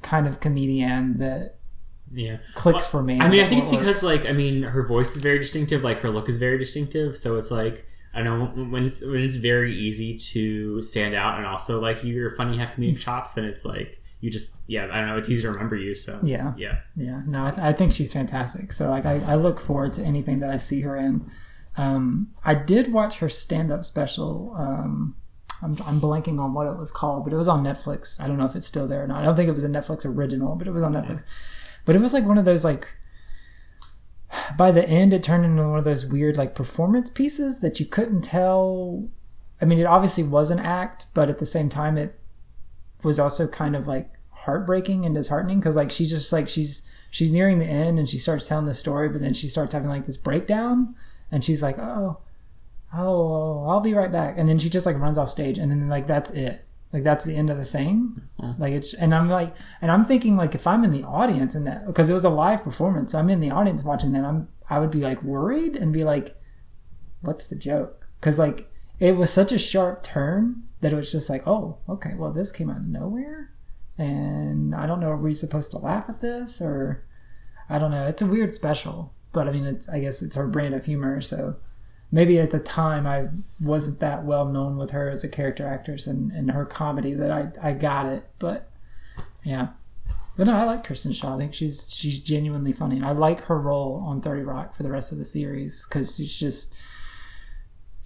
kind 0.03 0.27
of 0.27 0.41
comedian 0.41 1.15
that 1.15 1.57
Yeah. 2.13 2.39
clicks 2.55 2.77
Well, 2.85 2.89
for 2.89 3.03
me. 3.03 3.21
I 3.21 3.29
mean, 3.29 3.45
I 3.45 3.49
think 3.49 3.63
it's 3.65 3.71
because 3.77 4.03
like 4.03 4.27
I 4.27 4.33
mean, 4.33 4.63
her 4.63 4.87
voice 4.87 5.17
is 5.17 5.23
very 5.23 5.39
distinctive, 5.41 5.83
like 5.83 5.99
her 6.01 6.11
look 6.11 6.29
is 6.29 6.39
very 6.39 6.57
distinctive, 6.59 7.17
so 7.17 7.37
it's 7.37 7.51
like 7.51 7.85
I 8.19 8.23
know 8.23 8.47
when 8.47 8.85
it's 8.87 9.01
when 9.03 9.21
it's 9.21 9.37
very 9.37 9.75
easy 9.77 10.19
to 10.33 10.83
stand 10.83 11.15
out 11.15 11.37
and 11.39 11.47
also 11.47 11.81
like 11.81 12.03
you're 12.05 12.35
funny, 12.37 12.55
you 12.55 12.61
have 12.61 12.71
comedic 12.71 12.99
chops, 12.99 13.33
then 13.33 13.45
it's 13.45 13.65
like 13.65 14.01
you 14.21 14.29
just 14.31 14.57
yeah 14.67 14.89
I 14.93 14.99
don't 14.99 15.07
know 15.09 15.17
it's 15.17 15.29
easy 15.29 15.43
to 15.43 15.51
remember 15.53 15.77
you. 15.77 15.95
So 15.95 16.19
Yeah. 16.23 16.53
yeah. 16.57 16.79
Yeah. 16.97 17.23
No, 17.27 17.47
I, 17.47 17.51
th- 17.51 17.63
I 17.63 17.73
think 17.73 17.93
she's 17.93 18.13
fantastic. 18.13 18.73
So 18.73 18.91
like, 18.91 19.07
I, 19.07 19.21
I 19.33 19.37
look 19.37 19.61
forward 19.61 19.93
to 19.95 20.03
anything 20.03 20.41
that 20.41 20.51
I 20.51 20.57
see 20.57 20.81
her 20.81 20.97
in. 20.97 21.31
Um, 21.77 22.35
I 22.45 22.55
did 22.55 22.93
watch 22.93 23.19
her 23.19 23.29
stand-up 23.29 23.85
special. 23.85 24.53
Um, 24.59 25.15
I'm, 25.63 25.77
I'm 25.87 26.01
blanking 26.01 26.41
on 26.41 26.53
what 26.55 26.67
it 26.67 26.77
was 26.77 26.91
called, 26.91 27.23
but 27.25 27.33
it 27.33 27.37
was 27.37 27.47
on 27.49 27.63
Netflix. 27.63 28.21
I 28.21 28.27
don't 28.27 28.39
know 28.39 28.45
if 28.47 28.57
it's 28.57 28.67
still 28.67 28.89
there 28.89 29.05
or 29.05 29.07
not. 29.07 29.23
I 29.23 29.25
don't 29.25 29.37
think 29.37 29.49
it 29.49 29.55
was 29.55 29.63
a 29.65 29.69
Netflix 29.69 30.05
original, 30.05 30.57
but 30.57 30.67
it 30.67 30.73
was 30.73 30.83
on 30.83 30.93
Netflix. 30.93 31.23
But 31.85 31.95
it 31.95 32.01
was 32.01 32.13
like 32.13 32.25
one 32.25 32.39
of 32.39 32.45
those 32.45 32.65
like. 32.65 32.89
By 34.57 34.71
the 34.71 34.89
end, 34.89 35.13
it 35.13 35.23
turned 35.23 35.45
into 35.45 35.69
one 35.69 35.79
of 35.79 35.85
those 35.85 36.07
weird 36.07 36.37
like 36.37 36.55
performance 36.55 37.11
pieces 37.11 37.61
that 37.61 37.81
you 37.81 37.87
couldn't 37.87 38.23
tell. 38.23 39.09
I 39.61 39.65
mean, 39.65 39.79
it 39.79 39.87
obviously 39.87 40.25
was 40.25 40.51
an 40.51 40.61
act, 40.61 41.07
but 41.15 41.29
at 41.29 41.39
the 41.39 41.47
same 41.47 41.69
time, 41.69 41.99
it 41.99 42.19
was 43.03 43.19
also 43.19 43.47
kind 43.47 43.77
of 43.77 43.87
like 43.87 44.11
heartbreaking 44.31 45.05
and 45.05 45.15
disheartening 45.15 45.59
because 45.59 45.77
like 45.77 45.91
she's 45.91 46.11
just 46.11 46.33
like 46.33 46.49
she's 46.49 46.89
she's 47.11 47.33
nearing 47.33 47.59
the 47.59 47.67
end 47.67 47.99
and 47.99 48.09
she 48.09 48.19
starts 48.19 48.47
telling 48.47 48.67
the 48.67 48.75
story 48.75 49.09
but 49.09 49.21
then 49.21 49.35
she 49.35 49.49
starts 49.49 49.73
having 49.73 49.89
like 49.89 50.07
this 50.07 50.17
breakdown 50.17 50.95
and 51.33 51.43
she's 51.43 51.61
like 51.61 51.77
oh 51.79 52.19
oh 52.95 53.67
i'll 53.69 53.81
be 53.81 53.95
right 53.95 54.13
back 54.13 54.39
and 54.39 54.49
then 54.49 54.59
she 54.59 54.71
just 54.71 54.87
like 54.87 54.99
runs 54.99 55.19
off 55.19 55.29
stage 55.29 55.59
and 55.59 55.71
then 55.73 55.89
like 55.89 56.07
that's 56.07 56.31
it 56.31 56.65
like 56.93 57.05
that's 57.05 57.25
the 57.25 57.37
end 57.37 57.51
of 57.51 57.59
the 57.59 57.65
thing? 57.65 58.23
Mm-hmm. 58.41 58.61
Like 58.61 58.73
it's 58.73 58.95
and 58.95 59.15
i'm 59.15 59.29
like 59.29 59.55
and 59.81 59.91
i'm 59.91 60.05
thinking 60.05 60.37
like 60.37 60.55
if 60.55 60.67
i'm 60.67 60.85
in 60.85 60.91
the 60.91 61.05
audience 61.05 61.55
and 61.55 61.67
that 61.67 61.87
because 61.87 62.09
it 62.09 62.15
was 62.15 62.25
a 62.25 62.31
live 62.31 62.63
performance 62.63 63.15
i'm 63.15 63.29
in 63.29 63.41
the 63.41 63.51
audience 63.51 63.83
watching 63.83 64.13
that 64.13 64.25
i'm 64.25 64.49
i 64.71 64.79
would 64.79 64.91
be 64.91 65.01
like 65.01 65.23
worried 65.23 65.77
and 65.77 65.93
be 65.93 66.05
like 66.05 66.39
what's 67.21 67.45
the 67.45 67.57
joke? 67.57 68.07
Because 68.21 68.39
like 68.39 68.71
it 68.99 69.17
was 69.17 69.33
such 69.33 69.53
a 69.53 69.59
sharp 69.59 70.03
turn 70.03 70.65
that 70.81 70.93
it 70.93 70.97
was 70.97 71.13
just 71.13 71.31
like 71.31 71.47
oh 71.47 71.79
okay 71.89 72.15
well 72.17 72.33
this 72.33 72.53
came 72.53 72.71
out 72.71 72.79
of 72.79 72.87
nowhere 72.87 73.53
and 73.97 74.75
i 74.75 74.87
don't 74.87 75.01
know 75.01 75.11
are 75.11 75.17
we 75.17 75.35
supposed 75.35 75.71
to 75.71 75.79
laugh 75.79 76.09
at 76.09 76.21
this 76.21 76.61
or 76.61 77.05
i 77.69 77.79
don't 77.79 77.91
know 77.91 78.07
it's 78.07 78.23
a 78.23 78.27
weird 78.27 78.55
special 78.55 79.13
but 79.33 79.49
i 79.49 79.53
mean 79.53 79.65
it's 79.65 79.89
i 79.89 79.99
guess 79.99 80.23
it's 80.23 80.37
her 80.37 80.47
brand 80.47 80.75
of 80.75 80.85
humor 80.85 81.21
so 81.21 81.57
maybe 82.11 82.39
at 82.39 82.51
the 82.51 82.59
time 82.59 83.07
i 83.07 83.29
wasn't 83.61 83.99
that 83.99 84.25
well 84.25 84.47
known 84.47 84.77
with 84.77 84.91
her 84.91 85.11
as 85.11 85.25
a 85.25 85.29
character 85.29 85.67
actress 85.67 86.07
and, 86.07 86.33
and 86.33 86.51
her 86.51 86.65
comedy 86.65 87.15
that 87.15 87.31
I, 87.31 87.69
I 87.69 87.73
got 87.73 88.07
it 88.07 88.29
but 88.39 88.71
yeah 89.45 89.69
but 90.37 90.47
no 90.47 90.55
i 90.55 90.65
like 90.65 90.85
Kristen 90.85 91.13
Schaal 91.13 91.35
i 91.35 91.39
think 91.39 91.55
she's 91.55 91.89
she's 91.91 92.21
genuinely 92.21 92.73
funny 92.73 92.97
and 92.97 93.07
i 93.07 93.13
like 93.13 93.43
her 93.43 93.59
role 93.59 94.03
on 94.07 94.21
30 94.21 94.43
rock 94.43 94.75
for 94.75 94.83
the 94.83 94.91
rest 94.91 95.13
of 95.13 95.19
the 95.19 95.25
series 95.25 95.87
because 95.87 96.17
she's 96.17 96.39
just 96.39 96.75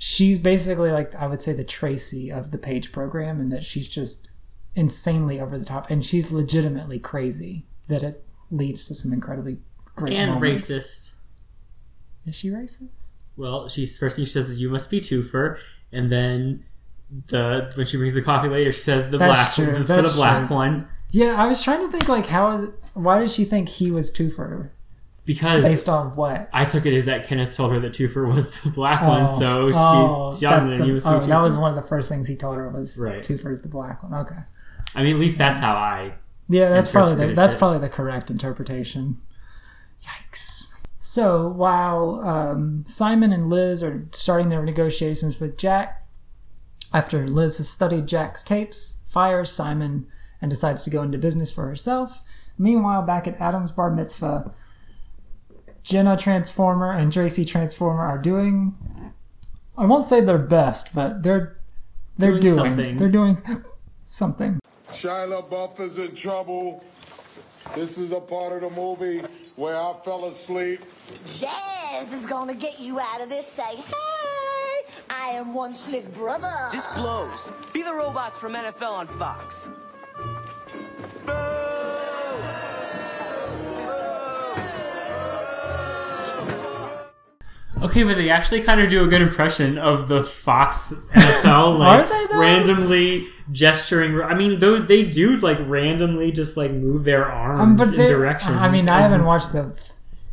she's 0.02 0.36
basically 0.36 0.90
like 0.90 1.14
I 1.14 1.28
would 1.28 1.40
say 1.40 1.52
the 1.52 1.62
Tracy 1.62 2.32
of 2.32 2.50
the 2.50 2.58
Page 2.58 2.90
program, 2.90 3.38
and 3.38 3.52
that 3.52 3.62
she's 3.62 3.88
just 3.88 4.28
insanely 4.74 5.40
over 5.40 5.56
the 5.56 5.64
top, 5.64 5.88
and 5.90 6.04
she's 6.04 6.32
legitimately 6.32 6.98
crazy. 6.98 7.66
That 7.86 8.02
it 8.02 8.22
leads 8.50 8.88
to 8.88 8.96
some 8.96 9.12
incredibly 9.12 9.58
great 9.94 10.14
and 10.14 10.32
moments. 10.32 10.70
racist. 10.70 11.12
Is 12.26 12.34
she 12.34 12.48
racist? 12.48 13.11
Well, 13.36 13.68
she's 13.68 13.98
first 13.98 14.16
thing 14.16 14.24
she 14.24 14.30
says 14.30 14.48
is 14.50 14.60
"You 14.60 14.68
must 14.70 14.90
be 14.90 15.00
Toofer," 15.00 15.58
and 15.90 16.10
then 16.12 16.64
the 17.28 17.70
when 17.74 17.86
she 17.86 17.96
brings 17.96 18.14
the 18.14 18.22
coffee 18.22 18.48
later, 18.48 18.72
she 18.72 18.80
says 18.80 19.10
the 19.10 19.18
That's 19.18 19.56
black 19.56 19.74
true, 19.74 19.84
for 19.84 20.02
the 20.02 20.12
black 20.14 20.46
true. 20.46 20.56
one 20.56 20.88
Yeah, 21.10 21.42
I 21.42 21.46
was 21.46 21.62
trying 21.62 21.80
to 21.84 21.90
think 21.92 22.08
like 22.08 22.26
how 22.26 22.50
is 22.52 22.62
it, 22.62 22.70
why 22.94 23.18
did 23.18 23.30
she 23.30 23.44
think 23.44 23.68
he 23.68 23.90
was 23.90 24.10
Toofer? 24.12 24.70
because 25.24 25.62
Based 25.62 25.88
on 25.88 26.16
what? 26.16 26.48
I 26.52 26.64
took 26.64 26.84
it 26.84 26.94
as 26.94 27.04
that 27.04 27.24
Kenneth 27.26 27.54
told 27.54 27.70
her 27.72 27.80
that 27.80 27.92
Toofer 27.92 28.26
was 28.26 28.60
the 28.62 28.70
black 28.70 29.06
one, 29.06 29.28
so 29.28 29.70
oh, 29.74 30.32
she 30.32 30.46
oh, 30.46 30.50
young 30.50 30.60
that's 30.60 30.72
and 30.72 30.80
the- 30.82 30.86
you 30.86 30.92
must 30.94 31.06
be 31.06 31.12
oh, 31.12 31.18
Toofer. 31.18 31.26
that 31.28 31.42
was 31.42 31.56
one 31.56 31.70
of 31.70 31.76
the 31.82 31.88
first 31.88 32.08
things 32.08 32.26
he 32.28 32.36
told 32.36 32.56
her 32.56 32.68
was 32.68 32.98
Right. 32.98 33.22
Toofer's 33.22 33.62
the 33.62 33.68
black 33.68 34.02
one. 34.02 34.14
Okay. 34.14 34.36
I 34.94 35.02
mean, 35.02 35.14
at 35.14 35.20
least 35.20 35.38
that's 35.38 35.58
how 35.58 35.74
I. 35.74 36.14
Yeah, 36.48 36.68
that's 36.70 36.90
probably 36.90 37.14
the 37.26 37.34
that's 37.34 37.54
probably 37.54 37.78
the 37.78 37.88
correct 37.88 38.30
interpretation. 38.30 39.16
Yikes. 40.04 40.71
So 41.04 41.48
while 41.48 42.20
um, 42.20 42.84
Simon 42.86 43.32
and 43.32 43.50
Liz 43.50 43.82
are 43.82 44.06
starting 44.12 44.50
their 44.50 44.62
negotiations 44.62 45.40
with 45.40 45.58
Jack, 45.58 46.00
after 46.94 47.26
Liz 47.26 47.58
has 47.58 47.68
studied 47.68 48.06
Jack's 48.06 48.44
tapes, 48.44 49.04
fires 49.10 49.50
Simon 49.50 50.06
and 50.40 50.48
decides 50.48 50.84
to 50.84 50.90
go 50.90 51.02
into 51.02 51.18
business 51.18 51.50
for 51.50 51.66
herself. 51.66 52.20
Meanwhile, 52.56 53.02
back 53.02 53.26
at 53.26 53.40
Adam's 53.40 53.72
bar 53.72 53.90
mitzvah, 53.90 54.54
Jenna 55.82 56.16
Transformer 56.16 56.92
and 56.92 57.12
Tracy 57.12 57.44
Transformer 57.44 58.04
are 58.04 58.18
doing. 58.18 58.76
I 59.76 59.86
won't 59.86 60.04
say 60.04 60.20
their 60.20 60.38
best, 60.38 60.94
but 60.94 61.24
they're 61.24 61.58
they're 62.16 62.38
Doing 62.38 62.42
doing, 62.42 62.54
something. 62.54 62.96
they're 62.98 63.08
doing 63.08 63.36
something. 64.04 64.60
Shia 64.92 65.26
LaBeouf 65.26 65.80
is 65.80 65.98
in 65.98 66.14
trouble. 66.14 66.84
This 67.74 67.98
is 67.98 68.12
a 68.12 68.20
part 68.20 68.62
of 68.62 68.72
the 68.72 68.80
movie 68.80 69.22
where 69.56 69.76
I 69.76 69.94
fell 70.04 70.24
asleep. 70.26 70.80
Jazz 71.26 72.12
is 72.12 72.26
gonna 72.26 72.54
get 72.54 72.80
you 72.80 73.00
out 73.00 73.20
of 73.20 73.28
this. 73.28 73.46
Say, 73.46 73.76
hey, 73.76 74.92
I 75.10 75.30
am 75.30 75.54
one 75.54 75.74
slick 75.74 76.12
brother. 76.14 76.52
This 76.70 76.86
blows. 76.94 77.52
Be 77.72 77.82
the 77.82 77.92
robots 77.92 78.38
from 78.38 78.54
NFL 78.54 78.92
on 78.92 79.06
Fox. 79.06 79.68
Okay, 87.82 88.04
but 88.04 88.16
they 88.16 88.30
actually 88.30 88.62
kind 88.62 88.80
of 88.80 88.88
do 88.88 89.04
a 89.04 89.08
good 89.08 89.22
impression 89.22 89.76
of 89.78 90.08
the 90.08 90.22
Fox 90.22 90.92
NFL, 91.12 91.78
like 91.78 92.08
though? 92.30 92.38
randomly 92.40 93.26
gesturing. 93.50 94.20
I 94.20 94.34
mean, 94.34 94.58
those 94.60 94.86
they 94.86 95.04
do 95.08 95.36
like 95.38 95.58
randomly 95.66 96.30
just 96.32 96.56
like 96.56 96.70
move 96.70 97.04
their 97.04 97.24
arms 97.26 97.60
Um, 97.60 97.76
but 97.76 97.88
in 97.88 97.94
they- 97.94 98.06
directions. 98.08 98.56
I 98.56 98.70
mean, 98.70 98.88
I 98.88 99.00
haven't 99.00 99.24
watched 99.24 99.52
the 99.52 99.64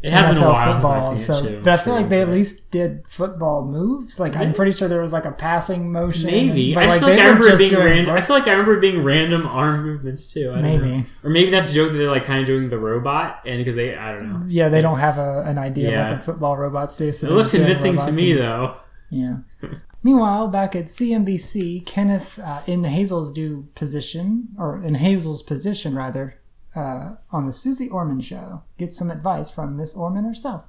It 0.01 0.13
has 0.13 0.27
been 0.33 0.37
a 0.37 0.47
NFL 0.47 0.53
while 0.53 0.63
since 0.63 0.65
I've 0.65 0.81
football, 0.81 1.03
seen 1.03 1.17
so 1.17 1.33
it 1.45 1.49
too. 1.57 1.61
but 1.61 1.73
I 1.73 1.77
feel 1.83 1.93
like 1.93 2.07
they 2.09 2.21
at 2.21 2.29
least 2.29 2.71
did 2.71 3.05
football 3.05 3.65
moves. 3.65 4.17
Like 4.17 4.35
I'm 4.37 4.53
pretty 4.53 4.71
sure 4.71 4.87
there 4.87 5.01
was 5.01 5.11
like 5.11 5.25
a 5.25 5.31
passing 5.33 5.91
motion. 5.91 6.27
Maybe 6.27 6.73
but, 6.73 6.83
I 6.83 6.87
like, 6.87 6.99
feel 6.99 7.09
like 7.09 7.17
they 7.17 7.21
I 7.23 7.27
were 7.27 7.33
remember 7.39 7.57
being 7.57 7.69
doing 7.69 7.85
random. 7.85 8.15
I 8.15 8.21
feel 8.21 8.35
like 8.37 8.47
I 8.47 8.51
remember 8.51 8.77
it 8.77 8.81
being 8.81 9.03
random 9.03 9.45
arm 9.45 9.83
movements 9.83 10.31
too. 10.33 10.51
I 10.51 10.61
don't 10.61 10.63
Maybe. 10.63 10.97
know. 10.99 11.03
or 11.23 11.29
maybe 11.31 11.51
that's 11.51 11.69
a 11.71 11.73
joke 11.73 11.91
that 11.91 11.97
they're 11.97 12.09
like 12.09 12.23
kind 12.23 12.39
of 12.39 12.45
doing 12.45 12.69
the 12.69 12.79
robot, 12.79 13.41
and 13.45 13.57
because 13.59 13.75
they, 13.75 13.95
I 13.97 14.13
don't 14.13 14.31
know. 14.31 14.45
Yeah, 14.47 14.69
they 14.69 14.79
don't 14.81 14.99
have 14.99 15.17
a, 15.17 15.41
an 15.41 15.57
idea 15.57 15.91
Yeah. 15.91 16.09
what 16.09 16.17
the 16.17 16.23
football 16.23 16.55
robots 16.55 16.95
do. 16.95 17.11
So 17.11 17.27
It 17.27 17.29
they're 17.29 17.37
looked 17.37 17.51
just 17.51 17.55
doing 17.83 17.97
convincing 17.97 18.05
to 18.05 18.11
me 18.13 18.31
and- 18.31 18.39
though. 18.41 18.75
Yeah. 19.09 19.37
Meanwhile, 20.03 20.47
back 20.47 20.77
at 20.77 20.85
CNBC, 20.85 21.85
Kenneth, 21.85 22.39
uh, 22.39 22.61
in 22.65 22.85
Hazel's 22.85 23.33
due 23.33 23.67
position, 23.75 24.47
or 24.57 24.81
in 24.81 24.95
Hazel's 24.95 25.43
position 25.43 25.93
rather, 25.93 26.39
uh, 26.79 27.15
on 27.31 27.45
the 27.45 27.51
Suze 27.51 27.89
Orman 27.91 28.21
show, 28.21 28.63
gets 28.77 28.97
some 28.97 29.11
advice 29.11 29.49
from 29.49 29.75
Miss 29.75 29.95
Orman 29.95 30.23
herself. 30.23 30.67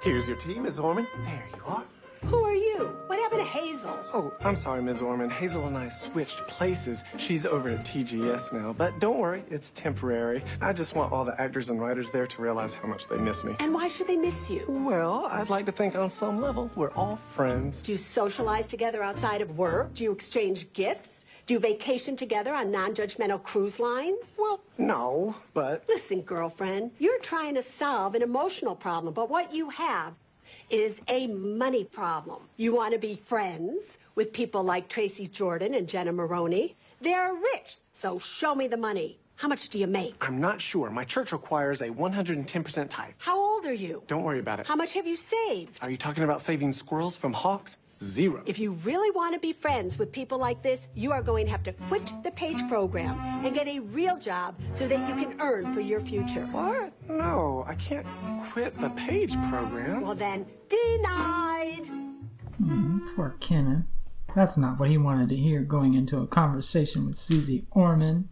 Here's 0.00 0.28
your 0.28 0.36
tea, 0.38 0.58
Miss 0.58 0.78
Orman. 0.78 1.06
There 1.24 1.44
you 1.54 1.62
are. 1.66 1.84
Who 2.24 2.44
are 2.44 2.54
you? 2.54 2.96
What 3.06 3.18
happened 3.18 3.40
to 3.40 3.46
Hazel? 3.46 3.98
Oh, 4.12 4.32
I'm 4.42 4.54
sorry, 4.54 4.82
Ms. 4.82 5.00
Orman. 5.02 5.30
Hazel 5.30 5.66
and 5.66 5.76
I 5.76 5.88
switched 5.88 6.46
places. 6.48 7.02
She's 7.16 7.46
over 7.46 7.70
at 7.70 7.84
TGS 7.84 8.52
now, 8.52 8.74
but 8.74 8.98
don't 9.00 9.18
worry, 9.18 9.42
it's 9.50 9.70
temporary. 9.70 10.42
I 10.60 10.74
just 10.74 10.94
want 10.94 11.12
all 11.12 11.24
the 11.24 11.38
actors 11.40 11.70
and 11.70 11.80
writers 11.80 12.10
there 12.10 12.26
to 12.26 12.42
realize 12.42 12.74
how 12.74 12.88
much 12.88 13.08
they 13.08 13.16
miss 13.16 13.42
me. 13.42 13.56
And 13.58 13.72
why 13.72 13.88
should 13.88 14.06
they 14.06 14.16
miss 14.16 14.50
you? 14.50 14.64
Well, 14.68 15.26
I'd 15.30 15.48
like 15.48 15.64
to 15.66 15.72
think 15.72 15.96
on 15.96 16.10
some 16.10 16.40
level 16.40 16.70
we're 16.76 16.92
all 16.92 17.16
friends. 17.16 17.80
Do 17.80 17.92
you 17.92 17.98
socialize 17.98 18.66
together 18.66 19.02
outside 19.02 19.40
of 19.40 19.56
work? 19.56 19.94
Do 19.94 20.04
you 20.04 20.12
exchange 20.12 20.70
gifts? 20.74 21.19
Do 21.50 21.54
you 21.54 21.58
vacation 21.58 22.14
together 22.14 22.54
on 22.54 22.70
non 22.70 22.94
judgmental 22.94 23.42
cruise 23.42 23.80
lines? 23.80 24.36
Well, 24.38 24.60
no, 24.78 25.34
but. 25.52 25.82
Listen, 25.88 26.20
girlfriend, 26.20 26.92
you're 27.00 27.18
trying 27.18 27.56
to 27.56 27.62
solve 27.64 28.14
an 28.14 28.22
emotional 28.22 28.76
problem, 28.76 29.12
but 29.12 29.28
what 29.28 29.52
you 29.52 29.68
have 29.70 30.12
is 30.70 31.00
a 31.08 31.26
money 31.26 31.82
problem. 31.82 32.42
You 32.56 32.72
want 32.72 32.92
to 32.92 33.00
be 33.00 33.16
friends 33.16 33.98
with 34.14 34.32
people 34.32 34.62
like 34.62 34.88
Tracy 34.88 35.26
Jordan 35.26 35.74
and 35.74 35.88
Jenna 35.88 36.12
Maroney. 36.12 36.76
They're 37.00 37.34
rich, 37.34 37.78
so 37.92 38.20
show 38.20 38.54
me 38.54 38.68
the 38.68 38.76
money. 38.76 39.18
How 39.34 39.48
much 39.48 39.70
do 39.70 39.80
you 39.80 39.88
make? 39.88 40.14
I'm 40.24 40.40
not 40.40 40.60
sure. 40.60 40.88
My 40.88 41.02
church 41.02 41.32
requires 41.32 41.80
a 41.80 41.88
110% 41.88 42.88
tithe. 42.88 43.14
How 43.18 43.36
old 43.36 43.66
are 43.66 43.72
you? 43.72 44.04
Don't 44.06 44.22
worry 44.22 44.38
about 44.38 44.60
it. 44.60 44.68
How 44.68 44.76
much 44.76 44.92
have 44.92 45.08
you 45.08 45.16
saved? 45.16 45.80
Are 45.82 45.90
you 45.90 45.96
talking 45.96 46.22
about 46.22 46.40
saving 46.40 46.70
squirrels 46.70 47.16
from 47.16 47.32
hawks? 47.32 47.76
Zero. 48.02 48.42
If 48.46 48.58
you 48.58 48.72
really 48.72 49.10
want 49.10 49.34
to 49.34 49.38
be 49.40 49.52
friends 49.52 49.98
with 49.98 50.10
people 50.10 50.38
like 50.38 50.62
this, 50.62 50.88
you 50.94 51.12
are 51.12 51.22
going 51.22 51.44
to 51.44 51.52
have 51.52 51.62
to 51.64 51.72
quit 51.72 52.10
the 52.22 52.30
Page 52.30 52.66
program 52.66 53.18
and 53.44 53.54
get 53.54 53.68
a 53.68 53.80
real 53.80 54.16
job 54.16 54.54
so 54.72 54.88
that 54.88 55.06
you 55.06 55.14
can 55.14 55.38
earn 55.38 55.72
for 55.74 55.80
your 55.80 56.00
future. 56.00 56.46
What? 56.46 56.94
No, 57.10 57.62
I 57.66 57.74
can't 57.74 58.06
quit 58.52 58.78
the 58.80 58.88
Page 58.90 59.34
program. 59.50 60.00
Well, 60.00 60.14
then, 60.14 60.46
denied. 60.70 61.90
Mm, 62.62 63.14
poor 63.14 63.36
Kenneth. 63.38 63.98
That's 64.34 64.56
not 64.56 64.78
what 64.78 64.88
he 64.88 64.96
wanted 64.96 65.28
to 65.30 65.36
hear 65.36 65.60
going 65.60 65.92
into 65.92 66.20
a 66.20 66.26
conversation 66.26 67.06
with 67.06 67.16
Suze 67.16 67.62
Orman. 67.72 68.30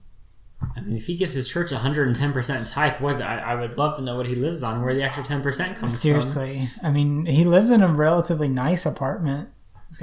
I 0.77 0.81
mean, 0.81 0.97
if 0.97 1.07
he 1.07 1.17
gives 1.17 1.35
his 1.35 1.47
church 1.49 1.71
110% 1.71 2.73
tithe, 2.73 3.01
what 3.01 3.21
I, 3.21 3.39
I 3.39 3.55
would 3.55 3.77
love 3.77 3.97
to 3.97 4.03
know 4.03 4.17
what 4.17 4.27
he 4.27 4.35
lives 4.35 4.63
on, 4.63 4.83
where 4.83 4.95
the 4.95 5.03
extra 5.03 5.23
10% 5.23 5.43
comes 5.43 5.79
from. 5.79 5.89
Seriously, 5.91 6.69
I 6.83 6.91
mean, 6.91 7.27
he 7.27 7.45
lives 7.45 7.71
in 7.71 7.83
a 7.83 7.89
relatively 7.89 8.49
nice 8.49 8.87
apartment. 8.87 9.51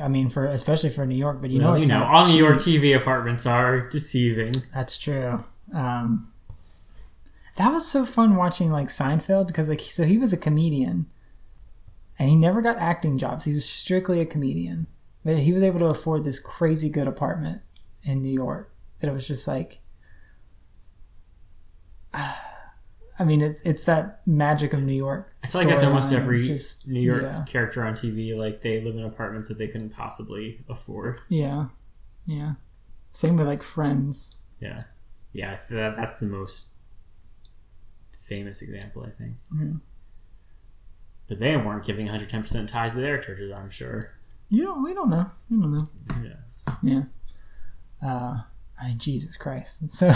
I 0.02 0.08
mean, 0.08 0.30
for 0.30 0.46
especially 0.46 0.90
for 0.90 1.06
New 1.06 1.16
York, 1.16 1.42
but 1.42 1.52
you 1.52 1.60
know, 1.60 1.72
Well, 1.72 1.76
it's 1.76 1.88
you 1.88 1.94
know, 1.94 2.04
all 2.04 2.28
New 2.28 2.38
York. 2.38 2.58
TV 2.58 2.96
apartments 2.96 3.46
are 3.46 3.88
deceiving. 3.90 4.54
That's 4.74 4.98
true. 4.98 5.44
Um, 5.74 6.32
that 7.56 7.72
was 7.72 7.88
so 7.88 8.04
fun 8.06 8.36
watching 8.36 8.72
like 8.72 8.88
Seinfeld 8.88 9.48
because 9.48 9.70
like 9.70 9.80
so 9.82 10.04
he 10.04 10.18
was 10.18 10.34
a 10.34 10.38
comedian, 10.38 11.06
and 12.20 12.30
he 12.30 12.36
never 12.36 12.62
got 12.62 12.78
acting 12.78 13.18
jobs. 13.18 13.46
He 13.46 13.54
was 13.54 13.68
strictly 13.68 14.20
a 14.20 14.26
comedian, 14.26 14.88
but 15.24 15.38
he 15.38 15.54
was 15.54 15.64
able 15.64 15.80
to 15.80 15.86
afford 15.86 16.24
this 16.24 16.40
crazy 16.40 16.90
good 16.90 17.08
apartment 17.08 17.62
in 18.04 18.22
New 18.22 18.34
York. 18.34 18.72
That 19.00 19.10
it 19.10 19.14
was 19.14 19.28
just 19.28 19.48
like, 19.48 19.80
I 23.18 23.24
mean, 23.24 23.41
it's 23.41 23.61
it's 23.61 23.84
that 23.84 24.22
magic 24.28 24.74
of 24.74 24.82
New 24.82 24.93
York. 24.93 25.34
I 25.43 25.47
feel 25.47 25.61
like 25.61 25.70
that's 25.70 25.84
almost 25.84 26.11
every 26.11 26.43
just- 26.43 26.88
New 26.88 26.99
York 26.99 27.24
yeah. 27.24 27.43
character 27.47 27.84
on 27.84 27.93
TV. 27.93 28.36
Like 28.36 28.61
they 28.61 28.82
live 28.82 28.95
in 28.95 29.03
apartments 29.03 29.47
that 29.49 29.57
they 29.57 29.68
couldn't 29.68 29.91
possibly 29.91 30.63
afford. 30.68 31.22
Yeah, 31.30 31.68
yeah. 32.26 32.53
Same 33.11 33.38
with 33.38 33.47
like 33.47 33.63
Friends. 33.63 34.36
Yeah, 34.59 34.84
yeah. 35.32 35.59
That, 35.70 35.95
that's 35.95 36.16
the 36.18 36.26
most 36.26 36.68
famous 38.24 38.61
example, 38.61 39.03
I 39.03 39.11
think. 39.11 39.36
Mhm. 39.53 39.80
But 41.28 41.39
they 41.39 41.55
weren't 41.57 41.86
giving 41.86 42.07
110% 42.07 42.68
ties 42.68 42.93
to 42.93 42.99
their 43.01 43.20
churches. 43.20 43.51
I'm 43.51 43.70
sure. 43.70 44.11
You 44.49 44.63
don't. 44.66 44.84
We 44.84 44.93
don't 44.93 45.09
know. 45.09 45.26
We 45.49 45.57
don't 45.57 45.72
know. 45.74 45.88
Yes. 46.24 46.66
Yeah. 46.84 47.03
Uh, 48.03 48.41
I 48.80 48.88
mean, 48.89 48.97
Jesus 48.99 49.36
Christ. 49.38 49.89
So, 49.89 50.11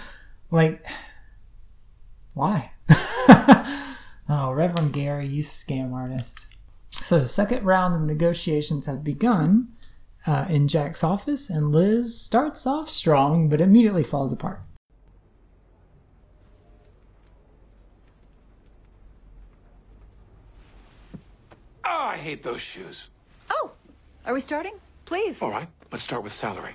like, 0.50 0.84
why? 2.34 2.72
oh, 4.28 4.52
Reverend 4.52 4.92
Gary, 4.92 5.26
you 5.26 5.42
scam 5.42 5.92
artist. 5.92 6.46
So, 6.90 7.18
the 7.18 7.28
second 7.28 7.64
round 7.64 7.94
of 7.94 8.02
negotiations 8.02 8.86
have 8.86 9.02
begun 9.04 9.68
uh, 10.26 10.46
in 10.48 10.68
Jack's 10.68 11.02
office, 11.02 11.50
and 11.50 11.68
Liz 11.68 12.18
starts 12.18 12.66
off 12.66 12.88
strong, 12.88 13.48
but 13.48 13.60
immediately 13.60 14.02
falls 14.02 14.32
apart. 14.32 14.60
Oh, 21.84 22.06
I 22.08 22.16
hate 22.16 22.42
those 22.42 22.60
shoes. 22.60 23.10
Oh, 23.50 23.72
are 24.24 24.32
we 24.32 24.40
starting? 24.40 24.74
Please. 25.04 25.42
All 25.42 25.50
right, 25.50 25.68
let's 25.90 26.04
start 26.04 26.22
with 26.22 26.32
salary. 26.32 26.74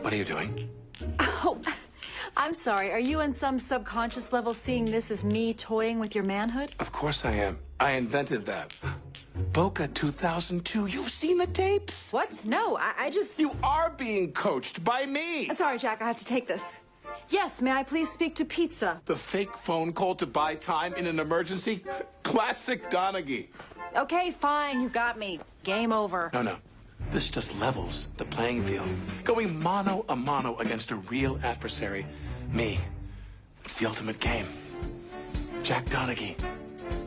What 0.00 0.12
are 0.12 0.16
you 0.16 0.24
doing? 0.24 0.70
Oh, 1.18 1.60
I'm 2.36 2.54
sorry. 2.54 2.90
Are 2.90 2.98
you 2.98 3.20
on 3.20 3.32
some 3.32 3.58
subconscious 3.58 4.32
level 4.32 4.54
seeing 4.54 4.86
this 4.86 5.10
as 5.10 5.22
me 5.24 5.54
toying 5.54 5.98
with 5.98 6.14
your 6.14 6.24
manhood? 6.24 6.72
Of 6.80 6.90
course 6.90 7.24
I 7.24 7.32
am. 7.32 7.58
I 7.78 7.92
invented 7.92 8.44
that. 8.46 8.72
Boca 9.52 9.88
2002. 9.88 10.86
You've 10.86 11.08
seen 11.08 11.38
the 11.38 11.46
tapes? 11.46 12.12
What? 12.12 12.44
No, 12.44 12.76
I, 12.76 12.92
I 12.98 13.10
just. 13.10 13.38
You 13.38 13.52
are 13.62 13.90
being 13.90 14.32
coached 14.32 14.82
by 14.82 15.06
me. 15.06 15.48
Sorry, 15.54 15.78
Jack. 15.78 16.02
I 16.02 16.06
have 16.06 16.16
to 16.16 16.24
take 16.24 16.48
this. 16.48 16.62
Yes, 17.28 17.62
may 17.62 17.70
I 17.70 17.82
please 17.82 18.10
speak 18.10 18.34
to 18.36 18.44
Pizza? 18.44 19.00
The 19.06 19.16
fake 19.16 19.56
phone 19.56 19.92
call 19.92 20.14
to 20.16 20.26
buy 20.26 20.56
time 20.56 20.94
in 20.94 21.06
an 21.06 21.20
emergency? 21.20 21.84
Classic 22.22 22.90
Donaghy. 22.90 23.48
Okay, 23.96 24.32
fine. 24.32 24.80
You 24.80 24.88
got 24.88 25.18
me. 25.18 25.38
Game 25.62 25.92
over. 25.92 26.30
No, 26.34 26.42
no. 26.42 26.56
This 27.14 27.28
just 27.30 27.56
levels 27.60 28.08
the 28.16 28.24
playing 28.24 28.64
field. 28.64 28.88
Going 29.22 29.62
mano 29.62 30.04
a 30.08 30.16
mano 30.16 30.56
against 30.56 30.90
a 30.90 30.96
real 30.96 31.38
adversary. 31.44 32.04
Me. 32.50 32.80
It's 33.64 33.74
the 33.74 33.86
ultimate 33.86 34.18
game. 34.18 34.48
Jack 35.62 35.84
Donaghy 35.86 36.34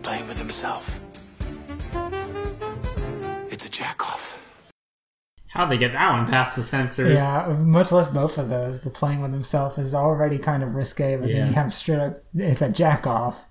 playing 0.03 0.25
with 0.29 0.37
himself. 0.37 0.97
It's 3.51 3.65
a 3.65 3.69
jack 3.69 4.01
off. 4.09 4.39
How'd 5.49 5.71
they 5.71 5.77
get 5.77 5.91
that 5.91 6.09
one 6.13 6.25
past 6.25 6.55
the 6.55 6.63
censors? 6.63 7.17
Yeah, 7.17 7.57
much 7.59 7.91
less 7.91 8.07
both 8.07 8.37
of 8.37 8.47
those. 8.47 8.79
The 8.79 8.89
playing 8.89 9.21
with 9.21 9.33
himself 9.33 9.77
is 9.77 9.93
already 9.93 10.37
kind 10.37 10.63
of 10.63 10.73
risque, 10.73 11.17
but 11.17 11.27
Yeah. 11.27 11.39
then 11.39 11.47
you 11.49 11.53
have 11.55 11.73
straight 11.73 11.99
up, 11.99 12.19
it's 12.33 12.61
a 12.61 12.69
jack 12.71 13.05
off. 13.05 13.49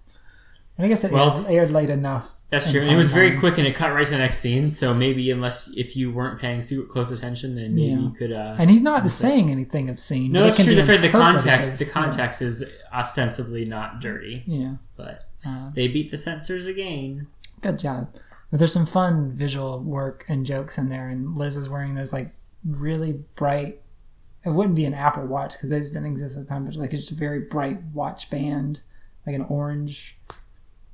And 0.78 0.86
I 0.86 0.88
guess 0.88 1.04
it 1.04 1.12
Well, 1.12 1.36
aired, 1.36 1.46
aired 1.50 1.70
late 1.70 1.90
enough. 1.90 2.35
That's 2.48 2.70
true. 2.70 2.80
And 2.80 2.90
it 2.92 2.96
was 2.96 3.10
very 3.10 3.38
quick 3.38 3.58
and 3.58 3.66
it 3.66 3.74
cut 3.74 3.92
right 3.92 4.06
to 4.06 4.12
the 4.12 4.18
next 4.18 4.38
scene. 4.38 4.70
So 4.70 4.94
maybe 4.94 5.30
unless 5.32 5.68
if 5.76 5.96
you 5.96 6.12
weren't 6.12 6.40
paying 6.40 6.62
super 6.62 6.86
close 6.86 7.10
attention, 7.10 7.56
then 7.56 7.74
maybe 7.74 7.88
Yeah. 7.88 7.98
you 7.98 8.10
could. 8.10 8.32
Uh, 8.32 8.54
and 8.58 8.70
he's 8.70 8.82
not 8.82 9.10
saying 9.10 9.50
anything 9.50 9.90
obscene. 9.90 10.30
No, 10.30 10.44
that's 10.44 10.56
true. 10.56 10.66
be 10.66 10.74
That's 10.76 10.88
right. 10.88 11.00
The 11.00 11.08
context, 11.08 11.72
as- 11.72 11.78
the 11.80 11.84
yeah. 11.86 11.90
context 11.92 12.42
is 12.42 12.64
ostensibly 12.92 13.64
not 13.64 14.00
dirty. 14.00 14.44
Yeah. 14.46 14.76
but 14.96 15.24
Uh, 15.46 15.70
they 15.74 15.86
beat 15.88 16.10
the 16.10 16.16
censors 16.16 16.66
again. 16.66 17.26
Good 17.62 17.78
job. 17.78 18.08
But 18.50 18.58
there's 18.58 18.72
some 18.72 18.86
fun 18.86 19.30
visual 19.32 19.80
work 19.80 20.24
and 20.28 20.46
jokes 20.46 20.78
in 20.78 20.88
there, 20.88 21.08
and 21.08 21.36
Liz 21.36 21.56
is 21.56 21.68
wearing 21.68 21.94
those 21.94 22.12
like 22.12 22.30
really 22.64 23.12
bright. 23.34 23.80
It 24.44 24.50
wouldn't 24.50 24.76
be 24.76 24.84
an 24.84 24.94
Apple 24.94 25.26
Watch 25.26 25.54
because 25.54 25.70
those 25.70 25.90
didn't 25.90 26.06
exist 26.06 26.36
at 26.36 26.44
the 26.44 26.48
time, 26.48 26.64
but 26.64 26.74
like 26.76 26.92
it's 26.92 27.02
just 27.02 27.12
a 27.12 27.16
very 27.16 27.40
bright 27.40 27.82
watch 27.92 28.30
band, 28.30 28.80
like 29.26 29.34
an 29.34 29.42
orange 29.48 30.16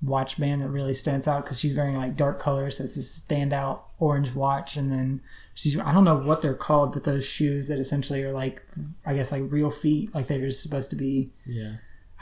watch 0.02 0.38
band 0.40 0.60
that 0.62 0.68
really 0.68 0.92
stands 0.92 1.28
out 1.28 1.44
because 1.44 1.60
she's 1.60 1.76
wearing 1.76 1.96
like 1.96 2.16
dark 2.16 2.40
colors. 2.40 2.78
So 2.78 2.84
it's 2.84 2.96
this 2.96 3.20
standout 3.20 3.80
orange 3.98 4.34
watch, 4.34 4.76
and 4.76 4.90
then 4.90 5.20
she's 5.54 5.78
I 5.78 5.92
don't 5.92 6.04
know 6.04 6.16
what 6.16 6.42
they're 6.42 6.54
called, 6.54 6.92
but 6.92 7.04
those 7.04 7.26
shoes 7.26 7.68
that 7.68 7.78
essentially 7.78 8.22
are 8.22 8.32
like 8.32 8.62
I 9.06 9.14
guess 9.14 9.30
like 9.32 9.42
real 9.46 9.70
feet, 9.70 10.14
like 10.14 10.26
they're 10.26 10.40
just 10.40 10.62
supposed 10.62 10.90
to 10.90 10.96
be. 10.96 11.32
Yeah. 11.46 11.74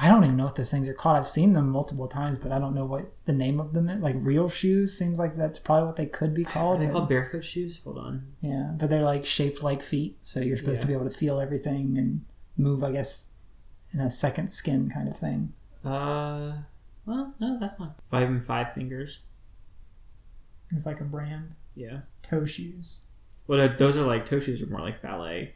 I 0.02 0.08
don't 0.08 0.24
even 0.24 0.38
know 0.38 0.44
what 0.46 0.56
those 0.56 0.70
things 0.70 0.88
are 0.88 0.94
called. 0.94 1.18
I've 1.18 1.28
seen 1.28 1.52
them 1.52 1.68
multiple 1.68 2.08
times, 2.08 2.38
but 2.38 2.52
I 2.52 2.58
don't 2.58 2.74
know 2.74 2.86
what 2.86 3.12
the 3.26 3.34
name 3.34 3.60
of 3.60 3.74
them 3.74 3.86
is. 3.90 4.00
Like 4.00 4.16
real 4.18 4.48
shoes 4.48 4.96
seems 4.96 5.18
like 5.18 5.36
that's 5.36 5.58
probably 5.58 5.86
what 5.88 5.96
they 5.96 6.06
could 6.06 6.32
be 6.32 6.46
Are 6.46 6.50
called. 6.50 6.80
they 6.80 6.86
but- 6.86 6.92
called 6.94 7.08
barefoot 7.10 7.44
shoes? 7.44 7.82
Hold 7.84 7.98
on. 7.98 8.32
yeah, 8.40 8.70
but 8.78 8.88
they're 8.88 9.02
like 9.04 9.26
shaped 9.26 9.62
like 9.62 9.82
feet, 9.82 10.16
so 10.22 10.40
you're 10.40 10.56
supposed 10.56 10.80
to 10.80 10.86
be 10.86 10.94
able 10.94 11.04
to 11.08 11.14
feel 11.14 11.38
everything 11.38 11.98
and 11.98 12.24
move, 12.56 12.82
I 12.82 12.92
guess, 12.92 13.30
in 13.92 14.00
a 14.00 14.10
second 14.10 14.48
skin 14.48 14.88
kind 14.90 15.06
of 15.06 15.18
thing. 15.18 15.52
Uh, 15.84 16.52
well, 17.10 17.34
no, 17.40 17.58
that's 17.58 17.74
fine. 17.74 17.90
Five 18.08 18.28
and 18.28 18.42
five 18.42 18.72
fingers. 18.72 19.20
It's 20.70 20.86
like 20.86 21.00
a 21.00 21.04
brand. 21.04 21.56
Yeah. 21.74 22.02
Toe 22.22 22.44
shoes. 22.44 23.06
Well, 23.48 23.68
those 23.76 23.96
are 23.96 24.06
like 24.06 24.26
toe 24.26 24.38
shoes 24.38 24.62
are 24.62 24.66
more 24.66 24.80
like 24.80 25.02
ballet. 25.02 25.54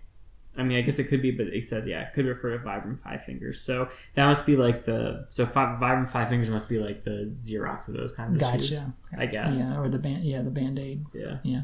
I 0.56 0.64
mean, 0.64 0.78
I 0.78 0.80
guess 0.80 0.98
it 0.98 1.04
could 1.04 1.22
be, 1.22 1.30
but 1.30 1.46
it 1.46 1.64
says 1.64 1.86
yeah, 1.86 2.02
it 2.02 2.12
could 2.12 2.26
refer 2.26 2.56
to 2.56 2.64
Vibram 2.64 3.00
Five 3.00 3.24
Fingers. 3.24 3.60
So 3.60 3.88
that 4.14 4.26
must 4.26 4.46
be 4.46 4.56
like 4.56 4.84
the 4.84 5.24
so 5.28 5.46
five, 5.46 5.78
Vibram 5.78 6.08
Five 6.08 6.28
Fingers 6.28 6.50
must 6.50 6.68
be 6.68 6.80
like 6.80 7.04
the 7.04 7.30
Xerox 7.32 7.86
of 7.86 7.94
those 7.94 8.12
kinds 8.12 8.42
of 8.42 8.60
shoes. 8.60 8.70
Gotcha. 8.70 8.94
I 9.16 9.26
guess. 9.26 9.58
Yeah, 9.58 9.78
or 9.78 9.88
the 9.88 9.98
band. 9.98 10.24
Yeah, 10.24 10.42
the 10.42 10.50
band 10.50 10.80
aid. 10.80 11.04
Yeah. 11.12 11.38
Yeah. 11.44 11.62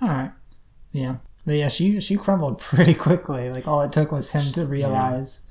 All 0.00 0.08
right. 0.08 0.30
Yeah, 0.92 1.16
but 1.44 1.56
yeah, 1.56 1.68
she 1.68 2.00
she 2.00 2.16
crumbled 2.16 2.58
pretty 2.60 2.94
quickly. 2.94 3.50
Like 3.50 3.66
all 3.66 3.82
it 3.82 3.90
took 3.90 4.12
was 4.12 4.30
him 4.30 4.44
to 4.52 4.64
realize. 4.64 5.48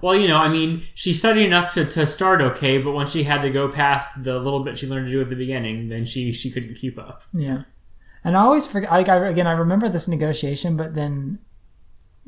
Well, 0.00 0.16
you 0.16 0.26
know, 0.26 0.38
I 0.38 0.48
mean, 0.48 0.82
she 0.94 1.12
studied 1.12 1.46
enough 1.46 1.74
to, 1.74 1.84
to 1.84 2.06
start 2.06 2.42
okay, 2.42 2.82
but 2.82 2.92
when 2.92 3.06
she 3.06 3.22
had 3.22 3.40
to 3.42 3.50
go 3.50 3.68
past 3.68 4.24
the 4.24 4.38
little 4.40 4.64
bit 4.64 4.76
she 4.76 4.88
learned 4.88 5.06
to 5.06 5.12
do 5.12 5.20
at 5.20 5.28
the 5.28 5.36
beginning, 5.36 5.88
then 5.88 6.04
she 6.04 6.32
she 6.32 6.50
couldn't 6.50 6.74
keep 6.74 6.98
up. 6.98 7.22
Yeah. 7.32 7.62
And 8.24 8.36
I 8.36 8.40
always 8.40 8.66
forget. 8.66 8.90
Like 8.90 9.08
I 9.08 9.28
again, 9.28 9.46
I 9.46 9.52
remember 9.52 9.88
this 9.88 10.08
negotiation, 10.08 10.76
but 10.76 10.94
then 10.94 11.38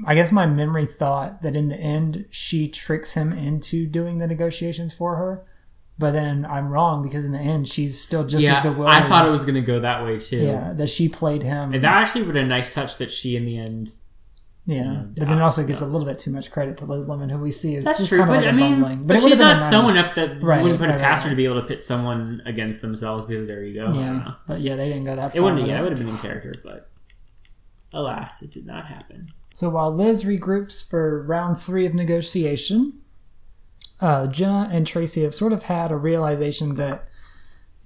I 0.07 0.15
guess 0.15 0.33
my 0.33 0.47
memory 0.47 0.87
thought 0.87 1.43
that 1.43 1.55
in 1.55 1.69
the 1.69 1.77
end 1.77 2.27
she 2.31 2.69
tricks 2.69 3.13
him 3.13 3.33
into 3.33 3.87
doing 3.87 4.19
the 4.19 4.27
negotiations 4.27 4.93
for 4.93 5.17
her. 5.17 5.43
But 5.97 6.11
then 6.11 6.45
I'm 6.45 6.71
wrong 6.71 7.05
because 7.05 7.25
in 7.25 7.33
the 7.33 7.39
end 7.39 7.69
she's 7.69 8.01
still 8.01 8.25
just 8.25 8.45
yeah, 8.45 8.57
as 8.57 8.63
bewildered. 8.65 8.95
I 8.95 9.03
thought 9.03 9.27
it 9.27 9.31
was 9.31 9.45
going 9.45 9.55
to 9.55 9.61
go 9.61 9.79
that 9.81 10.05
way 10.05 10.19
too. 10.19 10.39
Yeah, 10.39 10.73
that 10.73 10.91
she 10.91 11.09
played 11.09 11.45
him. 11.45 11.73
And 11.73 11.83
that 11.85 11.93
actually 11.93 12.23
would 12.23 12.35
have 12.35 12.47
a 12.47 12.49
nice 12.49 12.75
touch 12.75 12.99
that 12.99 13.13
she 13.13 13.37
in 13.37 13.45
the 13.45 13.59
end. 13.59 13.91
Yeah, 14.67 15.03
but 15.17 15.29
then 15.29 15.39
it 15.39 15.43
also 15.43 15.63
gives 15.67 15.83
a 15.83 15.87
little 15.87 16.07
bit 16.07 16.19
too 16.19 16.31
much 16.31 16.51
credit 16.51 16.79
to 16.79 16.87
Liz 16.87 17.07
Lemon, 17.07 17.29
who 17.29 17.39
we 17.39 17.51
see 17.51 17.77
as 17.77 17.85
That's 17.85 17.99
just 17.99 18.09
true, 18.09 18.19
kind 18.19 18.31
of 18.31 18.37
but 18.37 18.45
like 18.45 18.53
I 18.55 18.57
a 18.57 18.59
mean, 18.59 18.81
bumbling. 18.81 19.07
but, 19.07 19.17
it 19.17 19.23
she's 19.23 19.39
not 19.39 19.57
a 19.59 19.61
someone 19.63 19.97
up 19.99 20.15
that 20.15 20.43
Right, 20.43 20.63
wouldn't 20.63 20.81
put 20.81 20.89
right, 20.89 20.99
it 20.99 21.03
past 21.03 21.25
right. 21.25 21.29
her 21.29 21.31
to 21.31 21.37
be 21.37 21.45
able 21.45 21.61
to 21.61 21.67
pit 21.67 21.83
someone 21.83 22.41
against 22.47 22.81
themselves 22.81 23.27
because 23.27 23.43
of 23.43 23.49
their 23.49 23.63
ego. 23.63 23.93
Yeah, 23.93 24.33
but 24.47 24.61
yeah, 24.61 24.77
they 24.77 24.89
didn't 24.89 25.05
go 25.05 25.17
that 25.17 25.33
far. 25.33 25.39
It 25.39 25.43
wouldn't. 25.43 25.61
with 25.63 25.71
Yeah, 25.71 25.81
it 25.81 25.83
would 25.83 25.93
have 25.93 25.99
been 25.99 26.09
in 26.09 26.17
character, 26.19 26.55
but 26.65 26.91
alas, 27.93 28.41
it 28.43 28.51
did 28.51 28.67
not 28.67 28.87
happen. 28.87 29.29
So 29.53 29.69
while 29.71 29.95
Liz 29.95 30.25
regroups 30.25 30.89
for 30.89 31.23
round 31.25 31.61
three 31.61 31.85
of 31.87 31.95
negotiation, 31.95 33.01
uh, 34.01 34.27
Jenna 34.27 34.69
and 34.73 34.87
Tracy 34.87 35.23
have 35.23 35.35
sort 35.35 35.53
of 35.53 35.65
had 35.65 35.93
a 35.93 35.97
realization 35.97 36.75
that 36.77 37.05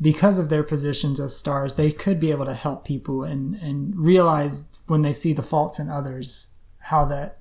because 0.01 0.39
of 0.39 0.49
their 0.49 0.63
positions 0.63 1.19
as 1.21 1.37
stars, 1.37 1.75
they 1.75 1.91
could 1.91 2.21
be 2.21 2.31
able 2.31 2.45
to 2.47 2.55
help 2.55 2.85
people 2.87 3.25
and, 3.25 3.57
and 3.57 3.97
realize 3.99 4.81
when 4.87 5.03
they 5.03 5.13
see 5.13 5.33
the 5.33 5.43
faults 5.43 5.79
in 5.81 5.91
others 5.91 6.51
how 6.89 7.05
that 7.07 7.39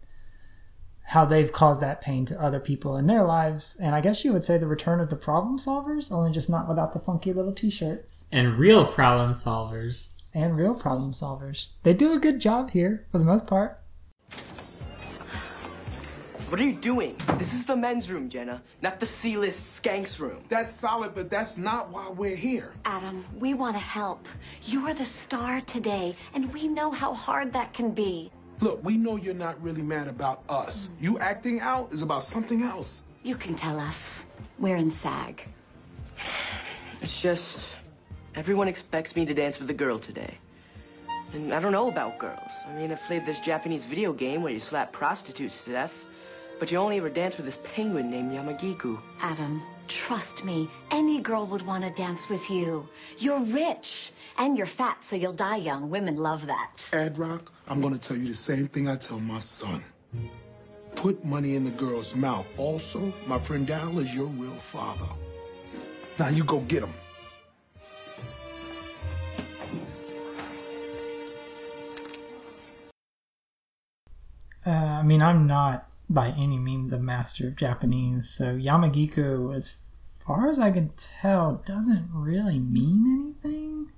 how 1.12 1.24
they've 1.24 1.54
caused 1.54 1.82
that 1.82 2.02
pain 2.02 2.26
to 2.26 2.42
other 2.42 2.60
people 2.60 2.98
in 2.98 3.08
their 3.08 3.24
lives. 3.24 3.78
And 3.82 3.96
I 3.96 4.02
guess 4.02 4.26
you 4.26 4.34
would 4.34 4.44
say 4.44 4.58
the 4.58 4.68
return 4.68 5.00
of 5.00 5.10
the 5.10 5.16
problem 5.16 5.58
solvers, 5.58 6.12
only 6.12 6.32
just 6.32 6.50
not 6.50 6.68
without 6.68 6.92
the 6.92 7.00
funky 7.00 7.32
little 7.32 7.54
t-shirts 7.54 8.28
And 8.30 8.58
real 8.58 8.84
problem 8.86 9.32
solvers. 9.32 10.10
and 10.34 10.58
real 10.58 10.76
problem 10.76 11.12
solvers. 11.14 11.70
They 11.84 11.94
do 11.94 12.12
a 12.12 12.20
good 12.20 12.42
job 12.42 12.72
here 12.72 13.08
for 13.10 13.20
the 13.20 13.24
most 13.26 13.48
part. 13.48 13.80
What 16.50 16.60
are 16.62 16.64
you 16.66 16.74
doing? 16.76 17.16
This 17.38 17.54
is 17.54 17.66
the 17.66 17.76
men's 17.76 18.10
room, 18.10 18.30
Jenna, 18.30 18.62
not 18.82 19.00
the 19.02 19.06
C-list 19.06 19.82
skanks 19.82 20.18
room. 20.20 20.42
That's 20.48 20.72
solid, 20.72 21.14
but 21.14 21.30
that's 21.30 21.58
not 21.58 21.90
why 21.90 22.10
we're 22.10 22.38
here. 22.38 22.74
Adam, 22.86 23.26
we 23.38 23.54
want 23.54 23.76
to 23.76 23.82
help. 23.82 24.26
You're 24.64 24.94
the 24.94 25.04
star 25.06 25.60
today, 25.62 26.16
and 26.34 26.54
we 26.54 26.68
know 26.70 26.90
how 26.92 27.14
hard 27.14 27.52
that 27.54 27.74
can 27.74 27.92
be. 27.92 28.32
Look, 28.60 28.84
we 28.84 28.98
know 28.98 29.18
you're 29.18 29.36
not 29.36 29.62
really 29.62 29.84
mad 29.84 30.08
about 30.08 30.44
us. 30.50 30.90
You 31.00 31.20
acting 31.20 31.60
out 31.60 31.94
is 31.94 32.02
about 32.02 32.24
something 32.24 32.64
else. 32.64 33.04
You 33.24 33.36
can 33.36 33.56
tell 33.56 33.80
us. 33.80 34.26
We're 34.58 34.78
in 34.78 34.90
SAG. 34.90 35.44
It's 37.02 37.20
just 37.20 37.66
everyone 38.34 38.68
expects 38.68 39.16
me 39.16 39.26
to 39.28 39.34
dance 39.34 39.60
with 39.60 39.70
a 39.70 39.74
girl 39.74 40.00
today. 40.00 40.40
And 41.34 41.54
I 41.54 41.60
don't 41.60 41.72
know 41.72 41.90
about 41.90 42.18
girls. 42.18 42.52
I 42.68 42.74
mean, 42.74 42.92
I've 42.92 43.02
played 43.04 43.26
this 43.26 43.40
Japanese 43.40 43.86
video 43.86 44.14
game 44.14 44.42
where 44.42 44.54
you 44.54 44.60
slap 44.60 44.92
prostitutes 44.92 45.64
to 45.66 45.72
death, 45.72 46.06
but 46.60 46.72
you 46.72 46.78
only 46.78 46.98
ever 46.98 47.10
dance 47.10 47.38
with 47.38 47.46
this 47.46 47.60
penguin 47.76 48.10
named 48.10 48.32
Yamagiku. 48.32 49.00
Adam, 49.22 49.62
trust 49.88 50.44
me, 50.44 50.70
any 50.92 51.20
girl 51.22 51.46
would 51.48 51.62
want 51.62 51.84
to 51.84 51.90
dance 51.90 52.30
with 52.30 52.50
you. 52.50 52.88
You're 53.18 53.42
rich, 53.42 54.12
and 54.38 54.58
you're 54.58 54.68
fat, 54.68 55.04
so 55.04 55.16
you'll 55.16 55.34
die 55.34 55.58
young. 55.58 55.90
Women 55.90 56.18
love 56.18 56.46
that. 56.48 56.72
Ad 56.94 57.18
Rock, 57.18 57.52
I'm 57.68 57.82
gonna 57.82 57.98
tell 57.98 58.18
you 58.18 58.28
the 58.28 58.34
same 58.34 58.68
thing 58.68 58.88
I 58.88 58.96
tell 58.96 59.20
my 59.20 59.40
son. 59.40 59.84
Put 60.96 61.24
money 61.24 61.56
in 61.56 61.64
the 61.64 61.72
girl's 61.72 62.16
mouth. 62.16 62.46
Also, 62.58 63.14
my 63.26 63.40
friend 63.40 63.68
Daryl 63.68 64.04
is 64.04 64.14
your 64.14 64.26
real 64.26 64.56
father. 64.56 65.08
Now 66.18 66.30
you 66.30 66.44
go 66.44 66.60
get 66.62 66.84
him. 66.84 66.94
Uh, 74.66 74.70
I 74.70 75.04
mean, 75.04 75.22
I'm 75.22 75.48
not 75.48 75.88
by 76.10 76.30
any 76.30 76.58
means 76.58 76.92
a 76.92 77.00
master 77.00 77.48
of 77.48 77.56
Japanese, 77.56 78.30
so 78.30 78.56
Yamagiku, 78.56 79.56
as 79.56 79.76
far 80.26 80.50
as 80.50 80.60
I 80.60 80.72
can 80.72 80.92
tell, 80.96 81.62
doesn't 81.66 82.10
really 82.14 82.60
mean 82.60 83.36
anything. 83.44 83.92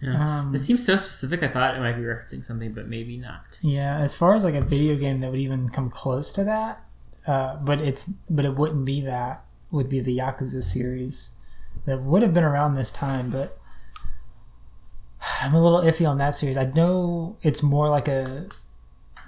Yeah. 0.00 0.40
Um, 0.40 0.54
it 0.54 0.58
seems 0.58 0.84
so 0.84 0.96
specific. 0.96 1.42
I 1.42 1.48
thought 1.48 1.74
it 1.74 1.80
might 1.80 1.96
be 1.96 2.02
referencing 2.02 2.44
something, 2.44 2.72
but 2.72 2.88
maybe 2.88 3.18
not. 3.18 3.58
Yeah, 3.60 3.98
as 3.98 4.14
far 4.14 4.34
as 4.34 4.44
like 4.44 4.54
a 4.54 4.62
video 4.62 4.96
game 4.96 5.20
that 5.20 5.30
would 5.30 5.40
even 5.40 5.68
come 5.68 5.90
close 5.90 6.32
to 6.32 6.44
that, 6.44 6.84
uh, 7.26 7.56
but 7.56 7.80
it's 7.80 8.10
but 8.28 8.44
it 8.44 8.54
wouldn't 8.54 8.84
be 8.84 9.00
that. 9.02 9.44
Would 9.70 9.88
be 9.88 10.00
the 10.00 10.18
Yakuza 10.18 10.64
series 10.64 11.36
that 11.84 12.02
would 12.02 12.22
have 12.22 12.34
been 12.34 12.44
around 12.44 12.74
this 12.74 12.90
time, 12.90 13.30
but 13.30 13.56
I'm 15.42 15.54
a 15.54 15.62
little 15.62 15.80
iffy 15.80 16.08
on 16.08 16.18
that 16.18 16.34
series. 16.34 16.56
I 16.56 16.64
know 16.64 17.36
it's 17.42 17.62
more 17.62 17.88
like 17.88 18.08
a 18.08 18.48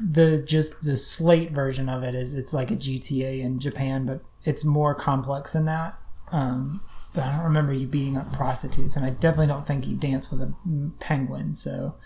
the 0.00 0.42
just 0.42 0.82
the 0.82 0.96
slate 0.96 1.50
version 1.50 1.88
of 1.88 2.02
it 2.02 2.14
is 2.14 2.34
it's 2.34 2.52
like 2.52 2.70
a 2.70 2.76
GTA 2.76 3.40
in 3.40 3.58
Japan, 3.58 4.06
but 4.06 4.22
it's 4.44 4.64
more 4.64 4.94
complex 4.94 5.52
than 5.52 5.64
that. 5.66 5.96
Um, 6.32 6.80
but 7.14 7.24
I 7.24 7.36
don't 7.36 7.44
remember 7.44 7.72
you 7.72 7.86
beating 7.86 8.16
up 8.16 8.32
prostitutes, 8.32 8.96
and 8.96 9.04
I 9.04 9.10
definitely 9.10 9.48
don't 9.48 9.66
think 9.66 9.86
you 9.86 9.96
dance 9.96 10.30
with 10.30 10.40
a 10.40 10.54
penguin. 10.98 11.54
So 11.54 11.96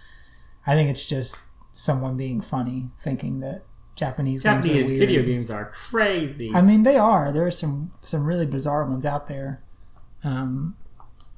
I 0.67 0.75
think 0.75 0.91
it's 0.91 1.05
just 1.05 1.41
someone 1.75 2.17
being 2.17 2.41
funny, 2.41 2.91
thinking 2.99 3.41
that 3.41 3.63
Japanese, 3.95 4.43
Japanese 4.43 4.89
games 4.89 4.99
video 4.99 5.23
games 5.23 5.51
are 5.51 5.67
crazy. 5.67 6.53
I 6.55 6.63
mean, 6.63 6.83
they 6.83 6.97
are. 6.97 7.31
There 7.33 7.47
are 7.47 7.51
some 7.51 7.93
some 8.03 8.27
really 8.27 8.47
bizarre 8.47 8.85
ones 8.85 9.07
out 9.07 9.29
there. 9.29 9.63
Um, 10.25 10.77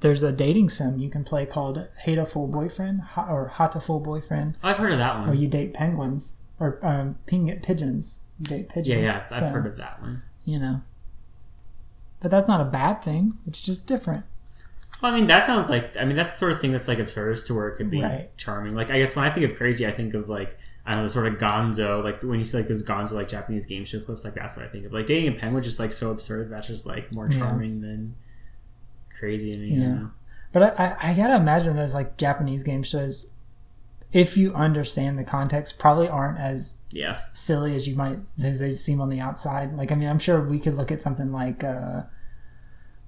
there's 0.01 0.23
a 0.23 0.31
dating 0.33 0.69
sim 0.69 0.99
you 1.01 1.11
can 1.11 1.25
play 1.25 1.45
called 1.47 1.87
Hatoful 2.05 2.51
Boyfriend 2.51 3.01
Ha- 3.01 3.27
or 3.33 3.51
Hatoful 3.55 4.03
Boyfriend. 4.03 4.57
I've 4.63 4.79
heard 4.79 4.93
of 4.93 4.99
that 4.99 5.17
one. 5.19 5.27
Where 5.29 5.37
you 5.37 5.49
date 5.49 5.75
penguins 5.75 6.37
or 6.61 6.79
um, 6.87 7.19
ping- 7.27 7.59
pigeons. 7.61 8.21
You 8.39 8.45
date 8.47 8.69
pigeons. 8.69 9.03
yeah, 9.03 9.17
yeah, 9.17 9.25
I've 9.31 9.39
So, 9.39 9.47
heard 9.49 9.67
of 9.67 9.77
that 9.79 10.01
one. 10.01 10.23
You 10.45 10.59
know, 10.61 10.81
but 12.21 12.31
that's 12.31 12.49
not 12.49 12.61
a 12.61 12.65
bad 12.65 13.03
thing. 13.03 13.35
It's 13.47 13.63
just 13.63 13.87
different. 13.87 14.25
Well, 15.03 15.13
I 15.13 15.15
mean, 15.15 15.27
that 15.29 15.45
sounds 15.45 15.69
like 15.71 15.97
I 16.01 16.05
mean 16.05 16.17
that's 16.17 16.33
the 16.33 16.39
sort 16.39 16.53
of 16.53 16.61
thing 16.61 16.73
that's 16.73 16.89
like 16.89 16.99
absurdist 16.99 17.47
to 17.47 17.55
where 17.55 17.69
it 17.69 17.77
could 17.77 17.91
be 17.91 18.03
Right. 18.03 18.31
charming. 18.37 18.75
Like 18.75 18.91
I 18.91 18.99
guess 18.99 19.15
when 19.15 19.25
I 19.25 19.31
think 19.31 19.49
of 19.51 19.57
crazy, 19.57 19.87
I 19.87 19.91
think 19.93 20.15
of 20.15 20.29
like 20.29 20.57
I 20.87 20.93
don't 20.93 21.01
know, 21.01 21.05
the 21.05 21.11
sort 21.13 21.27
of 21.27 21.35
Gonzo. 21.35 22.03
Like 22.03 22.23
when 22.23 22.39
you 22.39 22.45
see 22.45 22.57
like 22.57 22.67
those 22.67 22.83
Gonzo 22.83 23.13
like 23.13 23.29
Japanese 23.29 23.67
game 23.67 23.85
show 23.85 24.01
clips, 24.01 24.25
like 24.25 24.35
that's 24.35 24.57
what 24.57 24.67
I 24.67 24.69
think 24.69 24.87
of. 24.87 24.93
Like 24.93 25.07
dating 25.07 25.37
a 25.37 25.39
penguin, 25.39 25.63
just 25.63 25.79
like 25.79 25.93
so 25.93 26.11
absurd. 26.11 26.51
That's 26.51 26.67
just 26.67 26.87
like 26.87 27.13
more 27.13 27.29
Yeah. 27.31 27.39
charming 27.39 27.81
than 27.83 28.17
crazy 29.19 29.53
to 29.53 29.59
me. 29.59 29.69
Yeah. 29.69 29.75
You 29.75 29.89
know? 29.89 30.11
But 30.53 30.63
I, 30.81 30.97
I, 31.03 31.11
I 31.11 31.15
gotta 31.15 31.37
imagine 31.37 31.77
those 31.77 31.95
like 31.95 32.17
Japanese 32.17 32.63
game 32.63 32.83
shows, 32.83 33.33
if 34.13 34.37
you 34.37 34.55
understand 34.55 35.19
the 35.19 35.25
context, 35.25 35.79
probably 35.79 36.09
aren't 36.09 36.39
as 36.39 36.79
Yeah. 36.91 37.21
silly 37.33 37.75
as 37.75 37.87
you 37.87 37.95
might 37.95 38.19
as 38.43 38.59
they 38.61 38.71
seem 38.71 39.01
on 39.01 39.11
the 39.11 39.21
outside. 39.21 39.75
Like 39.75 39.93
I 39.93 39.95
mean, 39.95 40.09
I'm 40.09 40.19
sure 40.19 40.41
we 40.41 40.59
could 40.59 40.75
look 40.77 40.91
at 40.91 41.03
something 41.03 41.31
like 41.33 41.63
uh, 41.63 42.03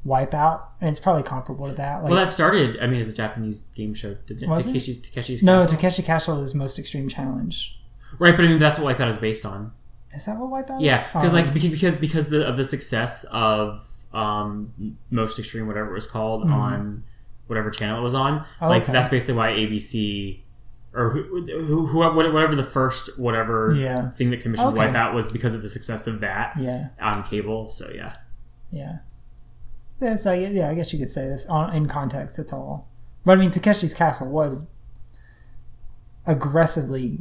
Wipeout, 0.06 0.66
and 0.80 0.88
it's 0.90 1.00
probably 1.00 1.22
comparable 1.22 1.66
to 1.66 1.72
that. 1.74 2.02
Like, 2.02 2.10
well, 2.10 2.20
that 2.20 2.28
started. 2.28 2.78
I 2.80 2.86
mean, 2.86 3.00
as 3.00 3.10
a 3.10 3.14
Japanese 3.14 3.64
game 3.74 3.92
show. 3.94 4.14
Did? 4.26 4.40
Takeshi's 4.40 4.98
Takeshi's 4.98 5.42
no, 5.42 5.60
Castle? 5.60 5.76
Takeshi 5.76 6.02
Castle 6.02 6.40
is 6.40 6.54
Most 6.54 6.78
Extreme 6.78 7.08
Challenge. 7.08 7.78
Right, 8.18 8.34
but 8.34 8.44
I 8.44 8.48
mean 8.48 8.58
that's 8.58 8.78
what 8.78 8.96
Wipeout 8.96 9.08
is 9.08 9.18
based 9.18 9.44
on. 9.46 9.72
Is 10.14 10.24
that 10.26 10.38
what 10.38 10.50
Wipeout? 10.50 10.80
Yeah, 10.80 11.06
because 11.12 11.32
Oh. 11.32 11.36
like 11.36 11.52
because 11.54 11.96
because 11.96 12.28
the, 12.28 12.46
of 12.46 12.56
the 12.56 12.64
success 12.64 13.24
of 13.30 13.86
um 14.12 14.96
most 15.10 15.38
extreme 15.38 15.66
whatever 15.66 15.90
it 15.90 15.94
was 15.94 16.06
called 16.06 16.44
Mhm. 16.44 16.52
on 16.52 17.04
whatever 17.46 17.70
channel 17.70 17.98
it 17.98 18.02
was 18.02 18.14
on, 18.14 18.44
Oh, 18.60 18.68
like 18.68 18.84
okay. 18.84 18.92
that's 18.92 19.08
basically 19.08 19.34
why 19.34 19.50
ABC 19.50 20.42
or 20.92 21.10
who, 21.10 21.44
who, 21.44 21.86
who 21.86 21.98
whatever 22.16 22.54
the 22.56 22.64
first 22.64 23.16
whatever 23.18 23.72
Yeah. 23.76 24.10
thing 24.10 24.30
that 24.30 24.40
commissioned 24.40 24.76
Okay. 24.76 24.88
Wipeout 24.88 25.14
was 25.14 25.30
because 25.30 25.54
of 25.54 25.62
the 25.62 25.68
success 25.68 26.06
of 26.08 26.18
that 26.20 26.56
Yeah. 26.58 26.88
on 27.00 27.22
cable. 27.22 27.68
So 27.68 27.88
yeah, 27.94 28.14
Yeah. 28.70 28.98
Yeah, 30.00 30.14
so 30.16 30.32
yeah, 30.32 30.48
yeah, 30.48 30.68
I 30.70 30.74
guess 30.74 30.92
you 30.92 30.98
could 30.98 31.10
say 31.10 31.28
this 31.28 31.44
on 31.46 31.72
in 31.74 31.86
context. 31.86 32.38
at 32.38 32.52
all, 32.52 32.88
but 33.24 33.32
I 33.32 33.36
mean, 33.40 33.50
Takeshi's 33.50 33.92
Castle 33.94 34.28
was 34.28 34.66
aggressively 36.26 37.18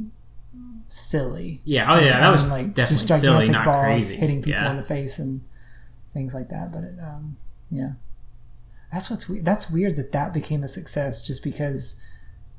silly. 0.87 1.61
Yeah, 1.65 1.93
oh, 1.93 1.99
yeah, 1.99 2.19
that 2.19 2.29
was 2.29 2.43
mean, 2.43 2.51
like 2.51 2.65
definitely 2.73 3.05
just 3.07 3.21
silly, 3.21 3.45
gigantic 3.45 3.51
not 3.51 3.65
balls 3.65 3.83
crazy. 3.85 4.15
hitting 4.15 4.37
people 4.41 4.61
Yeah. 4.61 4.71
in 4.71 4.77
the 4.77 4.83
face 4.83 5.19
and 5.19 5.41
things 6.13 6.33
like 6.33 6.49
that. 6.49 6.71
But 6.71 6.83
it, 6.83 6.95
um, 7.01 7.37
yeah, 7.69 7.91
that's 8.91 9.09
what's 9.09 9.27
weird. 9.29 9.45
That's 9.45 9.69
weird 9.69 9.95
that 9.97 10.11
that 10.11 10.33
became 10.33 10.63
a 10.63 10.67
success 10.67 11.25
just 11.25 11.43
because 11.43 12.01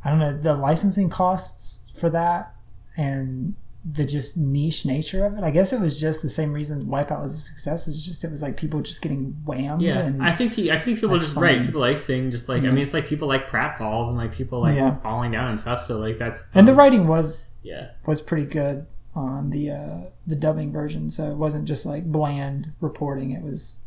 I 0.04 0.10
don't 0.10 0.18
know 0.18 0.36
the 0.36 0.54
licensing 0.54 1.10
costs 1.10 1.90
for 1.98 2.08
that 2.10 2.54
and 2.96 3.54
the 3.82 4.04
just 4.04 4.36
niche 4.36 4.84
nature 4.84 5.24
of 5.24 5.38
it. 5.38 5.42
I 5.42 5.50
guess 5.50 5.72
it 5.72 5.80
was 5.80 5.98
just 5.98 6.20
the 6.20 6.28
same 6.28 6.52
reason 6.52 6.82
Wipeout 6.82 7.22
was 7.22 7.34
a 7.34 7.38
success. 7.38 7.88
It's 7.88 8.04
just 8.04 8.22
it 8.24 8.30
was 8.30 8.42
like 8.42 8.58
people 8.58 8.82
just 8.82 9.00
getting 9.00 9.32
whammed. 9.46 9.80
yeah. 9.80 9.98
and 10.00 10.22
I 10.22 10.32
think 10.32 10.52
he, 10.52 10.70
I 10.70 10.78
think 10.78 11.00
people 11.00 11.18
just 11.18 11.34
funny. 11.34 11.56
right. 11.56 11.64
People 11.64 11.80
like 11.80 11.96
seeing 11.96 12.30
just 12.30 12.46
like 12.48 12.62
I 12.62 12.66
mean, 12.66 12.78
it's 12.78 12.92
like 12.92 13.06
people 13.06 13.26
like 13.26 13.48
pratfalls 13.48 14.08
and 14.08 14.18
like 14.18 14.32
people 14.32 14.60
like 14.60 14.76
Yeah. 14.76 14.96
falling 14.96 15.30
down 15.32 15.48
and 15.48 15.58
stuff. 15.58 15.80
So 15.82 15.98
like 15.98 16.18
that's 16.18 16.46
and 16.54 16.68
the 16.68 16.74
writing 16.74 17.06
was 17.08 17.48
Yeah. 17.62 17.92
was 18.06 18.20
pretty 18.20 18.44
good 18.44 18.86
on 19.14 19.50
the 19.50 19.70
uh, 19.70 19.98
the 20.26 20.36
dubbing 20.36 20.72
version. 20.72 21.10
So 21.10 21.30
it 21.30 21.36
wasn't 21.36 21.66
just 21.66 21.84
like 21.86 22.04
bland 22.04 22.72
reporting. 22.80 23.30
It 23.32 23.42
was 23.42 23.82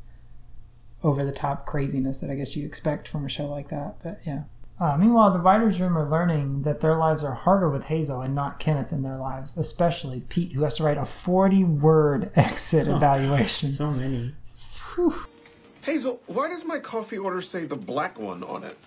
over 1.04 1.26
the 1.26 1.32
top 1.32 1.66
craziness 1.66 2.20
that 2.20 2.30
I 2.30 2.36
guess 2.36 2.56
you 2.56 2.66
expect 2.66 3.08
from 3.08 3.26
a 3.26 3.30
show 3.30 3.48
like 3.48 3.70
that. 3.70 3.96
But 4.04 4.20
yeah. 4.26 4.44
Uh, 4.80 4.98
meanwhile, 4.98 5.32
the 5.32 5.40
writers' 5.40 5.80
room 5.80 5.98
are 5.98 6.10
learning 6.10 6.64
that 6.64 6.82
their 6.82 6.98
lives 6.98 7.24
are 7.24 7.36
harder 7.36 7.70
with 7.70 7.86
Hazel 7.86 8.22
and 8.22 8.34
not 8.34 8.60
Kenneth 8.60 8.92
in 8.92 9.04
their 9.04 9.18
lives, 9.18 9.56
especially 9.56 10.22
Pete, 10.30 10.54
who 10.54 10.64
has 10.64 10.78
to 10.78 10.84
write 10.84 10.98
a 10.98 11.06
40 11.06 11.64
word 11.64 12.32
exit 12.36 12.88
Oh, 12.88 12.96
evaluation. 12.96 13.70
So 13.70 13.92
many. 13.92 14.34
Hazel, 15.84 16.22
why 16.28 16.50
does 16.50 16.66
my 16.66 16.80
coffee 16.80 17.18
order 17.18 17.42
say 17.42 17.66
the 17.66 17.76
black 17.76 18.18
one 18.20 18.44
on 18.44 18.64
it? 18.64 18.78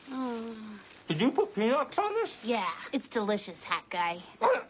Did 1.09 1.21
you 1.21 1.31
put 1.31 1.55
peanuts 1.55 1.99
on 1.99 2.13
this? 2.15 2.37
Yeah, 2.43 2.67
it's 2.93 3.07
delicious, 3.07 3.63
hat 3.63 3.85
guy. 3.91 4.19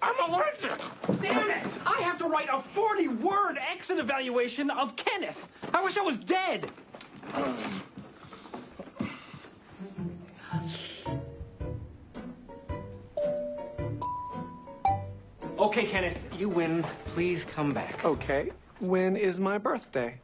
I'm 0.03 0.31
allergic. 0.31 0.79
Damn 1.23 1.51
it! 1.51 1.67
I 1.87 2.03
have 2.03 2.19
to 2.19 2.27
write 2.27 2.49
a 2.53 2.61
40 2.61 3.09
word 3.09 3.59
exit 3.59 3.99
evaluation 3.99 4.71
of 4.71 4.95
Kenneth. 4.97 5.49
I 5.73 5.83
wish 5.83 5.97
I 5.97 6.03
was 6.03 6.19
dead. 6.19 6.71
Okay, 15.59 15.87
Kenneth, 15.87 16.19
you 16.39 16.51
win. 16.51 16.85
Please 17.07 17.47
come 17.47 17.73
back. 17.73 18.05
Okay. 18.05 18.51
When 18.81 19.17
is 19.17 19.41
my 19.41 19.57
birthday? 19.57 20.21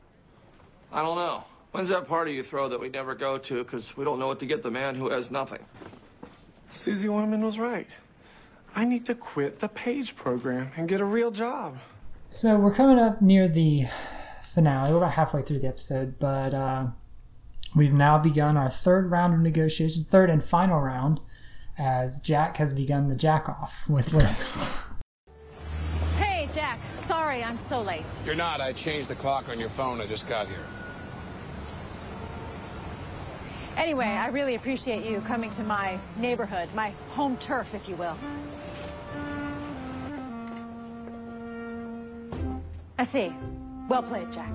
I 0.92 1.00
don't 1.00 1.16
know. 1.16 1.44
When's 1.70 1.88
that 1.88 2.06
party 2.06 2.34
you 2.34 2.42
throw 2.42 2.68
that 2.68 2.78
we 2.78 2.90
never 2.90 3.14
go 3.14 3.38
to 3.38 3.64
because 3.64 3.96
we 3.96 4.04
don't 4.04 4.18
know 4.18 4.26
what 4.26 4.38
to 4.40 4.46
get 4.46 4.62
the 4.62 4.70
man 4.70 4.94
who 4.94 5.08
has 5.08 5.30
nothing? 5.30 5.60
Suze 6.72 7.04
Orman 7.04 7.44
was 7.44 7.58
right. 7.58 7.88
I 8.74 8.84
need 8.84 9.04
to 9.06 9.14
quit 9.14 9.60
the 9.60 9.68
page 9.68 10.16
program 10.16 10.72
and 10.76 10.88
get 10.88 11.00
a 11.00 11.04
real 11.04 11.30
job. 11.30 11.78
So 12.30 12.58
we're 12.58 12.74
coming 12.74 12.98
up 12.98 13.20
near 13.20 13.46
the 13.46 13.84
finale. 14.42 14.90
We're 14.90 14.96
about 14.96 15.12
halfway 15.12 15.42
through 15.42 15.58
the 15.58 15.68
episode, 15.68 16.18
but 16.18 16.54
uh, 16.54 16.86
we've 17.76 17.92
now 17.92 18.18
begun 18.18 18.56
our 18.56 18.70
third 18.70 19.10
round 19.10 19.34
of 19.34 19.40
negotiations, 19.40 20.08
third 20.08 20.30
and 20.30 20.42
final 20.42 20.80
round, 20.80 21.20
as 21.78 22.20
Jack 22.20 22.56
has 22.56 22.72
begun 22.72 23.08
the 23.08 23.14
jack 23.14 23.48
off 23.48 23.88
with 23.88 24.14
Liz. 24.14 24.82
Hey, 26.16 26.48
Jack, 26.50 26.78
sorry 26.96 27.44
I'm 27.44 27.58
so 27.58 27.82
late. 27.82 28.06
You're 28.24 28.34
not. 28.34 28.62
I 28.62 28.72
changed 28.72 29.08
the 29.08 29.14
clock 29.14 29.50
on 29.50 29.60
your 29.60 29.68
phone. 29.68 30.00
I 30.00 30.06
just 30.06 30.26
got 30.26 30.48
here. 30.48 30.64
Anyway, 33.76 34.06
I 34.06 34.28
really 34.28 34.54
appreciate 34.54 35.04
you 35.04 35.20
coming 35.20 35.50
to 35.50 35.64
my 35.64 35.98
neighborhood, 36.18 36.72
my 36.74 36.92
home 37.10 37.36
turf, 37.38 37.74
if 37.74 37.88
you 37.88 37.96
will. 37.96 38.16
I 42.98 43.04
see. 43.04 43.32
Well 43.88 44.02
played, 44.02 44.30
Jack. 44.30 44.52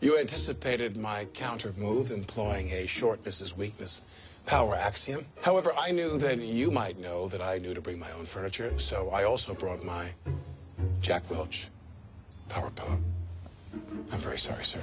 You 0.00 0.18
anticipated 0.18 0.96
my 0.96 1.24
counter 1.34 1.74
move, 1.76 2.10
employing 2.10 2.70
a 2.70 2.86
shortness 2.86 3.56
weakness 3.56 4.02
power 4.46 4.76
axiom. 4.76 5.26
However, 5.42 5.74
I 5.76 5.90
knew 5.90 6.16
that 6.18 6.38
you 6.38 6.70
might 6.70 6.98
know 6.98 7.28
that 7.28 7.42
I 7.42 7.58
knew 7.58 7.74
to 7.74 7.80
bring 7.80 7.98
my 7.98 8.10
own 8.12 8.24
furniture, 8.24 8.78
so 8.78 9.10
I 9.10 9.24
also 9.24 9.52
brought 9.52 9.82
my 9.84 10.14
Jack 11.00 11.28
Welch 11.30 11.68
power 12.48 12.70
pillow. 12.70 12.98
I'm 14.12 14.20
very 14.20 14.38
sorry, 14.38 14.64
sir. 14.64 14.80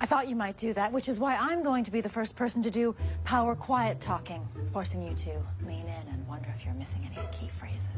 I 0.00 0.06
thought 0.06 0.28
you 0.28 0.34
might 0.34 0.56
do 0.56 0.72
that, 0.74 0.90
which 0.90 1.08
is 1.08 1.20
why 1.20 1.36
I'm 1.36 1.62
going 1.62 1.84
to 1.84 1.92
be 1.92 2.00
the 2.00 2.08
first 2.08 2.34
person 2.34 2.60
to 2.62 2.70
do 2.70 2.94
power 3.22 3.54
quiet 3.54 4.00
talking, 4.00 4.46
forcing 4.72 5.02
you 5.02 5.14
to 5.14 5.30
lean 5.64 5.86
in 5.86 6.08
and 6.12 6.26
wonder 6.26 6.48
if 6.52 6.64
you're 6.64 6.74
missing 6.74 7.02
any 7.06 7.24
key 7.30 7.48
phrases. 7.48 7.88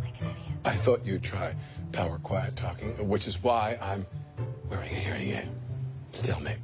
Like 0.00 0.20
an 0.20 0.30
idiot. 0.30 0.58
I 0.64 0.74
thought 0.74 1.04
you'd 1.04 1.24
try 1.24 1.54
power 1.90 2.18
quiet 2.18 2.54
talking, 2.54 2.90
which 3.08 3.26
is 3.26 3.42
why 3.42 3.76
I'm 3.82 4.06
wearing 4.68 4.90
a 4.90 4.94
hearing 4.94 5.28
aid. 5.30 5.48
Stalemate. 6.12 6.58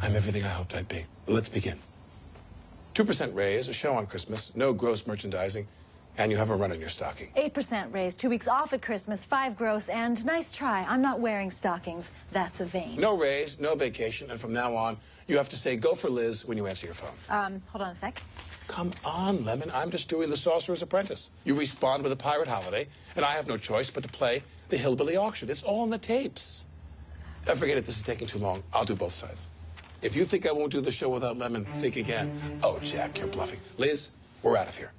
I'm 0.00 0.16
everything 0.16 0.44
I 0.44 0.48
hoped 0.48 0.74
I'd 0.74 0.88
be. 0.88 1.04
Let's 1.26 1.50
begin. 1.50 1.78
2% 2.94 3.34
raise, 3.34 3.68
a 3.68 3.72
show 3.72 3.94
on 3.94 4.06
Christmas, 4.06 4.52
no 4.54 4.72
gross 4.72 5.06
merchandising, 5.06 5.68
and 6.18 6.30
you 6.30 6.38
have 6.38 6.50
a 6.50 6.56
run 6.56 6.72
on 6.72 6.80
your 6.80 6.88
stocking. 6.88 7.28
8% 7.36 7.92
raise, 7.94 8.14
two 8.14 8.28
weeks 8.28 8.48
off 8.48 8.72
at 8.72 8.82
Christmas, 8.82 9.24
five 9.24 9.56
gross, 9.56 9.88
and 9.88 10.24
nice 10.24 10.52
try. 10.52 10.84
I'm 10.88 11.02
not 11.02 11.20
wearing 11.20 11.50
stockings. 11.50 12.10
That's 12.32 12.60
a 12.60 12.64
vein. 12.64 12.96
No 13.00 13.16
raise, 13.16 13.58
no 13.60 13.74
vacation, 13.74 14.30
and 14.30 14.40
from 14.40 14.52
now 14.52 14.76
on, 14.76 14.96
you 15.28 15.36
have 15.36 15.48
to 15.50 15.56
say 15.56 15.76
go 15.76 15.94
for 15.94 16.10
Liz 16.10 16.44
when 16.44 16.58
you 16.58 16.66
answer 16.66 16.86
your 16.86 16.94
phone. 16.94 17.14
Um, 17.36 17.62
hold 17.68 17.82
on 17.82 17.92
a 17.92 17.96
sec. 17.96 18.22
Come 18.68 18.90
on, 19.04 19.44
Lemon. 19.44 19.70
I'm 19.72 19.90
just 19.90 20.08
doing 20.08 20.30
the 20.30 20.36
Sorcerer's 20.36 20.82
Apprentice. 20.82 21.30
You 21.44 21.58
respond 21.58 22.02
with 22.02 22.12
a 22.12 22.16
pirate 22.16 22.48
holiday, 22.48 22.88
and 23.16 23.24
I 23.24 23.32
have 23.32 23.46
no 23.46 23.56
choice 23.56 23.90
but 23.90 24.02
to 24.02 24.08
play 24.08 24.42
the 24.68 24.76
hillbilly 24.76 25.16
auction. 25.16 25.50
It's 25.50 25.62
all 25.62 25.84
in 25.84 25.90
the 25.90 25.98
tapes. 25.98 26.66
Uh, 27.46 27.54
forget 27.54 27.78
it. 27.78 27.86
This 27.86 27.96
is 27.96 28.02
taking 28.02 28.28
too 28.28 28.38
long. 28.38 28.62
I'll 28.72 28.84
do 28.84 28.94
both 28.94 29.12
sides. 29.12 29.46
If 30.02 30.16
you 30.16 30.24
think 30.24 30.46
I 30.46 30.52
won't 30.52 30.72
do 30.72 30.80
the 30.80 30.90
show 30.90 31.08
without 31.08 31.36
Lemon, 31.36 31.64
think 31.78 31.96
again. 31.96 32.58
Oh, 32.62 32.78
Jack, 32.80 33.18
you're 33.18 33.26
bluffing. 33.26 33.60
Liz, 33.76 34.10
we're 34.42 34.56
out 34.56 34.68
of 34.68 34.76
here. 34.76 34.92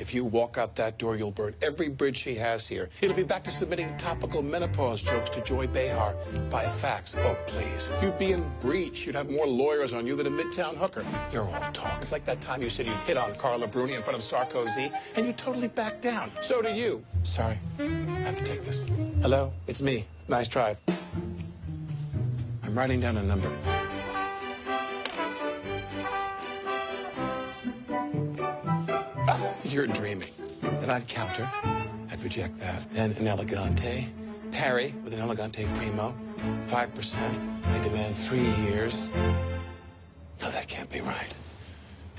If 0.00 0.14
you 0.14 0.24
walk 0.24 0.56
out 0.56 0.74
that 0.76 0.98
door, 0.98 1.14
you'll 1.14 1.30
burn 1.30 1.54
every 1.60 1.90
bridge 1.90 2.16
she 2.16 2.34
has 2.36 2.66
here. 2.66 2.88
It'll 3.02 3.14
be 3.14 3.22
back 3.22 3.44
to 3.44 3.50
submitting 3.50 3.94
topical 3.98 4.40
menopause 4.42 5.02
jokes 5.02 5.28
to 5.30 5.42
Joy 5.42 5.66
Behar 5.66 6.16
by 6.48 6.66
fax. 6.66 7.14
Oh, 7.18 7.36
please. 7.46 7.90
You'd 8.00 8.18
be 8.18 8.32
in 8.32 8.50
breach. 8.60 9.04
You'd 9.04 9.14
have 9.14 9.28
more 9.28 9.46
lawyers 9.46 9.92
on 9.92 10.06
you 10.06 10.16
than 10.16 10.26
a 10.26 10.30
midtown 10.30 10.74
hooker. 10.74 11.04
You're 11.30 11.46
all 11.46 11.72
talk. 11.72 12.00
It's 12.00 12.12
like 12.12 12.24
that 12.24 12.40
time 12.40 12.62
you 12.62 12.70
said 12.70 12.86
you'd 12.86 12.96
hit 13.06 13.18
on 13.18 13.34
Carla 13.34 13.66
Bruni 13.66 13.92
in 13.92 14.02
front 14.02 14.18
of 14.18 14.24
Sarkozy, 14.24 14.90
and 15.16 15.26
you 15.26 15.34
totally 15.34 15.68
backed 15.68 16.00
down. 16.00 16.30
So 16.40 16.62
do 16.62 16.70
you. 16.70 17.04
Sorry. 17.22 17.58
I 17.78 17.82
have 17.82 18.36
to 18.36 18.44
take 18.44 18.64
this. 18.64 18.86
Hello? 19.20 19.52
It's 19.66 19.82
me. 19.82 20.06
Nice 20.28 20.48
try. 20.48 20.78
I'm 22.64 22.74
writing 22.74 23.00
down 23.00 23.18
a 23.18 23.22
number. 23.22 23.54
You're 29.72 29.86
dreaming. 29.86 30.28
Then 30.62 30.90
I'd 30.90 31.06
counter. 31.06 31.48
I'd 32.10 32.22
reject 32.22 32.58
that. 32.60 32.90
Then 32.92 33.12
an 33.12 33.26
elegante. 33.26 34.08
Parry 34.50 34.94
with 35.04 35.14
an 35.14 35.20
elegante 35.20 35.66
primo. 35.76 36.14
5%. 36.66 37.64
I 37.64 37.84
demand 37.84 38.16
three 38.16 38.48
years. 38.64 39.10
No, 40.40 40.50
that 40.50 40.66
can't 40.66 40.90
be 40.90 41.00
right. 41.00 41.34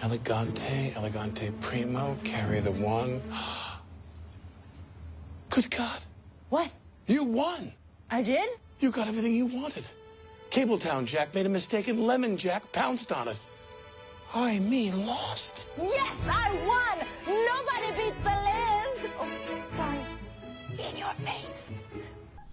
Elegante, 0.01 0.93
elegante 0.95 1.51
primo, 1.59 2.17
carry 2.23 2.59
the 2.59 2.71
one. 2.71 3.21
Good 5.49 5.69
God. 5.69 5.99
What? 6.49 6.71
You 7.07 7.23
won. 7.23 7.73
I 8.09 8.21
did? 8.21 8.49
You 8.79 8.91
got 8.91 9.07
everything 9.07 9.35
you 9.35 9.45
wanted. 9.45 9.87
Cabletown 10.49 11.05
Jack 11.05 11.33
made 11.35 11.45
a 11.45 11.49
mistake 11.49 11.87
and 11.87 12.05
Lemon 12.05 12.37
Jack 12.37 12.71
pounced 12.71 13.11
on 13.11 13.27
it. 13.27 13.39
I 14.33 14.59
mean, 14.59 15.05
lost. 15.05 15.67
Yes, 15.77 16.15
I 16.27 16.51
won! 16.65 17.07
Nobody 17.27 18.01
beats 18.01 18.19
the 18.19 18.29
Liz! 18.29 19.11
Oh, 19.19 19.27
sorry. 19.67 19.99
In 20.89 20.97
your 20.97 21.11
face. 21.13 21.73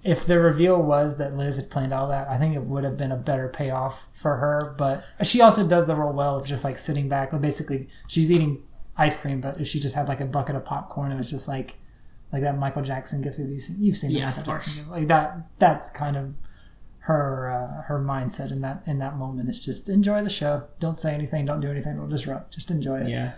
If 0.05 0.26
the 0.26 0.39
reveal 0.39 0.81
was 0.83 1.18
that 1.18 1.37
Liz 1.37 1.57
had 1.57 1.70
planned 1.70 1.93
all 1.93 2.09
that, 2.09 2.29
I 2.29 2.39
think 2.39 2.55
it 2.55 2.62
would 2.62 2.85
have 2.85 2.97
been 2.97 3.12
a 3.12 3.16
better 3.16 3.49
payoff 3.49 4.09
for 4.12 4.37
her. 4.37 4.74
But 4.79 5.05
she 5.22 5.41
also 5.41 5.66
does 5.68 5.87
the 5.87 5.95
role 5.95 6.12
well 6.12 6.37
of 6.37 6.47
just 6.47 6.64
like 6.64 6.79
sitting 6.79 7.09
back. 7.09 7.31
But 7.31 7.41
basically, 7.43 7.89
she's 8.07 8.31
eating 8.33 8.62
ice 8.97 9.20
cream, 9.20 9.41
but 9.41 9.61
if 9.61 9.68
she 9.68 9.79
just 9.81 9.95
had 9.95 10.09
like 10.09 10.20
a 10.20 10.24
bucket 10.24 10.57
of 10.57 10.64
popcorn, 10.64 11.12
it 11.12 11.16
was 11.16 11.31
just 11.31 11.47
like 11.49 11.76
like 12.33 12.43
that 12.43 12.59
Michael 12.59 12.83
Jackson 12.83 13.22
gift. 13.22 13.39
Have 13.39 13.49
you 13.49 13.59
seen? 13.61 13.76
You've 13.81 13.97
seen 13.97 14.12
the 14.12 14.18
Yeah, 14.20 14.26
Michael 14.26 14.41
of 14.41 14.47
course. 14.47 14.64
Jackson 14.66 14.83
gift. 14.85 14.91
Like 14.93 15.09
that. 15.09 15.37
That's 15.59 15.91
kind 15.91 16.16
of 16.16 16.35
her 17.09 17.51
uh, 17.51 17.83
her 17.85 17.99
mindset 17.99 18.53
in 18.53 18.61
that 18.61 18.83
in 18.87 18.99
that 18.99 19.17
moment. 19.17 19.49
is 19.49 19.59
just 19.59 19.89
enjoy 19.89 20.23
the 20.23 20.29
show. 20.29 20.65
Don't 20.79 20.97
say 20.97 21.15
anything. 21.15 21.47
Don't 21.47 21.61
do 21.61 21.71
anything. 21.71 21.97
Don't 21.97 22.11
disrupt. 22.11 22.53
Just 22.53 22.71
enjoy 22.71 23.01
it. 23.01 23.09
Yeah. 23.09 23.33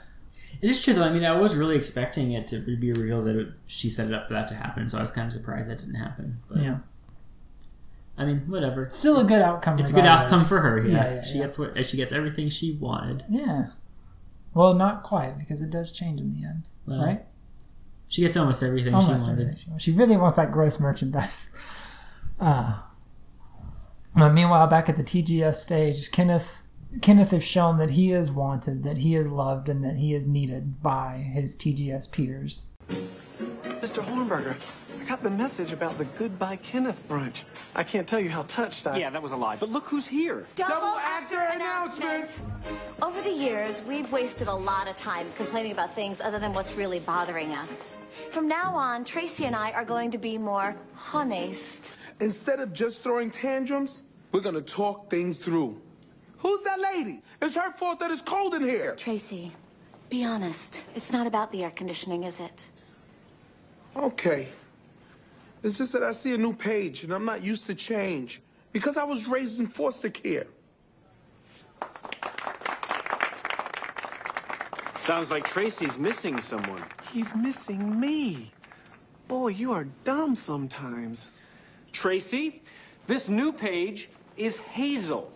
It 0.61 0.69
is 0.69 0.83
true 0.83 0.93
though. 0.93 1.05
I 1.05 1.13
mean, 1.13 1.25
I 1.25 1.33
was 1.39 1.55
really 1.55 1.77
expecting 1.77 2.33
it 2.33 2.49
to 2.49 2.59
be 2.59 2.93
real 2.93 3.23
that 3.23 3.37
it, 3.37 3.49
she 3.69 3.89
set 3.89 4.09
it 4.09 4.13
up 4.13 4.27
for 4.27 4.35
that 4.35 4.49
to 4.49 4.55
happen. 4.55 4.89
So 4.89 4.99
I 4.99 5.01
was 5.01 5.13
kind 5.13 5.29
of 5.29 5.33
surprised 5.33 5.71
that 5.71 5.79
didn't 5.79 5.95
happen. 5.95 6.41
But, 6.49 6.63
Yeah. 6.63 6.79
I 8.19 8.25
mean, 8.27 8.41
whatever. 8.49 8.83
It's 8.83 8.99
still 8.99 9.19
a 9.21 9.25
good 9.25 9.41
outcome. 9.41 9.79
It's 9.79 9.91
a 9.91 9.95
good 9.95 10.05
outcome 10.05 10.41
for 10.45 10.61
her. 10.61 10.87
Yeah. 10.87 10.95
Yeah, 10.97 11.15
yeah, 11.15 11.23
she 11.23 11.39
yeah. 11.39 11.45
gets 11.45 11.59
what 11.59 11.87
she 11.87 11.97
gets 11.97 12.11
everything 12.13 12.49
she 12.49 12.73
wanted. 12.73 13.25
Yeah. 13.31 13.69
Well, 14.53 14.75
not 14.75 15.05
quite 15.05 15.39
because 15.39 15.63
it 15.63 15.71
does 15.71 15.93
change 15.93 16.21
in 16.21 16.35
the 16.35 16.45
end, 16.45 16.65
Well, 16.87 17.05
right? 17.07 17.23
She 18.09 18.21
gets 18.23 18.37
almost 18.37 18.63
everything 18.65 18.93
Almost 18.93 19.25
she 19.25 19.29
wanted. 19.31 19.43
everything 19.43 19.57
she. 19.79 19.93
She 19.93 19.97
really 19.97 20.17
wants 20.17 20.37
that 20.37 20.51
gross 20.51 20.81
merchandise. 20.81 21.51
Uh, 22.41 22.81
uh, 24.17 24.31
meanwhile, 24.31 24.67
back 24.67 24.89
at 24.89 24.97
the 24.97 25.05
TGS 25.05 25.55
stage, 25.55 26.11
Kenneth 26.11 26.63
Kenneth 27.03 27.31
has 27.31 27.45
shown 27.45 27.79
that 27.79 27.91
he 27.91 28.11
is 28.11 28.33
wanted, 28.33 28.83
that 28.83 28.99
he 28.99 29.15
is 29.15 29.29
loved, 29.29 29.69
and 29.69 29.85
that 29.85 29.97
he 29.97 30.13
is 30.13 30.27
needed 30.27 30.83
by 30.83 31.19
his 31.33 31.57
TGS 31.57 32.11
peers. 32.11 32.67
Mr. 33.65 34.03
Hornberger, 34.03 34.57
I 35.01 35.05
got 35.05 35.23
the 35.23 35.31
message 35.31 35.73
about 35.73 35.97
the 35.99 36.05
Goodbye 36.05 36.57
Kenneth 36.57 37.01
brunch. 37.09 37.45
I 37.77 37.85
can't 37.85 38.09
tell 38.09 38.19
you 38.19 38.29
how 38.29 38.43
touched 38.43 38.89
I. 38.89 38.99
Yeah, 38.99 39.11
that 39.11 39.23
was 39.23 39.33
a 39.33 39.37
lie. 39.37 39.57
But 39.57 39.71
look 39.71 39.87
who's 39.87 40.09
here. 40.09 40.47
Double 40.57 40.99
actor 40.99 41.49
announcement! 41.55 42.43
Over 43.01 43.23
the 43.23 43.33
years, 43.33 43.83
we've 43.85 44.11
wasted 44.11 44.49
a 44.49 44.55
lot 44.55 44.89
of 44.89 44.97
time 44.97 45.29
complaining 45.37 45.73
about 45.73 45.95
things 45.95 46.21
other 46.21 46.41
than 46.41 46.53
what's 46.53 46.75
really 46.75 46.99
bothering 46.99 47.53
us. 47.53 47.95
From 48.31 48.49
now 48.49 48.75
on, 48.75 49.05
Tracy 49.05 49.47
and 49.47 49.55
I 49.55 49.71
are 49.71 49.85
going 49.85 50.11
to 50.11 50.19
be 50.19 50.37
more 50.37 50.77
honest. 51.15 51.95
Instead 52.21 52.61
of 52.61 52.73
just 52.73 53.03
throwing 53.03 53.31
tantrums, 53.31 54.03
we're 54.33 54.41
gonna 54.41 54.61
talk 54.61 55.11
things 55.11 55.39
through. 55.39 55.81
Who's 56.39 56.63
that 56.63 56.81
lady? 56.81 57.23
It's 57.41 57.55
her 57.55 57.73
fault 57.73 57.99
that 58.01 58.11
it's 58.11 58.23
cold 58.23 58.55
in 58.55 58.63
here. 58.63 58.95
Tracy, 58.95 59.53
be 60.11 60.25
honest. 60.25 60.85
It's 60.95 61.13
not 61.13 61.27
about 61.27 61.51
the 61.51 61.65
air 61.65 61.71
conditioning, 61.71 62.25
is 62.25 62.39
it? 62.39 62.69
Okay. 63.97 64.49
It's 65.63 65.79
just 65.79 65.93
that 65.95 66.03
I 66.03 66.13
see 66.13 66.35
a 66.35 66.39
new 66.39 66.53
page 66.53 67.05
and 67.05 67.13
I'm 67.13 67.25
not 67.25 67.43
used 67.43 67.67
to 67.67 67.75
change 67.75 68.41
because 68.73 68.97
I 68.97 69.05
was 69.05 69.27
raised 69.27 69.59
in 69.59 69.67
foster 69.67 70.09
care. 70.11 70.47
Sounds 74.97 75.31
like 75.31 75.45
Tracy's 75.45 75.99
missing 75.99 76.41
someone. 76.41 76.85
He's 77.13 77.35
missing 77.35 77.99
me. 77.99 78.53
Boy, 79.27 79.49
you 79.49 79.73
are 79.73 79.85
dumb 80.05 80.35
sometimes. 80.35 81.31
Tracy, 81.93 82.63
this 83.07 83.29
new 83.29 83.53
page 83.53 84.09
is 84.37 84.59
Hazel, 84.59 85.33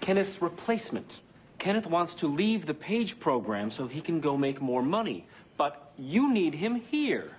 Kenneth's 0.00 0.40
replacement. 0.40 1.20
Kenneth 1.58 1.86
wants 1.86 2.14
to 2.16 2.26
leave 2.26 2.66
the 2.66 2.74
page 2.74 3.18
program 3.18 3.70
so 3.70 3.86
he 3.86 4.00
can 4.00 4.20
go 4.20 4.36
make 4.36 4.60
more 4.60 4.82
money. 4.82 5.26
But 5.56 5.92
you 5.98 6.32
need 6.32 6.54
him 6.54 6.74
here, 6.74 7.30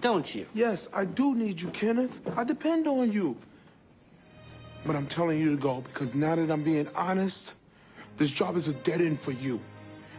don't 0.00 0.32
you? 0.34 0.46
Yes, 0.54 0.88
I 0.94 1.04
do 1.04 1.34
need 1.34 1.60
you, 1.60 1.68
Kenneth. 1.68 2.20
I 2.36 2.44
depend 2.44 2.86
on 2.86 3.10
you. 3.10 3.36
But 4.84 4.96
I'm 4.96 5.06
telling 5.06 5.38
you 5.38 5.50
to 5.50 5.56
go 5.56 5.80
because 5.80 6.14
now 6.14 6.36
that 6.36 6.50
I'm 6.50 6.62
being 6.62 6.88
honest, 6.94 7.54
this 8.18 8.30
job 8.30 8.56
is 8.56 8.68
a 8.68 8.72
dead 8.72 9.00
end 9.00 9.20
for 9.20 9.32
you. 9.32 9.60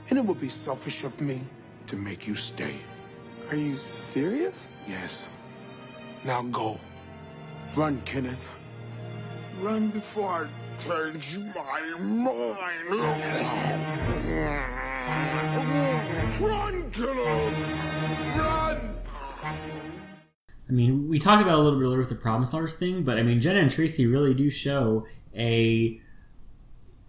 And 0.09 0.19
it 0.19 0.25
would 0.25 0.41
be 0.41 0.49
selfish 0.49 1.03
of 1.03 1.19
me 1.21 1.41
to 1.87 1.95
make 1.95 2.27
you 2.27 2.35
stay. 2.35 2.75
Are 3.49 3.55
you 3.55 3.77
serious? 3.77 4.67
Yes. 4.87 5.29
Now 6.23 6.41
go. 6.43 6.79
Run, 7.75 7.99
Kenneth. 8.05 8.51
run 9.59 9.89
before 9.89 10.29
I 10.29 10.47
change 10.85 11.39
my 11.55 11.81
mind. 11.99 12.89
Run, 16.39 16.91
Kenneth! 16.91 17.57
Run! 18.37 18.95
I 19.43 20.71
mean, 20.71 21.09
we 21.09 21.17
talked 21.17 21.41
about 21.41 21.55
a 21.55 21.61
little 21.61 21.79
bit 21.79 21.85
earlier 21.85 21.97
with 21.97 22.09
the 22.09 22.15
problem 22.15 22.45
stars 22.45 22.75
thing, 22.75 23.03
but 23.03 23.17
I 23.17 23.23
mean, 23.23 23.41
Jenna 23.41 23.59
and 23.59 23.71
Tracy 23.71 24.05
really 24.05 24.35
do 24.35 24.51
show 24.51 25.07
a 25.35 25.99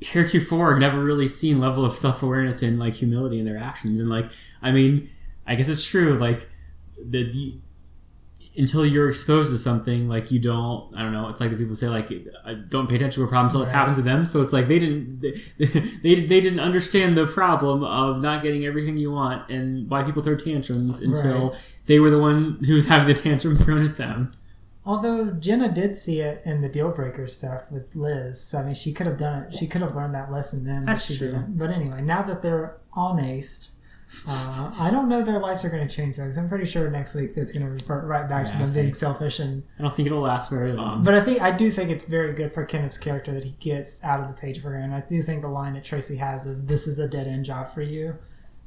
heretofore 0.01 0.79
never 0.79 1.05
really 1.05 1.29
seen 1.29 1.61
level 1.61 1.85
of 1.85 1.95
self 1.95 2.23
awareness 2.23 2.63
and 2.63 2.79
like 2.79 2.95
humility 2.95 3.39
in 3.39 3.45
their 3.45 3.59
actions. 3.59 4.01
And 4.01 4.09
like, 4.09 4.31
I 4.63 4.73
mean, 4.73 5.11
I 5.47 5.57
guess 5.57 5.69
it's 5.69 5.87
true. 5.87 6.19
Like, 6.19 6.49
the 6.97 7.59
until 8.57 8.87
you're 8.87 9.09
exposed 9.09 9.51
to 9.53 9.59
something, 9.59 10.09
like 10.09 10.31
you 10.31 10.39
don't. 10.39 10.95
I 10.97 11.03
don't 11.03 11.13
know. 11.13 11.29
It's 11.29 11.41
like 11.41 11.51
the 11.51 11.57
people 11.57 11.75
say 11.75 11.89
like, 11.89 12.09
don't 12.69 12.89
pay 12.89 12.97
attention 12.97 13.23
to 13.23 13.27
a 13.27 13.29
problem 13.29 13.47
until 13.47 13.63
it 13.63 13.69
happens 13.69 13.97
to 13.97 14.03
them. 14.03 14.25
So 14.27 14.43
it's 14.43 14.53
like 14.53 14.69
they 14.69 14.79
didn't 14.79 15.21
they, 15.21 15.31
they 16.03 16.15
they 16.27 16.41
didn't 16.41 16.61
understand 16.61 17.17
the 17.17 17.27
problem 17.27 17.83
of 17.83 18.21
not 18.21 18.43
getting 18.43 18.65
everything 18.65 18.97
you 18.97 19.11
want 19.11 19.51
and 19.51 19.91
why 19.91 20.03
people 20.05 20.23
throw 20.23 20.37
tantrums 20.37 21.01
until 21.01 21.51
Right. 21.51 21.61
they 21.87 21.99
were 22.01 22.11
the 22.11 22.19
one 22.21 22.59
who's 22.67 22.87
having 22.87 23.09
the 23.09 23.15
tantrum 23.21 23.57
thrown 23.65 23.83
at 23.85 23.97
them. 23.97 24.31
Although 24.87 25.31
Jenna 25.31 25.73
did 25.73 25.95
see 25.95 26.21
it 26.21 26.43
in 26.45 26.61
the 26.61 26.69
deal 26.69 26.91
breaker 26.91 27.27
stuff 27.27 27.73
with 27.73 27.97
Liz, 27.97 28.39
so 28.39 28.59
I 28.59 28.65
mean, 28.65 28.75
she 28.75 28.93
could 28.93 29.07
have 29.07 29.17
done 29.17 29.45
it. 29.45 29.55
She 29.55 29.67
could 29.67 29.81
have 29.81 29.97
learned 29.97 30.15
that 30.15 30.31
lesson 30.31 30.65
then, 30.65 30.85
That's 30.85 31.07
but 31.09 31.13
she 31.15 31.19
true. 31.19 31.29
didn't. 31.33 31.57
But 31.57 31.71
anyway, 31.71 32.03
now 32.03 32.21
that 32.23 32.43
they're 32.43 32.77
honest, 32.93 33.71
uh, 34.27 34.73
I 34.79 34.91
don't 34.91 35.09
know 35.09 35.23
their 35.23 35.41
lives 35.41 35.65
are 35.65 35.71
going 35.71 35.87
to 35.87 35.95
change 35.95 36.17
though, 36.17 36.25
because 36.25 36.39
I'm 36.39 36.49
pretty 36.49 36.65
sure 36.65 36.89
next 36.91 37.15
week 37.15 37.33
it's 37.37 37.53
going 37.53 37.65
to 37.65 37.71
revert 37.71 38.05
right 38.05 38.29
back 38.29 38.47
Yeah, 38.47 38.59
to 38.59 38.67
them 38.67 38.83
being 38.83 38.95
selfish 38.95 39.39
and. 39.39 39.63
I 39.79 39.83
don't 39.83 39.95
think 39.95 40.07
it'll 40.07 40.21
last 40.21 40.51
very 40.51 40.73
long. 40.73 41.03
But 41.03 41.15
I 41.15 41.21
think 41.21 41.41
I 41.41 41.51
do 41.51 41.71
think 41.71 41.91
it's 41.91 42.05
very 42.05 42.33
good 42.35 42.53
for 42.53 42.65
Kenneth's 42.65 42.99
character 42.99 43.33
that 43.33 43.45
he 43.45 43.53
gets 43.61 44.03
out 44.05 44.21
of 44.21 44.29
the 44.29 44.35
page 44.35 44.61
for 44.61 44.71
her, 44.71 44.77
and 44.77 44.95
I 44.95 45.01
do 45.09 45.23
think 45.23 45.43
the 45.43 45.49
line 45.49 45.75
that 45.75 45.85
Tracy 45.85 46.17
has 46.17 46.47
of 46.47 46.67
"This 46.69 46.87
is 46.87 46.99
a 46.99 47.09
dead 47.09 47.27
end 47.27 47.45
job 47.45 47.73
for 47.73 47.83
you" 47.83 48.17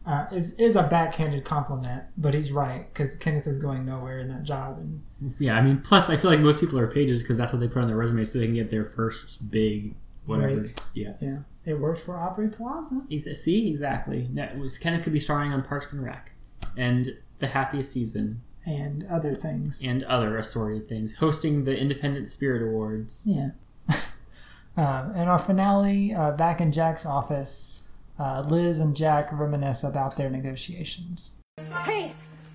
uh, 0.06 0.26
is 0.32 0.54
is 0.60 0.76
a 0.76 0.84
backhanded 0.84 1.44
compliment, 1.44 2.04
but 2.18 2.34
he's 2.34 2.52
right 2.52 2.88
because 2.94 3.16
Kenneth 3.16 3.48
is 3.48 3.58
going 3.58 3.86
nowhere 3.86 4.20
in 4.20 4.30
that 4.30 4.44
job, 4.44 4.78
and 4.80 5.02
Yeah, 5.40 5.58
I 5.58 5.62
mean, 5.62 5.80
plus 5.80 6.10
I 6.10 6.18
feel 6.18 6.32
like 6.32 6.40
most 6.40 6.62
people 6.62 6.80
are 6.80 6.88
pages 6.88 7.22
because 7.22 7.38
that's 7.38 7.52
what 7.52 7.60
they 7.60 7.68
put 7.68 7.82
on 7.82 7.88
their 7.88 7.98
resume 7.98 8.24
so 8.24 8.40
they 8.40 8.46
can 8.46 8.56
get 8.56 8.72
their 8.72 8.86
first 8.86 9.52
big 9.52 9.96
whatever. 10.26 10.62
Break. 10.62 10.80
Yeah. 10.94 11.14
yeah, 11.22 11.38
it 11.68 11.80
worked 11.80 12.00
for 12.02 12.18
Aubrey 12.18 12.48
Plaza. 12.50 13.02
Exa- 13.12 13.36
See, 13.36 13.70
exactly. 13.70 14.30
That 14.34 14.58
was 14.58 14.78
Kenneth 14.78 15.04
could 15.04 15.14
be 15.14 15.20
starring 15.20 15.52
on 15.54 15.62
Parks 15.64 15.92
and 15.94 16.04
Rec, 16.04 16.32
and 16.76 17.10
The 17.40 17.48
Happiest 17.48 17.92
Season, 17.92 18.42
and 18.66 19.06
other 19.10 19.36
things. 19.36 19.84
and 19.84 20.04
other 20.06 20.38
assorted 20.38 20.88
things, 20.88 21.16
hosting 21.16 21.66
the 21.66 21.78
Independent 21.78 22.28
Spirit 22.30 22.62
Awards. 22.64 23.26
Yeah. 23.28 23.50
um, 24.78 25.12
in 25.16 25.28
our 25.28 25.40
finale, 25.40 26.14
uh, 26.14 26.32
back 26.32 26.62
in 26.62 26.72
Jack's 26.72 27.06
office, 27.06 27.84
uh, 28.20 28.42
Liz 28.48 28.80
and 28.80 28.96
Jack 28.96 29.30
reminisce 29.32 29.84
about 29.84 30.16
their 30.18 30.30
negotiations. 30.30 31.42
Hey, 31.84 32.14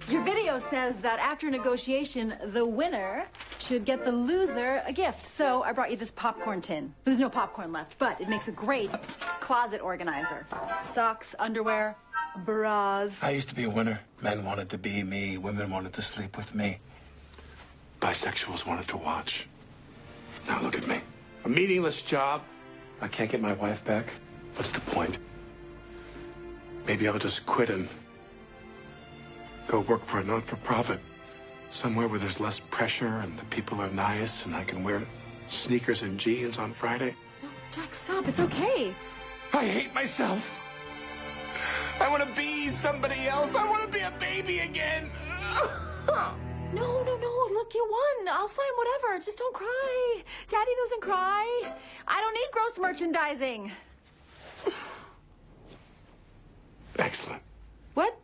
your 0.08 0.22
video 0.22 0.58
says 0.70 0.98
that 0.98 1.18
after 1.18 1.50
negotiation, 1.50 2.34
the 2.52 2.64
winner 2.64 3.26
should 3.58 3.84
get 3.84 4.04
the 4.04 4.12
loser 4.12 4.82
a 4.84 4.92
gift. 4.92 5.26
So 5.26 5.62
I 5.62 5.72
brought 5.72 5.90
you 5.90 5.96
this 5.96 6.10
popcorn 6.10 6.60
tin. 6.60 6.92
There's 7.04 7.20
no 7.20 7.30
popcorn 7.30 7.72
left, 7.72 7.98
but 7.98 8.20
it 8.20 8.28
makes 8.28 8.48
a 8.48 8.52
great 8.52 8.90
closet 9.40 9.80
organizer. 9.80 10.46
Socks, 10.92 11.34
underwear, 11.38 11.96
bras. 12.44 13.22
I 13.22 13.30
used 13.30 13.48
to 13.50 13.54
be 13.54 13.64
a 13.64 13.70
winner. 13.70 14.00
Men 14.20 14.44
wanted 14.44 14.70
to 14.70 14.78
be 14.78 15.02
me, 15.02 15.38
women 15.38 15.70
wanted 15.70 15.92
to 15.94 16.02
sleep 16.02 16.36
with 16.36 16.54
me. 16.54 16.78
Bisexuals 18.00 18.66
wanted 18.66 18.88
to 18.88 18.96
watch. 18.96 19.46
Now 20.46 20.60
look 20.60 20.76
at 20.76 20.86
me. 20.86 21.00
A 21.44 21.48
meaningless 21.48 22.02
job. 22.02 22.42
I 23.00 23.08
can't 23.08 23.30
get 23.30 23.40
my 23.40 23.52
wife 23.52 23.84
back. 23.84 24.06
What's 24.56 24.70
the 24.70 24.80
point? 24.80 25.18
Maybe 26.86 27.06
I'll 27.08 27.18
just 27.18 27.46
quit 27.46 27.70
and 27.70 27.88
go 29.72 29.80
work 29.80 30.04
for 30.04 30.20
a 30.20 30.24
not 30.24 30.44
for 30.44 30.56
profit. 30.56 31.00
Somewhere 31.70 32.06
where 32.06 32.18
there's 32.18 32.38
less 32.38 32.60
pressure 32.60 33.16
and 33.24 33.38
the 33.38 33.46
people 33.46 33.80
are 33.80 33.88
nice 33.88 34.44
and 34.44 34.54
I 34.54 34.64
can 34.64 34.84
wear 34.84 35.02
sneakers 35.48 36.02
and 36.02 36.20
jeans 36.20 36.58
on 36.58 36.74
Friday. 36.74 37.16
No, 37.42 37.48
Jack, 37.74 37.94
stop. 37.94 38.28
It's 38.28 38.38
okay. 38.38 38.94
I 39.54 39.64
hate 39.64 39.94
myself. 39.94 40.60
I 41.98 42.06
want 42.10 42.22
to 42.22 42.28
be 42.36 42.70
somebody 42.70 43.26
else. 43.28 43.54
I 43.54 43.66
want 43.66 43.82
to 43.82 43.88
be 43.88 44.00
a 44.00 44.12
baby 44.20 44.60
again. 44.60 45.10
No, 46.74 47.02
no, 47.04 47.18
no. 47.18 47.48
Look, 47.52 47.74
you 47.74 47.86
won. 47.86 48.34
I'll 48.34 48.48
sign 48.48 48.72
whatever. 48.78 49.18
Just 49.22 49.36
don't 49.36 49.52
cry. 49.52 50.22
Daddy 50.48 50.70
doesn't 50.82 51.02
cry. 51.02 51.70
I 52.08 52.18
don't 52.18 52.32
need 52.32 52.48
gross 52.50 52.78
merchandising. 52.78 53.70
Excellent. 56.98 57.42
What? 57.92 58.18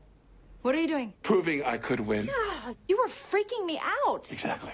What 0.63 0.75
are 0.75 0.81
you 0.81 0.89
doing? 0.89 1.13
Proving 1.23 1.63
I 1.65 1.79
could 1.79 2.01
win. 2.01 2.29
Ah, 2.33 2.75
You 2.89 2.99
were 2.99 3.09
freaking 3.09 3.65
me 3.65 3.81
out. 4.07 4.31
Exactly. 4.33 4.73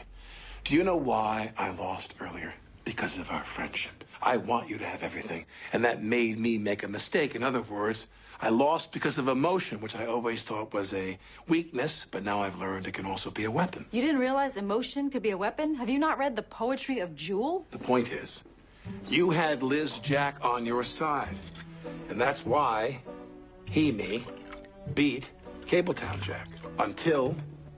Do 0.64 0.74
you 0.74 0.82
know 0.82 0.96
why 0.96 1.52
I 1.58 1.70
lost 1.74 2.14
earlier? 2.20 2.54
Because 2.84 3.18
of 3.18 3.30
our 3.30 3.44
friendship. 3.44 4.04
I 4.22 4.38
want 4.38 4.70
you 4.70 4.78
to 4.78 4.86
have 4.86 5.02
everything. 5.02 5.44
And 5.72 5.84
that 5.84 6.02
made 6.02 6.38
me 6.38 6.56
make 6.56 6.82
a 6.82 6.88
mistake. 6.88 7.34
In 7.34 7.42
other 7.42 7.60
words, 7.62 8.08
I 8.40 8.48
lost 8.48 8.92
because 8.92 9.18
of 9.18 9.28
emotion, 9.28 9.80
which 9.80 9.94
I 9.94 10.06
always 10.06 10.42
thought 10.42 10.72
was 10.72 10.94
a 10.94 11.18
weakness, 11.48 12.06
but 12.10 12.24
now 12.24 12.42
I've 12.42 12.58
learned 12.58 12.86
it 12.86 12.94
can 12.94 13.06
also 13.06 13.30
be 13.30 13.44
a 13.44 13.50
weapon. 13.50 13.84
You 13.90 14.00
didn't 14.00 14.18
realize 14.20 14.56
emotion 14.56 15.10
could 15.10 15.22
be 15.22 15.30
a 15.30 15.36
weapon? 15.38 15.74
Have 15.74 15.90
you 15.90 15.98
not 15.98 16.18
read 16.18 16.34
the 16.34 16.42
poetry 16.42 17.00
of 17.00 17.14
Jewel? 17.14 17.66
The 17.70 17.78
point 17.78 18.10
is, 18.10 18.42
you 19.06 19.30
had 19.30 19.62
Liz 19.62 20.00
Jack 20.00 20.42
on 20.44 20.64
your 20.66 20.82
side. 20.82 21.36
And 22.08 22.18
that's 22.20 22.44
why 22.46 23.00
he, 23.70 23.92
me, 23.92 24.24
beat 24.94 25.30
Cabletown 25.66 26.20
Jack. 26.20 26.48
Until 26.78 27.34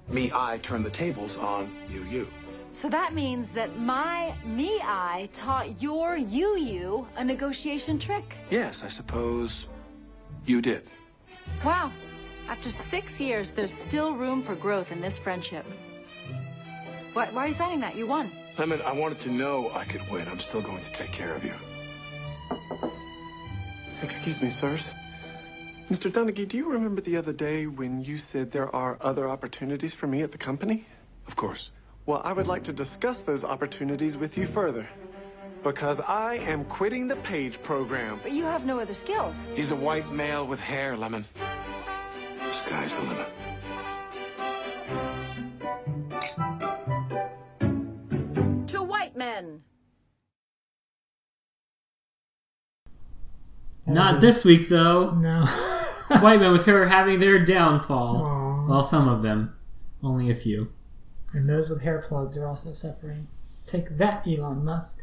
me, 0.08 0.30
I 0.32 0.58
turned 0.58 0.84
the 0.84 0.90
tables 0.90 1.36
on 1.36 1.70
you, 1.88 2.04
you. 2.04 2.28
So 2.72 2.88
that 2.90 3.14
means 3.14 3.48
that 3.50 3.78
my 3.78 4.34
me 4.44 4.78
I 4.82 5.28
taught 5.32 5.80
your 5.80 6.16
you 6.16 6.56
you 6.58 7.08
a 7.16 7.24
negotiation 7.24 7.98
trick. 7.98 8.36
Yes, 8.50 8.82
I 8.84 8.88
suppose 8.88 9.66
you 10.44 10.60
did. 10.60 10.82
Wow. 11.64 11.90
After 12.48 12.70
six 12.70 13.20
years, 13.20 13.52
there's 13.52 13.72
still 13.72 14.14
room 14.14 14.42
for 14.42 14.54
growth 14.54 14.92
in 14.92 15.00
this 15.00 15.18
friendship. 15.18 15.64
What, 17.12 17.32
why 17.32 17.44
are 17.44 17.48
you 17.48 17.54
signing 17.54 17.80
that? 17.80 17.96
You 17.96 18.06
won. 18.06 18.30
Lemon, 18.58 18.82
I 18.82 18.92
wanted 18.92 19.20
to 19.20 19.30
know 19.30 19.70
I 19.72 19.84
could 19.84 20.06
win. 20.10 20.28
I'm 20.28 20.38
still 20.38 20.60
going 20.60 20.84
to 20.84 20.92
take 20.92 21.12
care 21.12 21.34
of 21.34 21.44
you. 21.44 21.54
Excuse 24.02 24.40
me, 24.40 24.50
sirs. 24.50 24.90
Mr. 25.90 26.10
Donaghy, 26.10 26.48
do 26.48 26.56
you 26.56 26.68
remember 26.68 27.00
the 27.00 27.16
other 27.16 27.32
day 27.32 27.68
when 27.68 28.02
you 28.02 28.16
said 28.16 28.50
there 28.50 28.74
are 28.74 28.98
other 29.00 29.28
opportunities 29.28 29.94
for 29.94 30.08
me 30.08 30.20
at 30.22 30.32
the 30.32 30.38
company? 30.38 30.84
Of 31.28 31.36
course. 31.36 31.70
Well, 32.06 32.20
I 32.24 32.32
would 32.32 32.48
like 32.48 32.64
to 32.64 32.72
discuss 32.72 33.22
those 33.22 33.44
opportunities 33.44 34.16
with 34.16 34.36
you 34.36 34.46
further. 34.46 34.88
Because 35.62 36.00
I 36.00 36.38
am 36.38 36.64
quitting 36.64 37.06
the 37.06 37.14
Page 37.16 37.62
program. 37.62 38.18
But 38.24 38.32
you 38.32 38.42
have 38.42 38.66
no 38.66 38.80
other 38.80 38.94
skills. 38.94 39.36
He's 39.54 39.70
a 39.70 39.76
white 39.76 40.10
male 40.10 40.44
with 40.44 40.60
hair, 40.60 40.96
Lemon. 40.96 41.24
The 42.40 42.52
sky's 42.52 42.96
the 42.96 43.02
limit. 43.02 43.28
Not 53.86 54.20
this 54.20 54.44
week, 54.44 54.68
though. 54.68 55.10
No. 55.10 55.44
White 56.08 56.40
men 56.40 56.52
with 56.52 56.64
hair 56.64 56.86
having 56.86 57.20
their 57.20 57.44
downfall. 57.44 58.66
Well, 58.68 58.82
some 58.82 59.08
of 59.08 59.22
them. 59.22 59.54
Only 60.02 60.30
a 60.30 60.34
few. 60.34 60.72
And 61.32 61.48
those 61.48 61.68
with 61.70 61.82
hair 61.82 62.04
plugs 62.06 62.36
are 62.36 62.46
also 62.46 62.72
suffering. 62.72 63.28
Take 63.66 63.98
that, 63.98 64.26
Elon 64.26 64.64
Musk. 64.64 65.02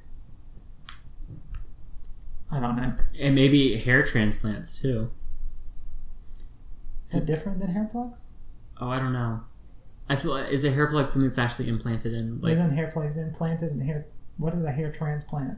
I 2.51 2.59
don't 2.59 2.75
know. 2.75 2.93
And 3.19 3.35
maybe 3.35 3.77
hair 3.77 4.03
transplants, 4.03 4.79
too. 4.79 5.11
Is 7.05 7.11
that 7.11 7.25
different 7.25 7.59
than 7.59 7.71
hair 7.71 7.87
plugs? 7.91 8.33
Oh, 8.79 8.89
I 8.89 8.99
don't 8.99 9.13
know. 9.13 9.41
I 10.09 10.15
feel 10.15 10.31
like, 10.31 10.49
is 10.49 10.63
a 10.65 10.71
hair 10.71 10.87
plug 10.87 11.07
something 11.07 11.23
that's 11.23 11.37
actually 11.37 11.69
implanted 11.69 12.13
in 12.13 12.41
like 12.41 12.53
Isn't 12.53 12.71
hair 12.71 12.89
plugs 12.91 13.17
implanted 13.17 13.71
in 13.71 13.79
hair? 13.79 14.05
What 14.37 14.53
is 14.53 14.63
a 14.63 14.71
hair 14.71 14.91
transplant? 14.91 15.57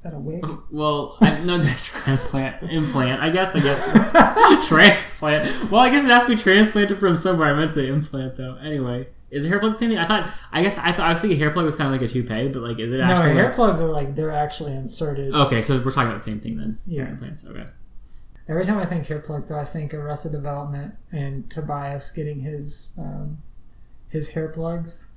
Is 0.00 0.04
that 0.04 0.14
a 0.14 0.18
wig? 0.18 0.42
well, 0.70 1.18
I, 1.20 1.40
no 1.40 1.60
transplant 1.62 2.62
implant. 2.72 3.20
I 3.20 3.28
guess 3.28 3.54
I 3.54 3.60
guess 3.60 4.66
transplant. 4.66 5.70
Well, 5.70 5.82
I 5.82 5.90
guess 5.90 6.04
it 6.04 6.08
has 6.08 6.22
to 6.24 6.30
be 6.30 6.36
transplanted 6.36 6.96
from 6.96 7.18
somewhere. 7.18 7.52
I 7.52 7.54
meant 7.54 7.68
to 7.68 7.74
say 7.74 7.88
implant 7.88 8.36
though. 8.36 8.56
Anyway, 8.62 9.08
is 9.30 9.44
a 9.44 9.50
hair 9.50 9.58
plug 9.58 9.72
the 9.72 9.78
same 9.78 9.90
thing? 9.90 9.98
I 9.98 10.06
thought. 10.06 10.32
I 10.52 10.62
guess 10.62 10.78
I 10.78 10.90
thought 10.92 11.04
I 11.04 11.10
was 11.10 11.20
thinking 11.20 11.38
hair 11.38 11.50
plug 11.50 11.66
was 11.66 11.76
kind 11.76 11.92
of 11.94 12.00
like 12.00 12.08
a 12.08 12.10
toupee, 12.10 12.48
but 12.48 12.62
like 12.62 12.78
is 12.78 12.90
it 12.94 13.00
actually? 13.00 13.28
no, 13.28 13.34
hair 13.34 13.44
like- 13.48 13.54
plugs 13.54 13.78
are 13.82 13.90
like 13.90 14.14
they're 14.16 14.30
actually 14.32 14.72
inserted. 14.72 15.34
okay, 15.34 15.60
so 15.60 15.76
we're 15.84 15.90
talking 15.90 16.04
about 16.08 16.14
the 16.14 16.20
same 16.20 16.40
thing 16.40 16.56
then. 16.56 16.78
Yeah. 16.86 17.02
Hair 17.02 17.12
implants. 17.12 17.46
Okay. 17.46 17.66
Every 18.48 18.64
time 18.64 18.78
I 18.78 18.86
think 18.86 19.06
hair 19.06 19.18
plugs, 19.20 19.48
though, 19.48 19.58
I 19.58 19.64
think 19.64 19.92
of 19.92 20.00
Arrested 20.00 20.32
Development 20.32 20.94
and 21.12 21.48
Tobias 21.50 22.10
getting 22.10 22.40
his 22.40 22.96
um, 22.98 23.42
his 24.08 24.30
hair 24.30 24.48
plugs. 24.48 25.08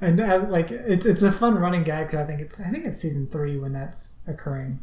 And 0.00 0.20
as, 0.20 0.42
like 0.44 0.70
it's 0.70 1.06
it's 1.06 1.22
a 1.22 1.32
fun 1.32 1.54
running 1.56 1.82
gag. 1.82 2.06
'cause 2.08 2.20
I 2.20 2.24
think 2.24 2.40
it's 2.40 2.60
I 2.60 2.64
think 2.70 2.84
it's 2.84 2.98
season 2.98 3.26
three 3.28 3.58
when 3.58 3.72
that's 3.72 4.16
occurring. 4.26 4.80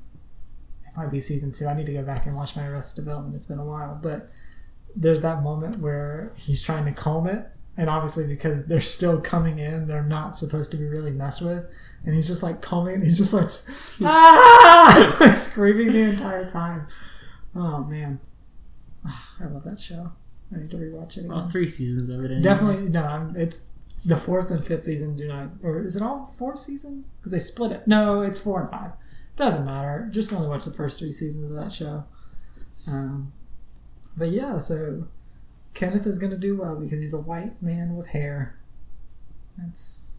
It 0.88 0.97
might 0.97 1.11
be 1.11 1.20
season 1.20 1.51
two. 1.51 1.68
I 1.68 1.74
need 1.74 1.86
to 1.88 1.93
go 1.93 2.03
back 2.03 2.26
and 2.26 2.36
watch 2.36 2.55
my 2.55 2.68
Arrested 2.68 3.03
Development. 3.03 3.36
It's 3.36 3.45
been 3.45 3.59
a 3.59 3.66
while, 3.66 3.99
but 4.01 4.30
there's 4.95 5.22
that 5.22 5.41
moment 5.41 5.80
where 5.80 6.32
he's 6.38 6.61
trying 6.61 6.86
to 6.86 6.91
comb 6.91 7.26
it, 7.28 7.47
and 7.78 7.89
obviously 7.89 8.28
because 8.28 8.66
they're 8.68 8.80
still 8.80 9.20
coming 9.20 9.57
in, 9.59 9.88
they're 9.88 10.03
not 10.03 10.36
supposed 10.36 10.70
to 10.72 10.78
be 10.78 10.86
really 10.86 11.11
messed 11.11 11.41
with, 11.41 11.66
and 12.05 12.14
he's 12.14 12.28
just 12.28 12.43
like 12.43 12.61
combing. 12.61 12.95
And 12.95 13.03
he 13.07 13.14
just 13.14 13.32
starts 13.32 13.97
ah 14.03 15.18
like 15.20 15.36
screaming 15.36 15.93
the 15.93 16.01
entire 16.01 16.47
time. 16.47 16.88
Oh 17.55 17.84
man, 17.86 18.20
I 19.05 19.45
love 19.45 19.64
that 19.64 19.80
show. 19.80 20.11
I 20.53 20.59
need 20.59 20.70
to 20.72 20.78
rewatch 20.78 21.18
it. 21.18 21.22
Again. 21.22 21.32
Well, 21.32 21.47
three 21.49 21.66
seasons 21.68 22.09
of 22.09 22.20
it. 22.20 22.26
Anyway. 22.26 22.41
Definitely 22.41 22.89
no. 22.89 23.03
I'm, 23.03 23.36
it's 23.36 23.68
the 24.06 24.16
fourth 24.18 24.51
and 24.51 24.64
fifth 24.64 24.84
season. 24.84 25.16
Do 25.16 25.28
not, 25.28 25.51
or 25.64 25.84
is 25.84 25.95
it 25.95 26.01
all 26.01 26.26
four 26.26 26.56
season? 26.56 27.06
Because 27.20 27.32
they 27.32 27.39
split 27.39 27.72
it. 27.72 27.88
No, 27.88 28.22
it's 28.22 28.39
four 28.39 28.62
and 28.62 28.70
five. 28.70 28.91
Doesn't 29.36 29.66
matter. 29.66 30.08
Just 30.12 30.32
only 30.34 30.47
watch 30.47 30.66
the 30.66 30.72
first 30.72 30.99
three 30.99 31.12
seasons 31.12 31.49
of 31.49 31.58
that 31.58 31.72
show. 31.74 32.06
Um, 32.86 33.32
but 34.16 34.30
yeah, 34.30 34.58
so 34.58 35.08
Kenneth 35.74 36.06
is 36.06 36.18
going 36.20 36.32
to 36.32 36.38
do 36.38 36.58
well 36.58 36.76
because 36.76 36.99
he's 36.99 37.14
a 37.14 37.20
white 37.20 37.62
man 37.62 37.95
with 37.95 38.08
hair. 38.08 38.60
That's 39.58 40.18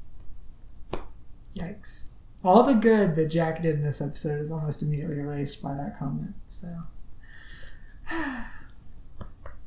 yikes. 1.55 2.12
All 2.45 2.62
the 2.64 2.74
good 2.74 3.14
that 3.16 3.26
Jack 3.30 3.62
did 3.62 3.76
in 3.76 3.82
this 3.82 4.01
episode 4.03 4.41
is 4.41 4.51
almost 4.51 4.82
immediately 4.82 5.18
erased 5.18 5.62
by 5.62 5.74
that 5.74 5.99
comment. 5.99 6.35
So 6.49 6.68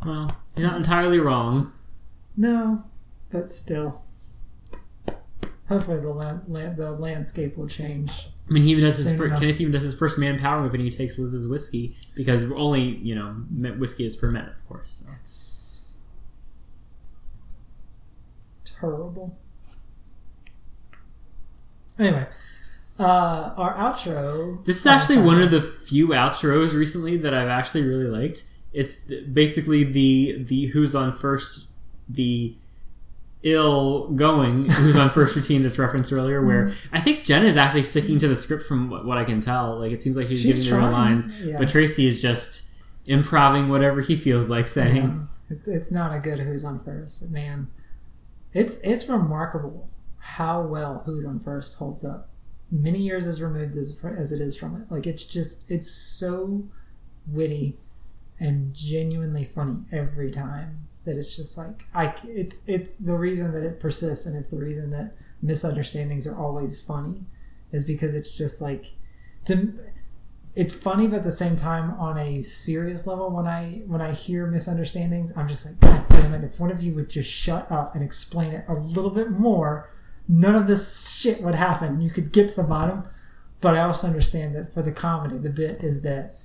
Well, 0.06 0.38
he's 0.56 0.64
not 0.64 0.78
entirely 0.78 1.20
wrong. 1.20 1.72
no, 2.36 2.84
but 3.32 3.50
still. 3.50 4.04
Hopefully 5.70 6.00
the 6.00 6.10
land, 6.10 6.42
land, 6.48 6.78
the 6.78 6.92
landscape 6.92 7.58
will 7.58 7.68
change. 7.68 8.30
I 8.50 8.54
mean, 8.54 8.64
he 8.64 8.72
even 8.72 8.86
does 8.86 8.98
his 8.98 9.12
first, 9.12 9.22
enough. 9.22 9.40
Kenneth 9.42 9.60
even 9.60 9.74
does 9.74 9.84
his 9.84 9.96
first 9.96 10.18
manpower 10.18 10.62
move, 10.62 10.74
and 10.74 10.82
he 10.82 10.90
takes 10.90 11.20
Liz's 11.20 11.46
whiskey 11.46 11.98
because 12.16 12.50
only 12.52 12.82
you 12.82 13.16
know 13.16 13.32
whiskey 13.78 14.06
is 14.06 14.16
for 14.16 14.32
men, 14.32 14.48
of 14.48 14.68
course. 14.70 15.04
So. 15.06 15.14
It's 15.14 15.82
terrible. 18.64 19.38
Anyway, 22.00 22.28
uh, 22.98 23.54
our 23.58 23.74
outro. 23.76 24.64
This 24.64 24.80
is 24.80 24.88
actually 24.88 25.20
one 25.20 25.42
of 25.42 25.52
the 25.52 25.62
few 25.62 26.10
outros 26.10 26.74
recently 26.74 27.18
that 27.18 27.34
I've 27.34 27.50
actually 27.50 27.82
really 27.82 28.08
liked. 28.08 28.46
It's 28.72 29.02
basically 29.34 29.84
the 29.84 30.44
the 30.44 30.68
who's 30.68 30.96
on 30.96 31.12
first 31.12 31.66
the 32.08 32.56
ill 33.44 34.10
going 34.14 34.70
who's 34.70 34.96
on 34.98 35.10
first 35.10 35.36
routine 35.36 35.62
that's 35.64 35.78
referenced 35.78 36.12
earlier 36.12 36.44
where 36.46 36.68
Mhm. 36.68 36.76
I 36.92 37.00
think 37.00 37.24
Jenna 37.24 37.46
is 37.46 37.56
actually 37.56 37.84
sticking 37.84 38.18
to 38.20 38.28
the 38.28 38.36
script 38.36 38.66
from 38.66 38.90
what, 38.90 39.06
what 39.06 39.18
I 39.18 39.24
can 39.24 39.40
tell 39.40 39.80
like 39.80 39.92
it 39.92 40.02
seems 40.02 40.18
like 40.18 40.28
she's, 40.28 40.42
She's 40.42 40.56
giving 40.58 40.72
the 40.72 40.78
real 40.78 40.90
trying, 40.90 41.06
lines 41.16 41.46
yeah. 41.46 41.58
but 41.60 41.68
Tracy 41.68 42.08
is 42.08 42.22
just 42.22 42.64
improving 43.06 43.70
whatever 43.70 44.02
he 44.02 44.16
feels 44.16 44.50
like 44.50 44.68
saying 44.68 44.96
Yeah. 45.50 45.56
It's 45.56 45.68
it's 45.68 45.92
not 45.92 46.14
a 46.14 46.20
good 46.20 46.40
Who's 46.40 46.66
on 46.66 46.80
First, 46.82 47.22
but 47.22 47.30
man, 47.32 47.68
it's 48.54 48.80
it's 48.80 49.08
remarkable 49.08 49.88
how 50.18 50.62
well 50.62 51.04
Who's 51.06 51.24
on 51.24 51.40
First 51.40 51.78
holds 51.78 52.04
up. 52.04 52.30
Many 52.70 53.00
years 53.00 53.28
as 53.28 53.42
removed 53.42 53.78
as 53.78 53.98
as 54.18 54.34
it 54.34 54.42
is 54.42 54.58
from 54.58 54.76
it, 54.82 54.92
like 54.92 55.08
it's 55.08 55.24
just 55.26 55.70
it's 55.72 55.90
so 55.90 56.66
witty 57.28 57.78
and 58.40 58.74
genuinely 58.74 59.46
funny 59.46 59.78
every 59.92 60.32
time 60.32 60.88
that 61.08 61.18
it's 61.18 61.36
just 61.36 61.58
like 61.58 61.86
I 61.94 62.14
it's 62.28 62.62
it's 62.68 62.96
the 62.96 63.16
reason 63.16 63.52
that 63.54 63.64
it 63.64 63.80
persists 63.80 64.26
and 64.28 64.38
it's 64.38 64.52
the 64.52 64.60
reason 64.60 64.92
that 64.92 65.16
misunderstandings 65.42 66.28
are 66.28 66.38
always 66.38 66.80
funny 66.80 67.22
is 67.72 67.84
because 67.84 68.14
it's 68.14 68.38
just 68.38 68.62
like 68.62 68.94
to 69.46 69.74
it's 70.56 70.74
funny 70.74 71.08
but 71.08 71.18
at 71.18 71.24
the 71.24 71.32
same 71.32 71.56
time 71.56 71.92
on 72.00 72.18
a 72.18 72.42
serious 72.42 73.06
level 73.06 73.30
when 73.30 73.46
i 73.46 73.82
when 73.86 74.02
i 74.02 74.12
hear 74.12 74.48
misunderstandings 74.48 75.32
i'm 75.36 75.48
just 75.48 75.66
like 75.66 75.80
god 75.80 76.04
damn 76.10 76.34
it 76.34 76.44
if 76.44 76.60
one 76.60 76.72
of 76.72 76.82
you 76.82 76.94
would 76.96 77.10
just 77.10 77.30
shut 77.32 77.72
up 77.72 77.94
and 77.94 78.04
explain 78.04 78.52
it 78.52 78.66
a 78.68 78.74
little 78.74 79.12
bit 79.12 79.30
more 79.30 79.90
none 80.28 80.56
of 80.56 80.68
this 80.68 81.18
shit 81.18 81.42
would 81.42 81.56
happen. 81.56 82.02
You 82.02 82.10
could 82.10 82.32
get 82.32 82.50
to 82.50 82.56
the 82.56 82.64
bottom. 82.64 83.04
But 83.60 83.76
i 83.76 83.82
also 83.82 84.06
understand 84.06 84.56
that 84.56 84.72
for 84.72 84.84
the 84.84 84.92
comedy 84.92 85.40
the 85.40 85.50
bit 85.50 85.84
is 85.84 86.02
that 86.04 86.36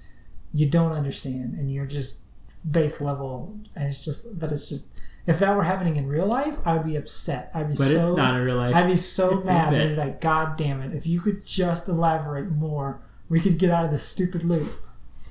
you 0.55 0.67
don't 0.67 0.93
understand 0.93 1.53
and 1.53 1.71
you're 1.71 1.85
just 1.85 2.21
base 2.71 3.01
level 3.01 3.59
and 3.75 3.89
it's 3.89 4.05
just 4.05 4.39
but 4.39 4.53
it's 4.53 4.69
just 4.69 4.89
if 5.27 5.39
that 5.41 5.55
were 5.57 5.65
happening 5.65 5.97
in 5.97 6.07
real 6.07 6.27
life 6.27 6.59
i 6.65 6.73
would 6.77 6.87
be 6.87 6.97
upset. 6.97 7.51
I'd 7.55 7.69
be 7.69 7.75
But 7.75 7.89
so 7.89 8.01
it's 8.01 8.17
not 8.17 8.35
in 8.37 8.43
real 8.43 8.57
life. 8.57 8.75
i'd 8.75 8.87
be 8.87 8.97
so 8.97 9.37
It's 9.37 9.47
mad. 9.47 9.75
I'd 9.75 9.89
be 9.91 9.97
like 9.97 10.21
god 10.21 10.57
damn 10.57 10.81
it. 10.81 10.95
If 10.95 11.07
you 11.07 11.21
could 11.21 11.45
just 11.45 11.89
elaborate 11.89 12.51
more 12.51 13.01
we 13.29 13.41
could 13.41 13.59
get 13.59 13.71
out 13.71 13.85
of 13.85 13.91
this 13.91 14.05
stupid 14.05 14.45
loop. 14.45 14.71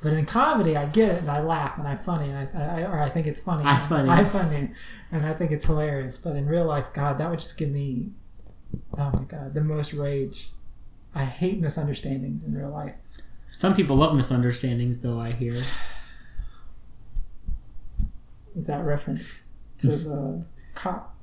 But 0.03 0.13
in 0.13 0.25
comedy 0.25 0.75
i 0.75 0.85
get 0.85 1.09
it 1.09 1.17
and 1.19 1.31
i 1.31 1.39
laugh 1.41 1.77
and 1.77 1.87
i'm 1.87 1.99
funny 1.99 2.29
and 2.29 2.49
i, 2.57 2.81
I 2.81 2.83
or 2.83 2.99
i 3.01 3.09
think 3.09 3.27
it's 3.27 3.39
funny. 3.39 3.63
I 3.65 3.77
funny. 3.77 4.09
i 4.09 4.23
funny 4.25 4.71
and 5.11 5.25
i 5.25 5.33
think 5.33 5.51
it's 5.51 5.65
hilarious. 5.65 6.17
But 6.17 6.35
in 6.35 6.45
real 6.47 6.65
life 6.65 6.91
god 6.93 7.17
that 7.19 7.29
would 7.29 7.39
just 7.39 7.57
give 7.57 7.69
me 7.69 8.09
oh 8.97 9.11
my 9.13 9.23
god 9.23 9.53
the 9.53 9.61
most 9.61 9.93
rage. 9.93 10.49
I 11.15 11.25
hate 11.25 11.59
misunderstandings 11.59 12.43
in 12.43 12.53
real 12.53 12.69
life. 12.69 12.95
Some 13.49 13.75
people 13.75 13.95
love 13.97 14.15
misunderstandings 14.15 14.99
though 14.99 15.19
I 15.19 15.31
hear 15.31 15.61
is 18.55 18.67
that 18.67 18.83
reference 18.83 19.45
to 19.77 19.87
the 19.87 20.45
cop 20.75 21.15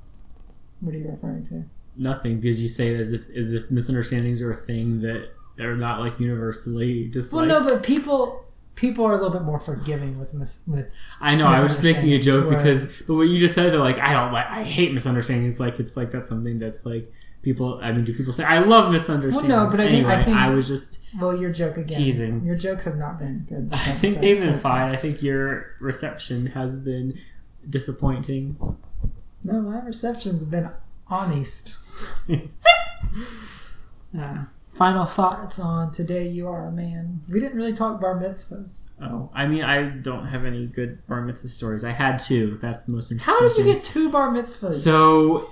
what 0.81 0.93
are 0.93 0.97
you 0.97 1.07
referring 1.09 1.43
to 1.43 1.63
nothing 1.97 2.39
because 2.39 2.61
you 2.61 2.69
say 2.69 2.93
it 2.93 2.99
as 2.99 3.11
if 3.13 3.29
as 3.35 3.53
if 3.53 3.69
misunderstandings 3.69 4.41
are 4.41 4.53
a 4.53 4.57
thing 4.57 5.01
that 5.01 5.29
are 5.59 5.75
not 5.75 5.99
like 5.99 6.19
universally 6.19 7.07
just 7.09 7.33
Well, 7.33 7.45
no, 7.45 7.63
but 7.63 7.83
people 7.83 8.45
people 8.75 9.03
are 9.05 9.11
a 9.11 9.15
little 9.17 9.31
bit 9.31 9.41
more 9.41 9.59
forgiving 9.59 10.17
with 10.17 10.33
mis- 10.33 10.63
with. 10.65 10.89
I 11.19 11.35
know. 11.35 11.47
I 11.47 11.61
was 11.61 11.71
just 11.71 11.83
making 11.83 12.13
a 12.13 12.19
joke 12.19 12.45
misunderstandings, 12.45 12.85
because 12.87 13.05
the 13.05 13.13
way 13.13 13.25
you 13.25 13.39
just 13.39 13.55
said 13.55 13.65
it, 13.65 13.71
they're 13.71 13.79
like, 13.81 13.99
I 13.99 14.13
don't 14.13 14.31
like, 14.31 14.49
I 14.49 14.63
hate 14.63 14.93
misunderstandings. 14.93 15.59
Like 15.59 15.79
it's 15.79 15.97
like 15.97 16.11
that's 16.11 16.29
something 16.29 16.59
that's 16.59 16.85
like 16.85 17.11
people. 17.53 17.79
I 17.81 17.91
mean, 17.91 18.05
do 18.05 18.13
people 18.13 18.33
say 18.33 18.43
I 18.43 18.59
love 18.59 18.85
Well, 18.85 18.91
misunderstandings? 18.91 19.49
no, 19.49 19.67
but 19.69 19.79
I 19.79 19.87
think 19.87 19.93
anyway, 20.05 20.13
I 20.15 20.21
think 20.23 20.37
I 20.37 20.49
was 20.49 20.67
just 20.67 20.99
well, 21.19 21.35
your 21.35 21.51
joke 21.51 21.77
again. 21.77 21.97
teasing. 21.97 22.43
Your 22.45 22.55
jokes 22.55 22.85
have 22.85 22.97
not 22.97 23.17
been 23.19 23.45
good. 23.47 23.69
I 23.71 23.77
think 23.77 24.17
they've 24.19 24.39
been 24.39 24.53
so- 24.55 24.59
fine. 24.59 24.91
I 24.91 24.95
think 24.95 25.21
your 25.23 25.75
reception 25.79 26.47
has 26.47 26.77
been 26.79 27.17
disappointing. 27.69 28.57
No, 29.43 29.61
my 29.61 29.81
reception's 29.83 30.43
been 30.45 30.69
honest. 31.07 31.77
uh, 34.19 34.45
final 34.65 35.05
thoughts 35.05 35.59
on 35.59 35.91
today. 35.91 36.27
You 36.27 36.47
are 36.47 36.67
a 36.67 36.71
man. 36.71 37.21
We 37.31 37.39
didn't 37.39 37.57
really 37.57 37.73
talk 37.73 37.99
bar 38.01 38.19
mitzvahs. 38.19 38.91
Oh, 39.01 39.29
I 39.33 39.45
mean, 39.47 39.63
I 39.63 39.83
don't 39.83 40.27
have 40.27 40.45
any 40.45 40.67
good 40.67 41.05
bar 41.07 41.21
mitzvah 41.21 41.47
stories. 41.49 41.83
I 41.83 41.91
had 41.91 42.19
two. 42.19 42.57
That's 42.61 42.85
the 42.85 42.91
most 42.93 43.11
interesting. 43.11 43.33
How 43.33 43.47
did 43.47 43.57
you 43.57 43.63
get 43.73 43.83
two 43.83 44.09
bar 44.09 44.29
mitzvahs? 44.31 44.75
So 44.75 45.49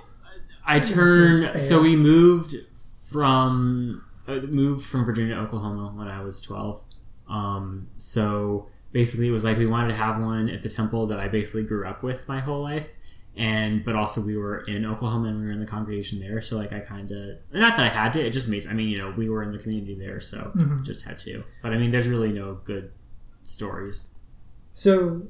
I 0.68 0.80
turned. 0.80 1.60
So 1.60 1.80
we 1.80 1.96
moved 1.96 2.54
from 3.04 4.04
uh, 4.26 4.34
moved 4.40 4.84
from 4.86 5.04
Virginia 5.04 5.34
to 5.34 5.40
Oklahoma 5.40 5.92
when 5.96 6.08
I 6.08 6.22
was 6.22 6.40
twelve. 6.40 6.82
Um, 7.28 7.88
so 7.96 8.68
basically, 8.92 9.28
it 9.28 9.32
was 9.32 9.44
like 9.44 9.58
we 9.58 9.66
wanted 9.66 9.88
to 9.88 9.94
have 9.96 10.20
one 10.20 10.48
at 10.48 10.62
the 10.62 10.68
temple 10.68 11.06
that 11.08 11.18
I 11.18 11.28
basically 11.28 11.64
grew 11.64 11.86
up 11.86 12.02
with 12.02 12.26
my 12.28 12.40
whole 12.40 12.62
life, 12.62 12.86
and 13.36 13.84
but 13.84 13.94
also 13.96 14.20
we 14.20 14.36
were 14.36 14.60
in 14.60 14.84
Oklahoma 14.84 15.28
and 15.28 15.40
we 15.40 15.46
were 15.46 15.52
in 15.52 15.60
the 15.60 15.66
congregation 15.66 16.18
there. 16.18 16.40
So 16.40 16.56
like 16.56 16.72
I 16.72 16.80
kind 16.80 17.10
of 17.10 17.36
not 17.52 17.76
that 17.76 17.84
I 17.86 17.88
had 17.88 18.12
to. 18.14 18.24
It 18.26 18.30
just 18.30 18.48
makes. 18.48 18.66
I 18.66 18.72
mean, 18.74 18.88
you 18.88 18.98
know, 18.98 19.12
we 19.16 19.28
were 19.30 19.42
in 19.42 19.50
the 19.52 19.58
community 19.58 19.94
there, 19.94 20.20
so 20.20 20.52
Mhm. 20.54 20.84
just 20.84 21.04
had 21.06 21.18
to. 21.20 21.44
But 21.62 21.72
I 21.72 21.78
mean, 21.78 21.90
there's 21.90 22.08
really 22.08 22.32
no 22.32 22.60
good 22.64 22.90
stories. 23.42 24.08
So 24.72 25.22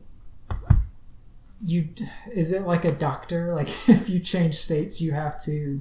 you 1.64 1.88
is 2.32 2.52
it 2.52 2.62
like 2.62 2.84
a 2.84 2.92
doctor? 2.92 3.52
Like 3.58 3.68
if 3.88 4.08
you 4.08 4.20
change 4.20 4.54
states, 4.56 5.00
you 5.00 5.12
have 5.12 5.42
to 5.44 5.80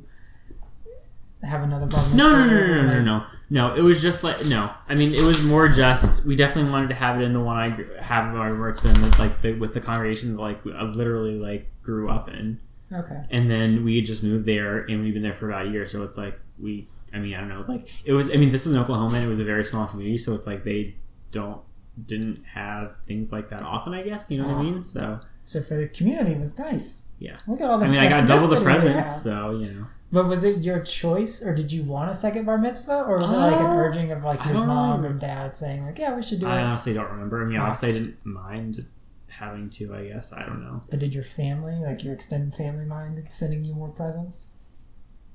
have 1.43 1.61
another 1.63 1.86
bar. 1.86 2.03
No, 2.15 2.32
no, 2.32 2.45
no, 2.45 2.55
no, 2.55 2.65
no, 2.65 2.93
no, 2.93 3.01
no, 3.03 3.25
no. 3.49 3.75
It 3.75 3.82
was 3.82 4.01
just 4.01 4.23
like 4.23 4.43
no. 4.45 4.71
I 4.89 4.95
mean, 4.95 5.13
it 5.13 5.23
was 5.23 5.43
more 5.43 5.67
just 5.67 6.25
we 6.25 6.36
definitely 6.36 6.71
wanted 6.71 6.89
to 6.89 6.95
have 6.95 7.19
it 7.21 7.23
in 7.23 7.34
the 7.34 7.39
one 7.39 7.57
I 7.57 8.01
have 8.01 8.34
where 8.34 8.69
it's 8.69 8.80
been 8.80 8.99
with, 9.01 9.19
like 9.19 9.41
the, 9.41 9.53
with 9.53 9.73
the 9.73 9.82
congregation 9.82 10.36
that 10.36 10.41
like 10.41 10.59
I 10.65 10.84
literally 10.84 11.39
like 11.39 11.69
grew 11.84 12.09
up 12.09 12.28
in, 12.30 12.59
Okay. 12.91 13.23
and 13.30 13.49
then 13.49 13.84
we 13.86 13.97
had 13.97 14.05
just 14.05 14.23
moved 14.23 14.45
there 14.45 14.80
and 14.80 15.03
we've 15.03 15.13
been 15.13 15.23
there 15.23 15.34
for 15.34 15.49
about 15.49 15.67
a 15.67 15.69
year. 15.69 15.88
So 15.88 16.03
it's 16.03 16.17
like 16.17 16.39
we. 16.59 16.88
I 17.13 17.19
mean, 17.19 17.36
I 17.36 17.39
don't 17.39 17.49
know. 17.49 17.63
Like 17.67 17.88
it 18.03 18.13
was. 18.13 18.30
I 18.32 18.36
mean, 18.36 18.51
this 18.51 18.65
was 18.65 18.73
in 18.75 18.82
Oklahoma 18.82 19.15
and 19.15 19.23
it 19.25 19.30
was 19.30 19.39
a 19.39 19.45
very 19.45 19.63
small 19.63 19.86
community, 19.86 20.17
so 20.17 20.34
it's 20.34 20.47
like 20.47 20.63
they 20.63 20.95
don't 21.32 21.61
didn't 22.05 22.43
have 22.45 22.97
things 23.01 23.32
like 23.32 23.49
that 23.49 23.61
often. 23.61 23.93
I 23.93 24.03
guess 24.03 24.30
you 24.32 24.41
know 24.41 24.47
what 24.47 24.57
I 24.57 24.61
mean. 24.63 24.84
So 24.84 25.19
So 25.47 25.61
for 25.61 25.77
the 25.77 25.87
community, 25.87 26.31
it 26.33 26.39
was 26.41 26.59
nice. 26.59 27.07
yeah. 27.19 27.37
Look 27.47 27.61
at 27.61 27.69
all 27.69 27.79
the. 27.79 27.85
I 27.85 27.89
mean, 27.89 27.99
I 27.99 28.09
got 28.09 28.27
double 28.27 28.47
the 28.47 28.59
presents, 28.61 29.23
so 29.23 29.51
you 29.51 29.71
know. 29.73 29.85
But 30.11 30.27
was 30.27 30.43
it 30.43 30.57
your 30.59 30.81
choice, 30.81 31.41
or 31.41 31.55
did 31.55 31.71
you 31.71 31.83
want 31.83 32.11
a 32.11 32.13
second 32.13 32.43
bar 32.45 32.57
mitzvah, 32.57 33.03
or 33.07 33.17
was 33.17 33.31
it 33.31 33.37
like 33.37 33.57
an 33.59 33.65
Uh, 33.65 33.75
urging 33.75 34.11
of 34.11 34.23
like 34.25 34.43
your 34.43 34.65
mom 34.65 35.01
really- 35.01 35.15
or 35.15 35.17
dad 35.17 35.55
saying 35.55 35.85
like, 35.85 35.97
"Yeah, 35.99 36.13
we 36.15 36.21
should 36.21 36.41
do 36.41 36.47
I 36.47 36.57
it"? 36.57 36.61
I 36.61 36.63
honestly 36.65 36.93
don't 36.93 37.09
remember. 37.09 37.41
I 37.41 37.45
mean, 37.45 37.59
obviously, 37.59 37.89
I 37.89 37.91
didn't 37.93 38.17
mind 38.25 38.85
having 39.29 39.69
to. 39.69 39.95
I 39.95 40.07
guess 40.09 40.33
I 40.33 40.45
don't 40.45 40.61
know. 40.61 40.83
But 40.89 40.99
did 40.99 41.13
your 41.13 41.23
family, 41.23 41.75
like 41.75 42.03
your 42.03 42.13
extended 42.13 42.53
family, 42.53 42.83
mind 42.83 43.23
sending 43.29 43.63
you 43.63 43.73
more 43.73 43.87
presents? 43.89 44.57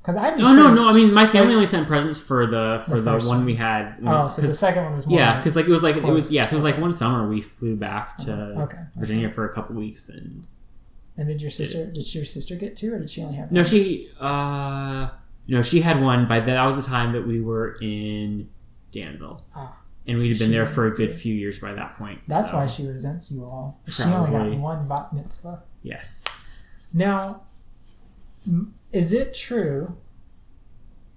Because 0.03 0.17
I 0.17 0.35
No, 0.35 0.53
no, 0.53 0.75
no. 0.75 0.89
I 0.89 0.93
mean, 0.93 1.15
my 1.15 1.27
family 1.27 1.55
only 1.55 1.67
sent 1.67 1.87
presents 1.87 2.19
for 2.19 2.45
the 2.47 2.83
for 2.89 3.01
The 3.01 3.19
the, 3.19 3.29
one 3.29 3.45
we 3.45 3.55
had. 3.55 3.97
Oh, 4.05 4.27
so 4.27 4.43
the 4.43 4.49
second 4.49 4.83
one 4.85 4.95
was 4.95 5.07
more 5.07 5.17
yeah, 5.19 5.37
because 5.37 5.55
like 5.55 5.67
it 5.67 5.71
was 5.71 5.85
like 5.85 5.95
it 5.97 6.03
was 6.03 6.25
close. 6.27 6.33
yeah, 6.33 6.47
so 6.47 6.55
it 6.55 6.57
was 6.57 6.65
like 6.65 6.79
one 6.79 6.93
summer 6.93 7.29
we 7.29 7.41
flew 7.41 7.77
back 7.77 8.17
to 8.19 8.33
Okay. 8.63 8.79
Virginia 8.97 9.31
for 9.31 9.49
a 9.49 9.55
couple 9.55 9.77
weeks 9.77 10.09
and 10.09 10.49
And 11.17 11.29
did 11.29 11.41
your 11.41 11.51
sister? 11.53 11.87
Did 11.87 12.13
your 12.15 12.25
sister 12.25 12.57
get 12.57 12.75
two, 12.77 12.93
or 12.93 12.99
did 12.99 13.11
she 13.11 13.23
only 13.23 13.37
have? 13.37 13.53
no, 13.53 13.61
one? 13.61 13.65
she 13.65 14.09
uh 14.21 15.09
no, 15.47 15.63
she 15.63 15.81
had 15.83 16.03
one. 16.03 16.27
By 16.27 16.41
that 16.41 16.65
was 16.65 16.75
the 16.77 16.83
time 16.83 17.13
that 17.13 17.25
we 17.27 17.41
were 17.41 17.77
in 17.81 18.49
Danville, 18.91 19.45
Ah. 19.55 19.77
and 20.09 20.19
we'd 20.19 20.31
have 20.31 20.39
been 20.41 20.51
there 20.51 20.67
for 20.67 20.87
a 20.87 20.93
good 20.95 21.13
few 21.13 21.33
years 21.35 21.61
by 21.61 21.75
that 21.75 21.97
point. 21.97 22.21
That's 22.27 22.51
so- 22.51 22.57
why 22.57 22.67
she 22.67 22.87
resents 22.89 23.31
you 23.31 23.45
all. 23.45 23.81
She 23.87 24.03
only 24.03 24.31
got 24.33 24.51
one 24.59 24.89
bat 24.89 25.13
mitzvah. 25.13 25.63
Yes. 25.85 26.25
Now, 26.93 27.43
is 28.93 29.13
it 29.13 29.35
true 29.35 29.97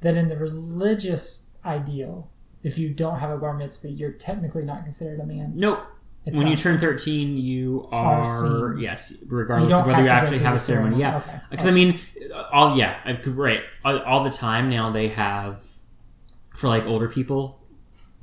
that 0.01 0.15
in 0.15 0.29
the 0.29 0.37
religious 0.37 1.49
ideal, 1.65 2.29
if 2.63 2.77
you 2.77 2.89
don't 2.89 3.19
have 3.19 3.29
a 3.31 3.37
bar 3.37 3.53
mitzvah, 3.55 3.89
you're 3.89 4.11
technically 4.11 4.63
not 4.63 4.83
considered 4.83 5.19
a 5.19 5.25
man? 5.25 5.53
Nope. 5.55 5.83
It's 6.27 6.35
when 6.35 6.47
you 6.47 6.55
turn 6.55 6.79
13, 6.79 7.37
you 7.37 7.87
Are 7.91 8.23
are, 8.23 8.77
yes, 8.79 9.13
regardless 9.27 9.71
of 9.71 9.85
whether 9.85 10.01
you 10.01 10.07
actually 10.09 10.39
have 10.39 10.55
a 10.55 10.57
ceremony. 10.57 10.99
ceremony. 10.99 11.01
Yeah, 11.01 11.17
Okay. 11.37 11.39
because 11.51 11.67
I 11.67 11.71
mean, 11.71 11.99
all 12.51 12.75
yeah, 12.75 12.99
I 13.05 13.13
could 13.13 13.37
right 13.37 13.61
all, 13.83 13.99
all 13.99 14.23
the 14.23 14.31
time 14.31 14.67
now 14.67 14.89
they 14.89 15.09
have 15.09 15.63
for 16.55 16.67
like 16.67 16.85
older 16.87 17.07
people, 17.07 17.61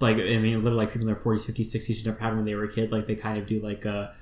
like 0.00 0.16
I 0.16 0.38
mean, 0.38 0.57
literally 0.64 0.78
like 0.84 0.88
people 0.92 1.07
in 1.07 1.14
their 1.14 1.22
40s, 1.22 1.48
50s, 1.48 1.76
60s 1.76 2.03
who 2.03 2.11
never 2.11 2.20
had 2.20 2.34
when 2.34 2.44
they 2.44 2.57
were 2.57 2.64
a 2.64 2.72
kid. 2.72 2.90
Like 2.90 3.07
they 3.07 3.14
kind 3.14 3.38
of 3.38 3.46
do 3.46 3.61
like 3.61 3.84
a, 3.84 4.12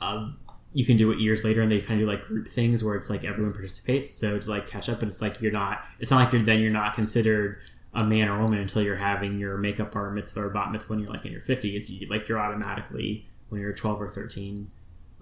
um, 0.00 0.38
you 0.74 0.84
can 0.84 0.96
do 0.96 1.10
it 1.10 1.18
years 1.18 1.44
later, 1.44 1.60
and 1.62 1.70
they 1.70 1.80
kind 1.80 2.00
of 2.00 2.06
do 2.06 2.10
like 2.10 2.26
group 2.26 2.48
things 2.48 2.82
where 2.82 2.94
it's 2.94 3.10
like 3.10 3.24
everyone 3.24 3.52
participates. 3.52 4.10
So 4.10 4.38
to 4.38 4.50
like 4.50 4.66
catch 4.66 4.88
up, 4.88 5.02
and 5.02 5.08
it's 5.10 5.20
like 5.22 5.40
you're 5.40 5.52
not. 5.52 5.84
It's 6.00 6.10
not 6.10 6.24
like 6.24 6.32
you're 6.32 6.42
then 6.42 6.60
you're 6.60 6.70
not 6.70 6.94
considered 6.94 7.58
a 7.94 8.02
man 8.02 8.28
or 8.28 8.40
woman 8.42 8.58
until 8.58 8.82
you're 8.82 8.96
having 8.96 9.38
your 9.38 9.58
makeup 9.58 9.92
bar 9.92 10.10
mitzvah 10.10 10.44
or 10.44 10.48
bat 10.48 10.72
mitzvah 10.72 10.92
when 10.94 11.00
you're 11.00 11.10
like 11.10 11.26
in 11.26 11.32
your 11.32 11.42
50s. 11.42 11.90
You, 11.90 12.06
like 12.08 12.26
you're 12.28 12.38
automatically 12.38 13.26
when 13.50 13.60
you're 13.60 13.74
12 13.74 14.00
or 14.00 14.08
13, 14.08 14.70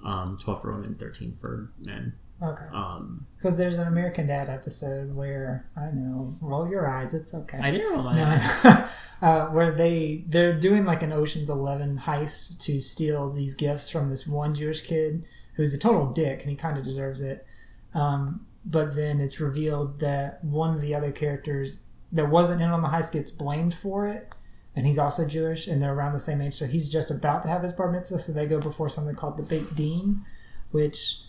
um, 0.05 0.39
12 0.41 0.63
for 0.63 0.73
women, 0.73 0.95
13 0.95 1.37
for 1.41 1.73
men. 1.81 2.13
Okay. 2.43 2.65
Um, 2.73 3.27
Because 3.37 3.59
there's 3.59 3.79
an 3.79 3.89
American 3.89 4.27
Dad 4.29 4.49
episode 4.49 5.15
where 5.15 5.67
I 5.77 5.91
know, 5.93 6.35
roll 6.41 6.71
your 6.71 6.89
eyes, 6.89 7.13
it's 7.13 7.35
okay. 7.35 7.59
I 7.59 7.71
didn't 7.73 7.93
roll 7.93 8.05
my 8.05 8.15
No, 8.15 8.25
eyes. 8.25 8.89
uh, 9.23 9.47
where 9.49 9.73
they 9.73 10.25
they're 10.29 10.59
doing 10.59 10.85
like 10.87 11.03
an 11.03 11.13
Ocean's 11.13 11.51
Eleven 11.51 11.99
heist 11.99 12.59
to 12.61 12.81
steal 12.81 13.31
these 13.31 13.55
gifts 13.55 13.91
from 13.91 14.09
this 14.11 14.27
one 14.29 14.55
Jewish 14.55 14.81
kid 14.83 15.27
who's 15.61 15.75
a 15.75 15.79
total 15.79 16.07
dick 16.07 16.41
and 16.41 16.49
he 16.49 16.57
kind 16.57 16.79
of 16.79 16.83
deserves 16.83 17.21
it. 17.21 17.47
Um, 17.93 18.47
but 18.65 18.97
then 18.97 19.21
it's 19.21 19.41
revealed 19.41 20.01
that 20.01 20.43
one 20.43 20.73
of 20.73 20.81
the 20.81 20.95
other 20.95 21.13
characters 21.13 21.81
that 22.11 22.31
wasn't 22.31 22.63
in 22.63 22.71
on 22.71 22.81
the 22.81 22.89
heist 22.89 23.13
gets 23.13 23.31
blamed 23.31 23.75
for 23.75 24.09
it, 24.09 24.35
and 24.75 24.87
he's 24.87 24.99
also 24.99 25.27
Jewish, 25.27 25.67
and 25.67 25.83
they're 25.83 25.93
around 25.93 26.15
the 26.15 26.19
same 26.19 26.41
age, 26.41 26.55
so 26.55 26.67
he's 26.67 26.89
just 26.89 27.11
about 27.11 27.43
to 27.43 27.51
have 27.51 27.63
his 27.63 27.75
bar 27.75 27.93
mitzvah. 27.93 28.19
So 28.19 28.33
they 28.33 28.47
go 28.47 28.59
before 28.59 28.89
something 28.89 29.15
called 29.15 29.37
the 29.37 29.43
Beit 29.43 29.75
Din, 29.75 30.25
which 30.71 31.21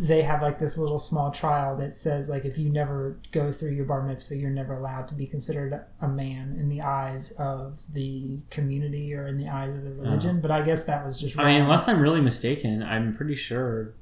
they 0.00 0.22
have 0.22 0.40
like 0.40 0.60
this 0.60 0.78
little 0.78 0.98
small 0.98 1.30
trial 1.32 1.76
that 1.76 1.92
says 1.92 2.28
like 2.28 2.44
if 2.44 2.56
you 2.56 2.70
never 2.70 3.18
go 3.32 3.50
through 3.50 3.72
your 3.72 3.84
bar 3.84 4.00
mitzvah 4.02 4.36
you're 4.36 4.48
never 4.48 4.74
allowed 4.74 5.08
to 5.08 5.14
be 5.16 5.26
considered 5.26 5.84
a 6.00 6.06
man 6.06 6.54
in 6.56 6.68
the 6.68 6.80
eyes 6.80 7.32
of 7.32 7.92
the 7.94 8.38
community 8.48 9.12
or 9.12 9.26
in 9.26 9.36
the 9.38 9.48
eyes 9.48 9.74
of 9.74 9.82
the 9.82 9.92
religion 9.92 10.40
but 10.40 10.52
i 10.52 10.62
guess 10.62 10.84
that 10.84 11.04
was 11.04 11.20
just 11.20 11.36
I 11.36 11.44
mean, 11.46 11.54
wrong. 11.54 11.62
unless 11.64 11.88
I'm 11.88 12.00
really 12.00 12.20
mistaken, 12.20 12.80
I'm 12.82 13.12
pretty 13.16 13.34
sure. 13.34 13.92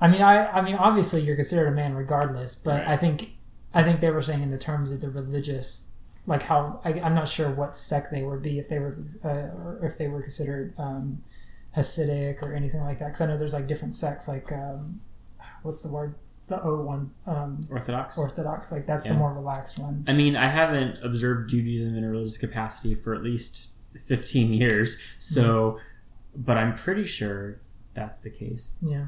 I 0.00 0.08
mean 0.08 0.22
i 0.22 0.46
i 0.48 0.62
mean 0.62 0.74
obviously 0.76 1.20
you're 1.22 1.36
considered 1.36 1.68
a 1.68 1.72
man 1.72 1.94
regardless 1.94 2.54
but 2.56 2.78
Right. 2.80 2.88
i 2.88 2.96
think 2.96 3.30
i 3.74 3.82
think 3.82 4.00
they 4.00 4.10
were 4.10 4.22
saying 4.22 4.42
in 4.42 4.50
the 4.50 4.58
terms 4.58 4.90
of 4.90 5.00
the 5.00 5.10
religious 5.10 5.88
like 6.26 6.42
how 6.44 6.80
I, 6.84 6.94
i'm 7.00 7.14
not 7.14 7.28
sure 7.28 7.50
what 7.50 7.76
sect 7.76 8.10
they 8.10 8.22
would 8.22 8.42
be 8.42 8.58
if 8.58 8.68
they 8.68 8.78
were 8.80 8.96
uh, 9.24 9.28
or 9.28 9.80
if 9.84 9.98
they 9.98 10.08
were 10.08 10.20
considered 10.22 10.74
um 10.78 11.22
hasidic 11.76 12.42
or 12.42 12.54
anything 12.54 12.80
like 12.82 12.98
that 12.98 13.06
because 13.06 13.20
i 13.20 13.26
know 13.26 13.36
there's 13.38 13.54
like 13.54 13.66
different 13.66 13.94
sects 13.94 14.28
like 14.28 14.50
um 14.52 15.00
what's 15.62 15.80
the 15.82 15.88
word 15.88 16.14
the 16.48 16.60
o 16.62 16.82
one 16.82 17.10
um 17.26 17.60
Orthodox? 17.70 18.18
orthodox 18.18 18.70
like 18.72 18.86
that's 18.86 19.06
Yeah. 19.06 19.12
the 19.12 19.18
more 19.18 19.32
relaxed 19.32 19.78
one 19.78 20.04
I 20.06 20.12
mean, 20.12 20.36
I 20.36 20.48
haven't 20.48 21.02
observed 21.02 21.48
Judaism 21.50 21.96
in 21.96 22.04
a 22.04 22.08
religious 22.10 22.36
capacity 22.36 22.94
for 22.94 23.14
at 23.14 23.22
least 23.22 23.70
15 24.06 24.52
years, 24.52 24.98
so, 25.18 25.78
but 26.34 26.56
I'm 26.58 26.74
pretty 26.74 27.04
sure 27.06 27.60
that's 27.94 28.20
the 28.20 28.30
case. 28.30 28.78
yeah 28.82 29.06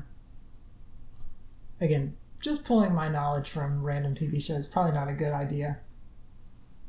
again 1.80 2.16
just 2.40 2.64
pulling 2.64 2.94
my 2.94 3.08
knowledge 3.08 3.48
from 3.50 3.82
random 3.82 4.14
tv 4.14 4.40
shows 4.42 4.66
probably 4.66 4.92
not 4.92 5.08
a 5.08 5.12
good 5.12 5.32
idea 5.32 5.78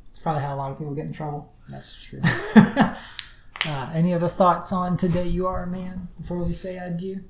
it's 0.08 0.18
probably 0.18 0.42
how 0.42 0.54
a 0.54 0.56
lot 0.56 0.70
of 0.70 0.78
people 0.78 0.94
get 0.94 1.06
in 1.06 1.12
trouble 1.12 1.52
That's 1.68 2.02
true. 2.02 2.20
uh, 3.64 3.90
any 3.94 4.12
other 4.12 4.28
thoughts 4.28 4.72
on 4.72 4.96
today 4.96 5.26
you 5.26 5.46
are 5.46 5.62
a 5.62 5.66
man 5.66 6.08
before 6.20 6.38
we 6.42 6.52
say 6.52 6.76
adieu 6.78 7.24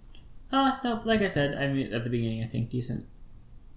Uh, 0.52 0.78
no, 0.84 1.00
like 1.04 1.20
I 1.22 1.26
said, 1.26 1.56
I 1.58 1.66
mean, 1.66 1.92
at 1.92 2.04
the 2.04 2.10
beginning, 2.10 2.42
I 2.42 2.46
think 2.46 2.70
decent 2.70 3.06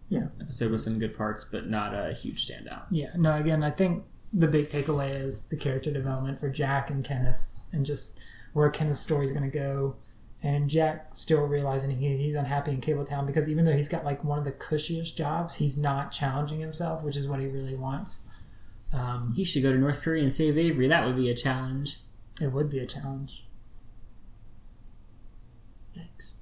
yeah 0.07 0.27
episode 0.41 0.71
with 0.71 0.81
some 0.81 0.97
good 0.99 1.15
parts, 1.15 1.43
but 1.43 1.67
not 1.67 1.93
a 1.93 2.13
huge 2.13 2.47
standout. 2.47 2.83
yeah 2.89 3.11
no 3.15 3.35
again 3.35 3.61
i 3.63 3.69
think 3.69 4.05
the 4.33 4.47
big 4.47 4.67
takeaway 4.69 5.09
is 5.11 5.43
the 5.45 5.55
character 5.55 5.91
development 5.91 6.39
for 6.39 6.49
jack 6.49 6.89
and 6.89 7.03
kenneth 7.05 7.53
and 7.71 7.85
just 7.85 8.19
where 8.53 8.69
kenneth's 8.71 8.99
story 8.99 9.23
is 9.25 9.31
going 9.31 9.49
to 9.49 9.55
go 9.55 9.95
and 10.41 10.67
jack 10.69 11.13
still 11.13 11.45
realizing 11.45 11.91
he, 11.95 12.17
he's 12.17 12.33
unhappy 12.35 12.71
in 12.71 12.81
cabletown 12.81 13.25
because 13.27 13.47
even 13.49 13.65
though 13.65 13.75
he's 13.75 13.89
got 13.89 14.03
like 14.05 14.23
one 14.23 14.37
of 14.39 14.43
the 14.45 14.51
cushiest 14.51 15.15
jobs 15.17 15.57
he's 15.57 15.77
not 15.77 16.11
challenging 16.11 16.59
himself 16.59 17.03
which 17.03 17.15
is 17.17 17.27
what 17.27 17.39
he 17.39 17.45
really 17.47 17.75
wants 17.75 18.25
um, 18.91 19.33
He 19.35 19.43
should 19.45 19.61
go 19.61 19.71
to 19.71 19.77
North 19.77 20.01
Korea 20.01 20.23
and 20.23 20.33
save 20.33 20.57
Avery. 20.57 20.87
That 20.87 21.05
would 21.05 21.15
be 21.15 21.29
a 21.29 21.35
challenge. 21.35 21.99
It 22.41 22.51
would 22.51 22.69
be 22.69 22.79
a 22.79 22.85
challenge 22.85 23.45
Yikes. 25.97 26.39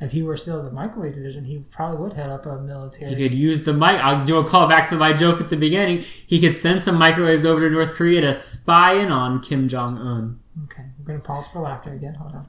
if 0.00 0.12
he 0.12 0.22
were 0.22 0.36
still 0.36 0.60
in 0.60 0.64
the 0.64 0.72
microwave 0.72 1.14
division 1.14 1.44
he 1.44 1.58
probably 1.70 1.98
would 1.98 2.14
head 2.14 2.30
up 2.30 2.46
a 2.46 2.58
military 2.60 3.14
He 3.14 3.28
could 3.28 3.36
use 3.36 3.64
the 3.64 3.72
mic. 3.72 4.00
I'll 4.02 4.24
do 4.24 4.38
a 4.38 4.44
callback 4.44 4.88
to 4.90 4.96
my 4.96 5.12
joke 5.12 5.40
at 5.40 5.48
the 5.48 5.56
beginning. 5.56 6.00
He 6.00 6.40
could 6.40 6.54
send 6.56 6.82
some 6.82 6.96
microwaves 6.96 7.44
over 7.44 7.68
to 7.68 7.70
North 7.70 7.94
Korea 7.94 8.20
to 8.22 8.32
spy 8.32 8.94
in 8.94 9.10
on 9.10 9.40
Kim 9.40 9.68
Jong 9.68 9.98
Un. 9.98 10.40
okay 10.64 10.84
we're 10.98 11.06
going 11.06 11.20
to 11.20 11.26
pause 11.26 11.46
for 11.48 11.60
laughter 11.60 11.92
again 11.92 12.14
hold 12.14 12.32
on 12.34 12.48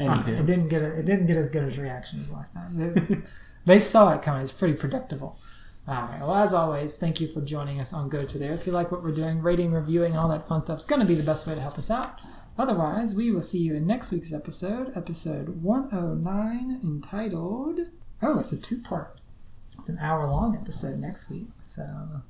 ah, 0.00 0.20
Okay, 0.20 0.32
it 0.32 0.46
didn't 0.46 0.68
get 0.68 0.82
a, 0.82 0.98
it 0.98 1.06
didn't 1.06 1.26
get 1.26 1.36
as 1.36 1.50
good 1.50 1.64
as 1.64 1.78
reaction 1.78 2.20
as 2.20 2.32
last 2.32 2.54
time. 2.54 2.94
They, 2.94 3.16
they 3.66 3.78
saw 3.80 4.14
it 4.14 4.22
coming. 4.22 4.42
It's 4.42 4.52
pretty 4.52 4.74
predictable. 4.74 5.38
All 5.90 6.02
right. 6.02 6.20
Well, 6.20 6.36
as 6.36 6.54
always, 6.54 6.98
thank 6.98 7.20
you 7.20 7.26
for 7.26 7.40
joining 7.40 7.80
us 7.80 7.92
on 7.92 8.08
Go 8.08 8.24
to 8.24 8.38
There. 8.38 8.52
If 8.52 8.64
you 8.64 8.70
like 8.70 8.92
what 8.92 9.02
we're 9.02 9.10
doing, 9.10 9.42
rating, 9.42 9.72
reviewing, 9.72 10.16
all 10.16 10.28
that 10.28 10.46
fun 10.46 10.60
stuff 10.60 10.78
is 10.78 10.86
going 10.86 11.00
to 11.00 11.06
be 11.06 11.16
the 11.16 11.24
best 11.24 11.48
way 11.48 11.56
to 11.56 11.60
help 11.60 11.78
us 11.78 11.90
out. 11.90 12.20
Otherwise, 12.56 13.16
we 13.16 13.32
will 13.32 13.40
see 13.42 13.58
you 13.58 13.74
in 13.74 13.88
next 13.88 14.12
week's 14.12 14.32
episode, 14.32 14.96
episode 14.96 15.64
109, 15.64 16.80
entitled. 16.84 17.80
Oh, 18.22 18.38
it's 18.38 18.52
a 18.52 18.56
two 18.56 18.80
part. 18.80 19.18
It's 19.80 19.88
an 19.88 19.98
hour 19.98 20.30
long 20.30 20.54
episode 20.54 21.00
next 21.00 21.28
week. 21.28 21.48
So 21.60 22.22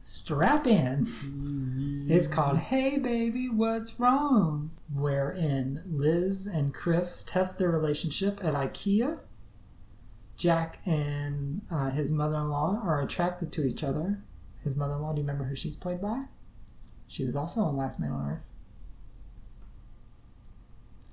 strap 0.00 0.66
in. 0.66 1.04
Mm-hmm. 1.04 2.10
It's 2.10 2.26
called 2.26 2.58
Hey 2.58 2.98
Baby, 2.98 3.48
What's 3.48 4.00
Wrong? 4.00 4.72
Wherein 4.92 5.84
Liz 5.88 6.48
and 6.48 6.74
Chris 6.74 7.22
test 7.22 7.60
their 7.60 7.70
relationship 7.70 8.40
at 8.42 8.54
IKEA. 8.54 9.20
Jack 10.36 10.80
and 10.84 11.62
uh, 11.70 11.90
his 11.90 12.12
mother 12.12 12.36
in 12.36 12.50
law 12.50 12.80
are 12.84 13.00
attracted 13.00 13.52
to 13.54 13.64
each 13.64 13.82
other. 13.82 14.22
His 14.62 14.76
mother 14.76 14.94
in 14.94 15.00
law, 15.00 15.12
do 15.12 15.20
you 15.20 15.26
remember 15.26 15.44
who 15.44 15.54
she's 15.56 15.76
played 15.76 16.00
by? 16.02 16.24
She 17.08 17.24
was 17.24 17.36
also 17.36 17.62
on 17.62 17.76
Last 17.76 17.98
Man 18.00 18.10
on 18.10 18.28
Earth. 18.30 18.46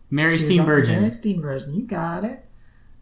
Mary 0.10 0.38
She 0.38 0.44
was 0.44 0.60
on- 0.60 0.66
Steenburgen. 0.66 0.88
Mary 0.90 1.10
Steenburgen, 1.10 1.76
you 1.76 1.84
got 1.84 2.24
it. 2.24 2.46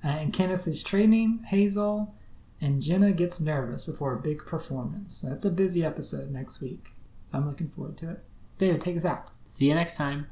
Uh, 0.03 0.07
and 0.07 0.33
Kenneth 0.33 0.67
is 0.67 0.81
training 0.83 1.43
Hazel, 1.47 2.15
and 2.59 2.81
Jenna 2.81 3.11
gets 3.11 3.39
nervous 3.39 3.83
before 3.83 4.13
a 4.13 4.19
big 4.21 4.45
performance. 4.45 5.15
So 5.15 5.29
that's 5.29 5.45
a 5.45 5.51
busy 5.51 5.83
episode 5.85 6.31
next 6.31 6.61
week. 6.61 6.89
So 7.25 7.37
I'm 7.37 7.47
looking 7.47 7.69
forward 7.69 7.97
to 7.97 8.09
it. 8.11 8.23
David, 8.57 8.81
take 8.81 8.97
us 8.97 9.05
out. 9.05 9.29
See 9.45 9.67
you 9.67 9.75
next 9.75 9.95
time. 9.95 10.27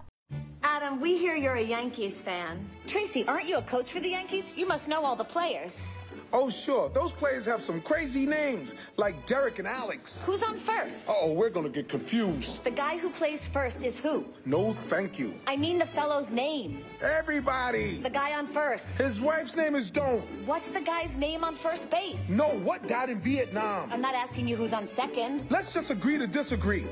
Adam, 0.81 1.01
we 1.01 1.17
hear 1.17 1.35
you're 1.35 1.55
a 1.55 1.61
Yankees 1.61 2.21
fan. 2.21 2.69
Tracy, 2.87 3.25
aren't 3.27 3.47
you 3.47 3.57
a 3.57 3.61
coach 3.61 3.91
for 3.91 3.99
the 3.99 4.09
Yankees? 4.09 4.55
You 4.57 4.67
must 4.67 4.87
know 4.87 5.03
all 5.03 5.15
the 5.15 5.23
players. 5.23 5.97
Oh, 6.31 6.49
sure. 6.49 6.89
Those 6.89 7.11
players 7.11 7.43
have 7.45 7.61
some 7.61 7.81
crazy 7.81 8.25
names, 8.25 8.75
like 8.95 9.25
Derek 9.25 9.59
and 9.59 9.67
Alex. 9.67 10.21
Who's 10.23 10.43
on 10.43 10.57
first? 10.57 11.07
Oh, 11.09 11.33
we're 11.33 11.49
gonna 11.49 11.69
get 11.69 11.89
confused. 11.89 12.63
The 12.63 12.71
guy 12.71 12.97
who 12.97 13.09
plays 13.09 13.47
first 13.47 13.83
is 13.83 13.97
who? 13.97 14.25
No, 14.45 14.73
thank 14.87 15.17
you. 15.17 15.33
I 15.47 15.57
mean 15.57 15.79
the 15.79 15.85
fellow's 15.85 16.31
name. 16.31 16.83
Everybody. 17.01 17.97
The 17.97 18.09
guy 18.09 18.37
on 18.37 18.45
first. 18.45 18.97
His 18.97 19.19
wife's 19.19 19.55
name 19.55 19.75
is 19.75 19.89
Don't. 19.89 20.21
What's 20.45 20.69
the 20.69 20.81
guy's 20.81 21.17
name 21.17 21.43
on 21.43 21.55
first 21.55 21.89
base? 21.89 22.29
No, 22.29 22.45
what 22.63 22.87
died 22.87 23.09
in 23.09 23.19
Vietnam? 23.19 23.91
I'm 23.91 24.01
not 24.01 24.13
asking 24.13 24.47
you 24.47 24.55
who's 24.55 24.73
on 24.73 24.87
second. 24.87 25.43
Let's 25.49 25.73
just 25.73 25.89
agree 25.89 26.19
to 26.19 26.27
disagree. 26.27 26.85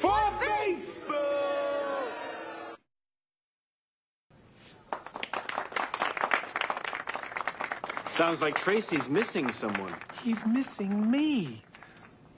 Fourth 0.00 0.40
base! 0.40 1.04
Sounds 8.18 8.42
like 8.42 8.56
Tracy's 8.56 9.08
missing 9.08 9.48
someone. 9.48 9.94
He's 10.24 10.44
missing 10.44 11.08
me. 11.08 11.62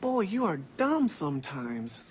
Boy, 0.03 0.21
you 0.21 0.45
are 0.45 0.59
dumb 0.77 1.09
sometimes. 1.09 2.03